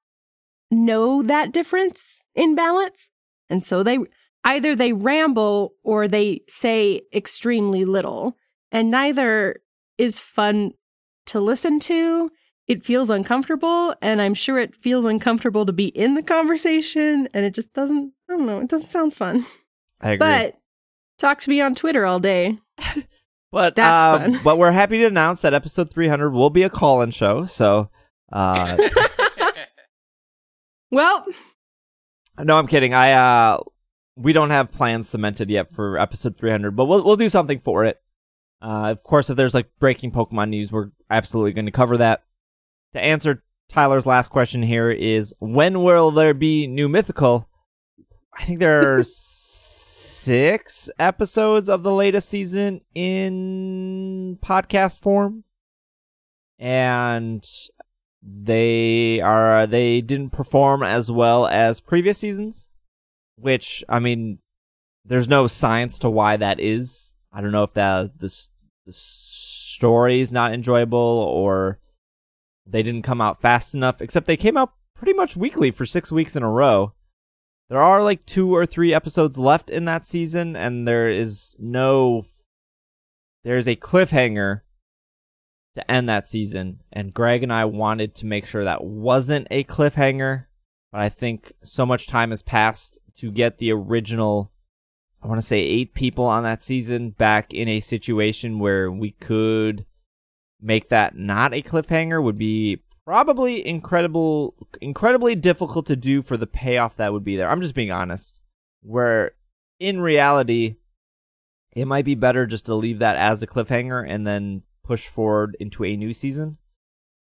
[0.71, 3.11] know that difference in balance.
[3.49, 3.99] And so they
[4.43, 8.35] either they ramble or they say extremely little.
[8.71, 9.61] And neither
[9.97, 10.73] is fun
[11.27, 12.31] to listen to.
[12.67, 17.45] It feels uncomfortable, and I'm sure it feels uncomfortable to be in the conversation, and
[17.45, 19.45] it just doesn't, I don't know, it doesn't sound fun.
[20.01, 20.17] I agree.
[20.17, 20.57] But
[21.17, 22.59] talk to me on Twitter all day.
[23.57, 24.41] But That's um, fun.
[24.43, 27.45] but we're happy to announce that episode 300 will be a call-in show.
[27.45, 27.89] So,
[28.31, 28.77] uh,
[30.91, 31.25] well,
[32.37, 32.93] no, I'm kidding.
[32.93, 33.63] I uh,
[34.15, 37.83] we don't have plans cemented yet for episode 300, but we'll we'll do something for
[37.83, 37.99] it.
[38.61, 42.21] Uh, of course, if there's like breaking Pokemon news, we're absolutely going to cover that.
[42.93, 47.49] To answer Tyler's last question here is when will there be new mythical?
[48.37, 49.03] I think there are
[50.27, 55.45] six episodes of the latest season in podcast form.
[56.59, 57.47] And
[58.21, 62.73] they are they didn't perform as well as previous seasons,
[63.37, 64.39] which I mean
[65.05, 67.13] there's no science to why that is.
[67.31, 68.49] I don't know if that the
[68.85, 71.79] the story is not enjoyable or
[72.65, 74.01] they didn't come out fast enough.
[74.01, 76.91] Except they came out pretty much weekly for six weeks in a row.
[77.69, 82.25] There are like two or three episodes left in that season, and there is no.
[83.43, 84.61] There is a cliffhanger
[85.75, 89.63] to end that season, and Greg and I wanted to make sure that wasn't a
[89.63, 90.45] cliffhanger,
[90.91, 94.51] but I think so much time has passed to get the original
[95.21, 99.11] I want to say eight people on that season back in a situation where we
[99.11, 99.85] could
[100.61, 106.45] make that not a cliffhanger would be probably incredible incredibly difficult to do for the
[106.45, 107.49] payoff that would be there.
[107.49, 108.41] I'm just being honest.
[108.81, 109.31] Where
[109.79, 110.75] in reality
[111.71, 115.55] it might be better just to leave that as a cliffhanger and then push forward
[115.57, 116.57] into a new season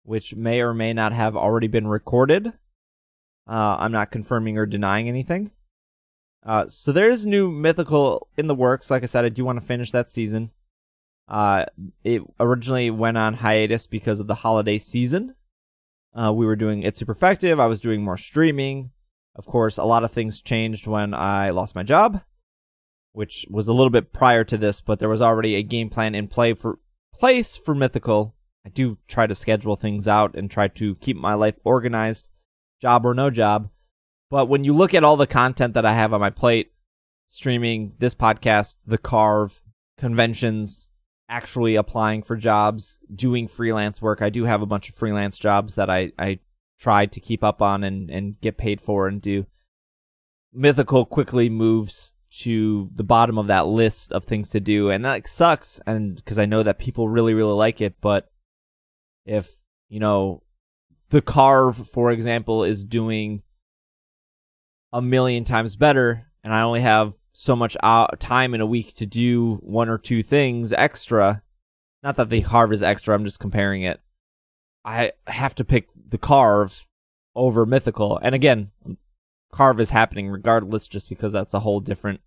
[0.03, 2.55] which may or may not have already been recorded.
[3.47, 5.51] Uh, I'm not confirming or denying anything.
[6.45, 8.91] Uh, so there's new mythical in the works.
[8.91, 10.53] Like I said, I do want to finish that season.
[11.29, 11.67] Uh,
[12.03, 15.35] it originally went on hiatus because of the holiday season.
[16.17, 17.61] Uh, we were doing It's Super Effective.
[17.61, 18.91] I was doing more streaming.
[19.35, 22.23] Of course, a lot of things changed when I lost my job,
[23.13, 26.15] which was a little bit prior to this, but there was already a game plan
[26.15, 26.79] in play for
[27.13, 28.35] place for Mythical.
[28.65, 32.31] I do try to schedule things out and try to keep my life organized,
[32.81, 33.69] job or no job.
[34.31, 36.73] But when you look at all the content that I have on my plate,
[37.27, 39.61] streaming this podcast, the carve,
[39.99, 40.89] conventions,
[41.29, 44.23] actually applying for jobs, doing freelance work.
[44.23, 46.39] I do have a bunch of freelance jobs that I, I
[46.79, 49.47] tried to keep up on and, and get paid for and do.
[50.53, 55.27] Mythical quickly moves to the bottom of that list of things to do, and that
[55.27, 55.81] sucks.
[55.87, 58.31] And because I know that people really, really like it, but
[59.25, 59.51] if
[59.89, 60.43] you know
[61.11, 63.43] the carve, for example, is doing
[64.93, 68.95] a million times better, and I only have so much out- time in a week
[68.95, 71.43] to do one or two things extra.
[72.03, 74.01] Not that the carve is extra, I'm just comparing it.
[74.87, 76.87] I have to pick the carve
[77.35, 78.19] over mythical.
[78.23, 78.71] And again,
[79.53, 82.21] carve is happening regardless just because that's a whole different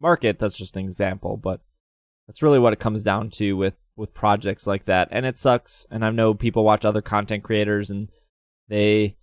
[0.00, 0.40] market.
[0.40, 1.60] That's just an example, but
[2.26, 5.06] that's really what it comes down to with with projects like that.
[5.12, 5.86] And it sucks.
[5.92, 8.08] And I know people watch other content creators and
[8.68, 9.16] they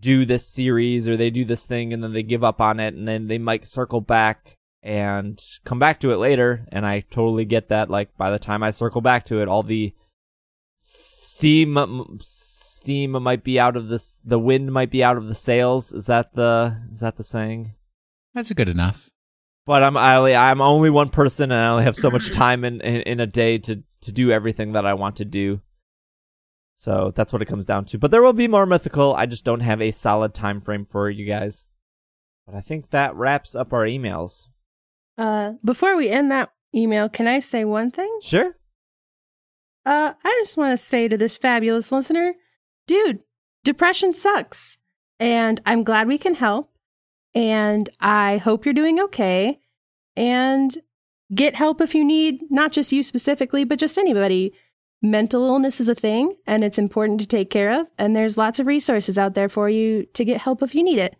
[0.00, 2.94] do this series or they do this thing and then they give up on it
[2.94, 7.44] and then they might circle back and come back to it later and I totally
[7.44, 9.94] get that like by the time I circle back to it all the
[10.76, 12.18] steam
[12.80, 15.92] steam might be out of this the wind might be out of the sails.
[15.92, 17.74] Is that the is that the saying?
[18.34, 19.10] That's good enough.
[19.66, 22.80] but I'm I, I'm only one person and I only have so much time in,
[22.80, 25.60] in in a day to to do everything that I want to do.
[26.74, 27.98] So that's what it comes down to.
[27.98, 29.14] But there will be more mythical.
[29.14, 31.66] I just don't have a solid time frame for you guys.
[32.46, 34.46] But I think that wraps up our emails
[35.20, 38.10] Uh, before we end that email, can I say one thing?
[38.22, 38.56] sure
[39.84, 42.34] Uh, I just want to say to this fabulous listener,
[42.86, 43.20] dude,
[43.62, 44.78] depression sucks.
[45.18, 46.72] And I'm glad we can help.
[47.34, 49.60] And I hope you're doing okay.
[50.16, 50.76] And
[51.34, 54.54] get help if you need, not just you specifically, but just anybody.
[55.02, 57.86] Mental illness is a thing and it's important to take care of.
[57.98, 60.98] And there's lots of resources out there for you to get help if you need
[60.98, 61.16] it.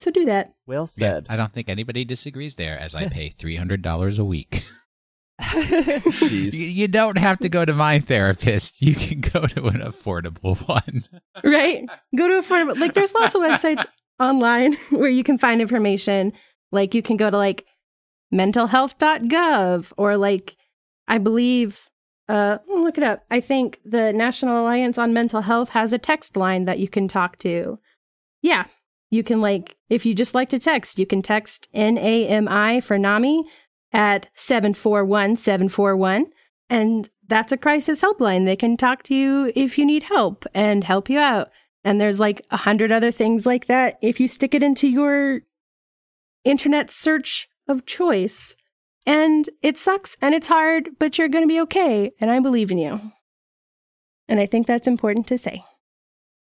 [0.00, 0.54] So do that.
[0.66, 4.18] well Yeah, said I don't think anybody disagrees there, as I pay three hundred dollars
[4.18, 4.64] a week.
[5.40, 6.52] Jeez.
[6.52, 8.82] you, you don't have to go to my therapist.
[8.82, 11.04] You can go to an affordable one.
[11.44, 11.86] right?
[12.16, 12.78] Go to affordable.
[12.78, 13.84] Like, there's lots of websites
[14.20, 16.32] online where you can find information.
[16.72, 17.64] Like, you can go to like
[18.34, 20.56] mentalhealth.gov or like,
[21.06, 21.88] I believe,
[22.28, 23.24] uh, oh, look it up.
[23.30, 27.08] I think the National Alliance on Mental Health has a text line that you can
[27.08, 27.78] talk to.
[28.42, 28.64] Yeah.
[29.10, 33.44] You can like, if you just like to text, you can text NAMI for NAMI
[33.92, 36.26] at 741 741.
[36.68, 38.44] And that's a crisis helpline.
[38.44, 41.50] They can talk to you if you need help and help you out.
[41.84, 45.40] And there's like a hundred other things like that if you stick it into your
[46.44, 48.54] internet search of choice.
[49.06, 52.12] And it sucks and it's hard, but you're going to be okay.
[52.20, 53.00] And I believe in you.
[54.28, 55.64] And I think that's important to say.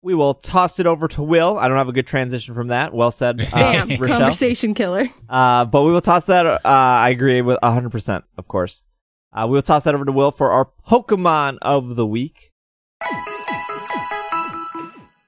[0.03, 1.60] We will toss it over to Will.
[1.60, 2.91] I don't have a good transition from that.
[2.94, 4.07] Well said, uh, Bam, Raschelle.
[4.07, 5.07] conversation killer.
[5.30, 6.45] Uh, but we will toss that.
[6.45, 8.86] Uh, I agree with 100%, of course.
[9.32, 12.52] Uh, we will toss that over to Will for our Pokemon of the week.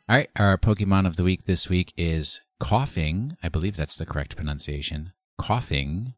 [0.10, 3.38] All right, our Pokemon of the week this week is Koffing.
[3.42, 5.14] I believe that's the correct pronunciation.
[5.40, 6.16] Koffing.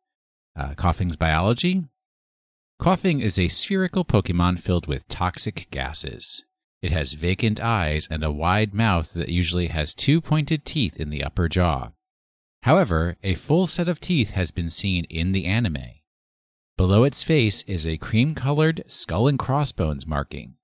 [0.58, 1.86] Uh, Koffing's biology.
[2.82, 6.44] Koffing is a spherical Pokemon filled with toxic gases.
[6.86, 11.10] It has vacant eyes and a wide mouth that usually has two pointed teeth in
[11.10, 11.94] the upper jaw.
[12.62, 15.96] However, a full set of teeth has been seen in the anime.
[16.78, 20.58] Below its face is a cream colored skull and crossbones marking.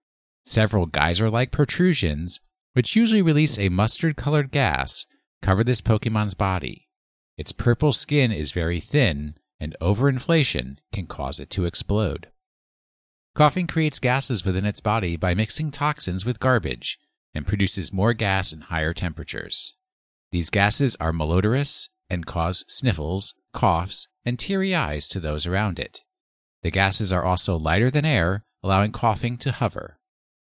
[0.45, 2.39] Several geyser like protrusions,
[2.73, 5.07] which usually release a mustard colored gas,
[5.41, 6.88] cover this Pokemon's body.
[7.35, 12.27] Its purple skin is very thin, and overinflation can cause it to explode.
[13.36, 16.99] Koffing creates gases within its body by mixing toxins with garbage
[17.34, 19.76] and produces more gas in higher temperatures.
[20.32, 26.02] These gases are malodorous and cause sniffles, coughs, and teary eyes to those around it.
[26.62, 29.98] The gases are also lighter than air, allowing Koffing to hover.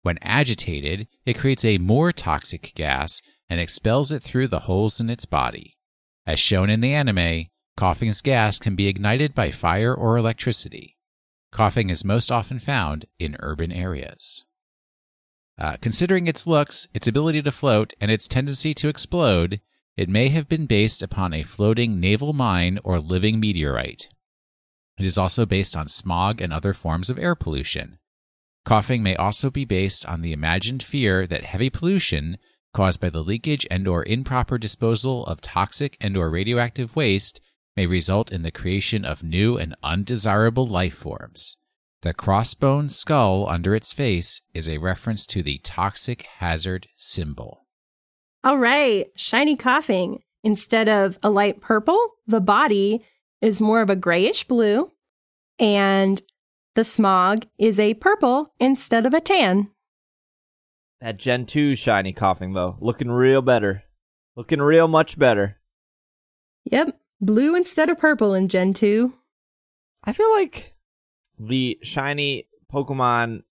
[0.03, 5.11] When agitated, it creates a more toxic gas and expels it through the holes in
[5.11, 5.77] its body.
[6.27, 7.47] As shown in the anime,
[7.79, 10.96] Koffing's gas can be ignited by fire or electricity.
[11.57, 14.45] Koffing is most often found in urban areas.
[15.59, 19.63] Uh, considering its looks, its ability to float, and its tendency to explode,
[19.97, 24.09] it may have been based upon a floating naval mine or living meteorite.
[24.99, 28.01] It is also based on smog and other forms of air pollution.
[28.67, 32.37] Koffing may also be based on the imagined fear that heavy pollution
[32.75, 37.41] caused by the leakage and or improper disposal of toxic and or radioactive waste
[37.77, 41.57] may result in the creation of new and undesirable life forms.
[42.03, 47.67] The crossbone skull under its face is a reference to the toxic hazard symbol.
[48.45, 50.21] All right, shiny Koffing.
[50.45, 53.05] Instead of a light purple, the body
[53.43, 54.93] is more of a grayish blue.
[55.59, 56.23] And
[56.75, 59.71] the smog is a purple instead of a tan.
[61.01, 63.83] That Gen 2 shiny Koffing, though, looking real better.
[64.37, 65.59] Looking real much better.
[66.71, 69.13] Yep, blue instead of purple in Gen 2.
[70.05, 70.75] I feel like
[71.39, 73.43] the shiny Pokemon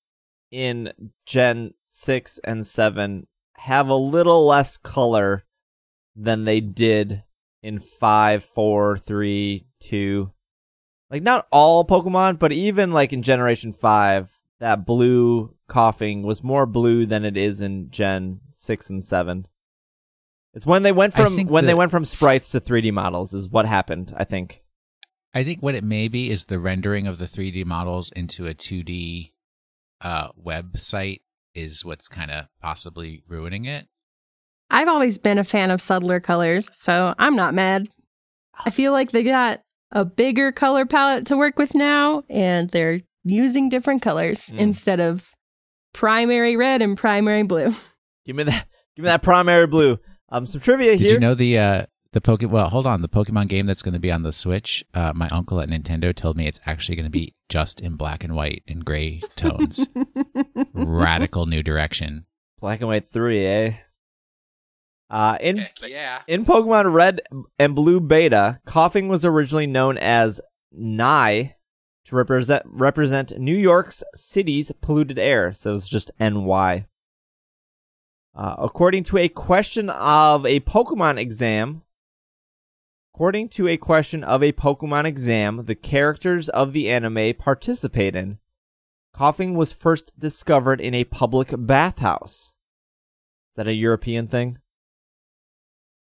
[0.51, 0.91] in
[1.25, 3.27] Gen 6 and 7
[3.57, 5.43] have a little less color
[6.15, 7.23] than they did
[7.61, 10.31] in 5, 4, 3, 2.
[11.09, 16.65] Like, not all Pokemon, but even like in Generation 5, that blue Koffing was more
[16.65, 19.47] blue than it is in Gen 6 and 7.
[20.55, 23.49] It's when they went from think when they went from sprites to 3D models is
[23.49, 24.61] what happened, I think.
[25.33, 28.53] I think what it may be is the rendering of the 3D models into a
[28.53, 29.33] 2D
[29.99, 31.21] uh, website
[31.53, 33.87] is what's kind of possibly ruining it.
[34.71, 37.89] I've always been a fan of subtler colors, so I'm not mad.
[38.65, 39.61] I feel like they got
[39.91, 44.59] a bigger color palette to work with now, and they're using different colors Mm.
[44.59, 45.31] instead of
[45.93, 47.75] primary red and primary blue.
[48.25, 49.99] Give me that give me that primary blue.
[50.35, 51.07] Um some trivia Did here.
[51.07, 52.41] Did you know the uh, the Poke?
[52.43, 53.01] Well, hold on.
[53.01, 54.83] The Pokemon game that's going to be on the Switch.
[54.93, 58.21] Uh, my uncle at Nintendo told me it's actually going to be just in black
[58.21, 59.87] and white and gray tones.
[60.73, 62.25] Radical new direction.
[62.59, 63.73] Black and white 3, eh?
[65.09, 66.23] Uh in yeah.
[66.27, 67.21] In Pokemon Red
[67.57, 70.41] and Blue Beta, Koffing was originally known as
[70.73, 71.55] Nye
[72.05, 76.87] to represent represent New York's city's polluted air, so it's just NY.
[78.35, 81.83] Uh, according to a question of a Pokemon exam,
[83.13, 88.39] according to a question of a Pokemon exam, the characters of the anime participate in,
[89.15, 92.53] Koffing was first discovered in a public bathhouse.
[93.51, 94.57] Is that a European thing?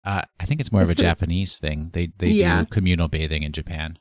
[0.06, 1.90] Uh, I think it's more of a a- Japanese thing.
[1.94, 2.60] They they Yeah.
[2.60, 3.98] do communal bathing in Japan.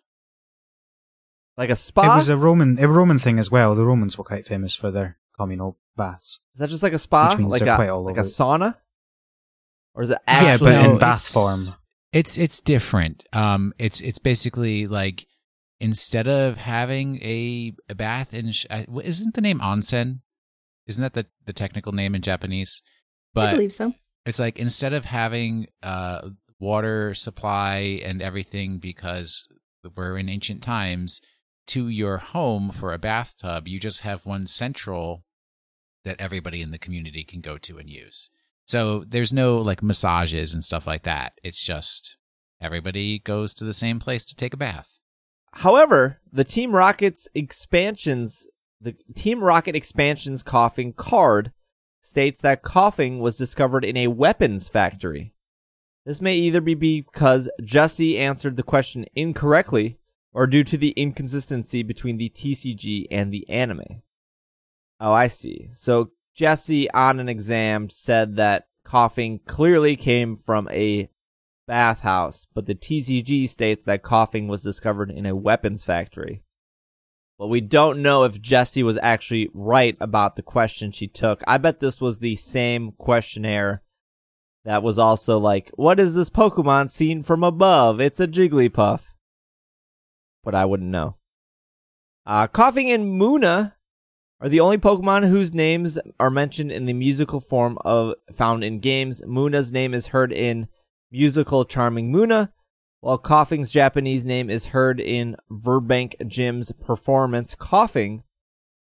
[1.57, 2.13] Like a spa?
[2.13, 3.75] It was a Roman, a Roman thing as well.
[3.75, 6.41] The Romans were quite famous for their communal baths.
[6.55, 8.25] Is that just like a spa, Which means like a quite all like a it.
[8.25, 8.77] sauna,
[9.95, 10.73] or is it yeah, actually?
[10.73, 11.77] but No, in bath it's- form.
[12.13, 13.25] It's it's different.
[13.35, 15.27] Um, it's it's basically like
[15.79, 18.65] instead of having a, a bath in sh-
[19.05, 20.21] isn't the name onsen?
[20.87, 22.81] Isn't that the the technical name in Japanese?
[23.35, 23.93] But I believe so.
[24.25, 29.47] it's like instead of having uh water supply and everything because
[29.95, 31.21] we're in ancient times
[31.69, 35.25] to your home for a bathtub, you just have one central
[36.05, 38.31] that everybody in the community can go to and use.
[38.67, 41.33] So there's no like massages and stuff like that.
[41.43, 42.17] It's just
[42.61, 44.91] everybody goes to the same place to take a bath.
[45.53, 48.47] However, the Team Rocket's expansions,
[48.81, 51.53] the Team Rocket expansions Koffing card
[52.03, 55.35] states that Koffing was discovered in a weapons factory.
[56.05, 59.99] This may either be because Jessie answered the question incorrectly
[60.33, 64.03] or due to the inconsistency between the TCG and the anime.
[65.01, 65.71] Oh, I see.
[65.75, 71.11] So Jessie on an exam said that Koffing clearly came from a
[71.67, 76.43] bathhouse, but the TCG states that Koffing was discovered in a weapons factory.
[77.39, 81.45] Well, we don't know if Jessie was actually right about the question she took.
[81.47, 83.83] I bet this was the same questionnaire
[84.65, 88.01] that was also like, what is this Pokemon seen from above?
[88.01, 89.03] It's a Jigglypuff.
[90.43, 91.17] But I wouldn't know.
[92.27, 93.77] Uh, Koffing in Munna
[94.41, 98.79] are the only Pokemon whose names are mentioned in the musical form of found in
[98.79, 99.23] games.
[99.27, 100.69] Munna's name is heard in
[101.11, 102.53] musical Charming Munna,
[103.01, 108.23] while Koffing's Japanese name is heard in Verbank Jim's performance Koffing,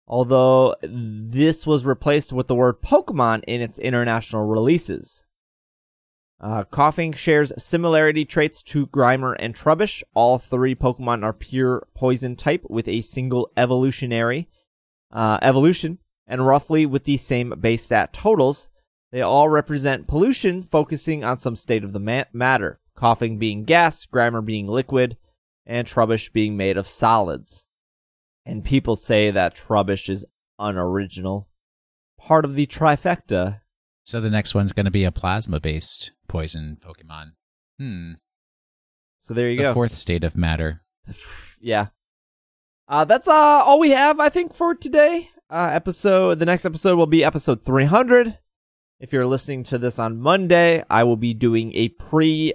[0.07, 5.25] although this was replaced with the word Pokemon in its international releases.
[6.41, 10.03] Uh, Koffing shares similarity traits to Grimer and Trubbish.
[10.13, 14.49] All three Pokemon are pure poison type with a single evolutionary
[15.13, 18.69] uh, evolution, and roughly with the same base stat totals.
[19.11, 22.81] They all represent pollution, focusing on some state of the ma- matter.
[22.97, 25.17] Koffing being gas, Grimer being liquid,
[25.67, 27.67] and Trubbish being made of solids.
[28.47, 30.25] And people say that Trubbish is
[30.59, 31.49] unoriginal.
[32.19, 33.61] Part of the trifecta.
[34.05, 37.33] So the next one's going to be a plasma based poison Pokemon.
[37.79, 38.13] Hmm.
[39.19, 39.75] So there you the go.
[39.75, 40.83] fourth state of matter.
[41.61, 41.89] yeah.
[42.93, 45.31] Uh, that's uh, all we have, I think, for today.
[45.49, 46.39] Uh, episode.
[46.39, 48.37] The next episode will be episode 300.
[49.01, 52.53] If you're listening to this on Monday, I will be doing a pre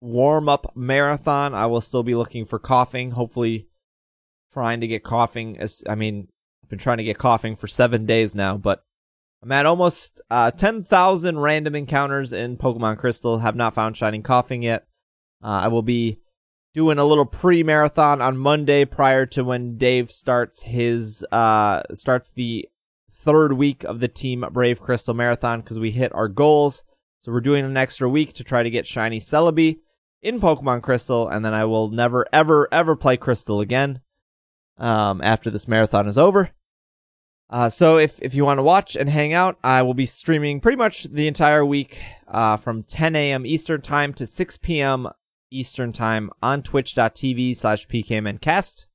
[0.00, 1.56] warm up marathon.
[1.56, 3.10] I will still be looking for Koffing.
[3.14, 3.66] Hopefully,
[4.52, 5.58] trying to get Koffing.
[5.58, 6.28] As I mean,
[6.62, 8.84] I've been trying to get Koffing for seven days now, but
[9.42, 13.40] I'm at almost uh, 10,000 random encounters in Pokemon Crystal.
[13.40, 14.86] Have not found Shining Koffing yet.
[15.42, 16.20] Uh, I will be
[16.72, 22.68] doing a little pre-marathon on Monday prior to when Dave starts his uh starts the
[23.12, 26.82] third week of the Team Brave Crystal Marathon because we hit our goals.
[27.18, 29.80] So we're doing an extra week to try to get Shiny Celebi
[30.22, 34.00] in Pokemon Crystal, and then I will never, ever, ever play Crystal again
[34.78, 36.50] um, after this marathon is over.
[37.50, 40.60] Uh, so if, if you want to watch and hang out, I will be streaming
[40.60, 43.44] pretty much the entire week uh, from 10 a.m.
[43.44, 45.08] Eastern Time to 6 p.m.
[45.50, 48.86] Eastern Time on twitch.tv slash pkmncast.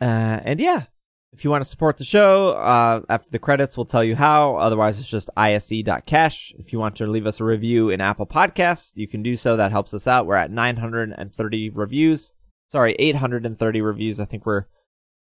[0.00, 0.84] Uh, and yeah,
[1.32, 4.56] if you want to support the show, uh, after the credits, we'll tell you how.
[4.56, 6.52] Otherwise, it's just ise.cash.
[6.58, 9.56] If you want to leave us a review in Apple Podcasts, you can do so.
[9.56, 10.26] That helps us out.
[10.26, 12.34] We're at 930 reviews.
[12.68, 14.20] Sorry, 830 reviews.
[14.20, 14.66] I think we're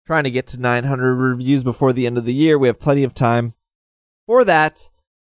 [0.07, 2.57] trying to get to 900 reviews before the end of the year.
[2.57, 3.53] We have plenty of time
[4.25, 4.89] for that.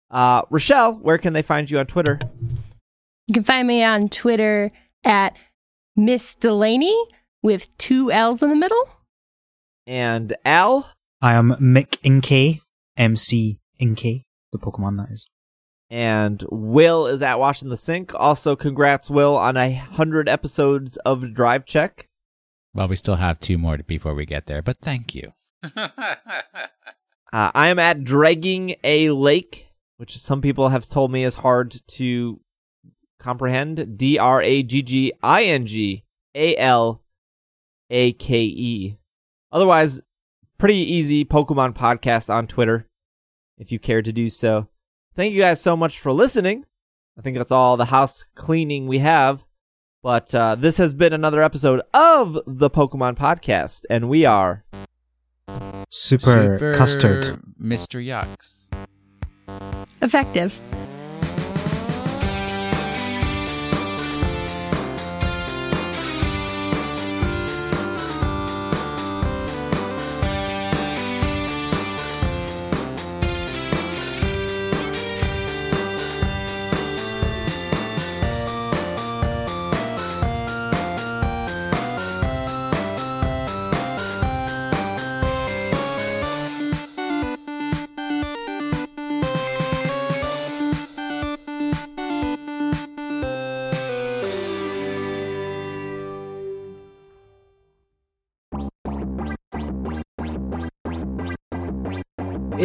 [0.09, 2.19] Uh, Raschelle, where can they find you on Twitter?
[3.27, 4.71] You can find me on Twitter
[5.03, 5.37] at
[5.95, 6.97] Miss Delaney
[7.41, 8.89] with two L's in the middle.
[9.85, 10.91] And Al?
[11.21, 12.61] I am Mick Inkay,
[12.97, 15.27] MC Inkay, the Pokemon that is.
[15.89, 18.13] And Will is at Washing the Sink.
[18.15, 22.07] Also, congrats, Will, on a hundred episodes of Drive Check.
[22.73, 25.33] Well, we still have two more before we get there, but thank you.
[27.33, 31.81] Uh, I am at Dragging a Lake, which some people have told me is hard
[31.87, 32.39] to
[33.23, 33.97] comprehend.
[33.97, 36.03] D R A G G I N G
[36.35, 37.03] A L
[37.89, 38.97] A K E.
[39.51, 40.01] Otherwise,
[40.57, 42.87] pretty easy Pokemon podcast on Twitter
[43.57, 44.67] if you care to do so.
[45.15, 46.65] Thank you guys so much for listening.
[47.17, 49.45] I think that's all the house cleaning we have.
[50.01, 54.65] But uh, this has been another episode of the Pokemon Podcast, and we are
[55.89, 57.39] Super, custard.
[57.61, 58.03] Mr.
[58.03, 58.67] Yucks.
[60.01, 60.59] Effective.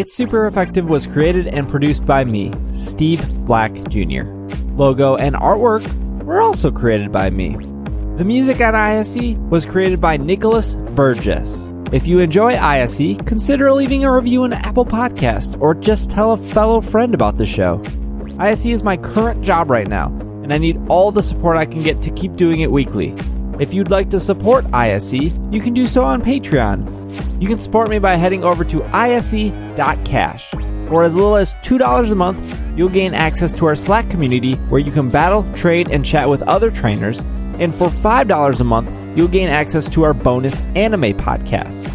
[0.09, 4.22] It's Super Effective was created and produced by me, Steve Black Jr.
[4.74, 5.85] Logo and artwork
[6.24, 7.51] were also created by me.
[8.16, 11.70] The music on ISE was created by Nicholas Burgess.
[11.93, 16.39] If you enjoy ISE, consider leaving a review on Apple Podcast or just tell a
[16.39, 17.82] fellow friend about the show.
[18.39, 20.06] ISE is my current job right now,
[20.43, 23.14] and I need all the support I can get to keep doing it weekly.
[23.60, 26.97] If you'd like to support ISE, you can do so on Patreon.
[27.40, 30.51] You can support me by heading over to ise.cash.
[30.89, 34.81] For as little as $2 a month, you'll gain access to our Slack community where
[34.81, 37.20] you can battle, trade, and chat with other trainers.
[37.59, 41.94] And for $5 a month, you'll gain access to our bonus anime podcast.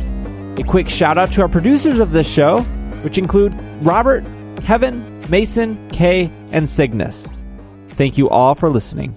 [0.59, 2.61] A quick shout out to our producers of this show,
[3.01, 4.23] which include Robert,
[4.61, 7.33] Kevin, Mason, Kay, and Cygnus.
[7.89, 9.15] Thank you all for listening.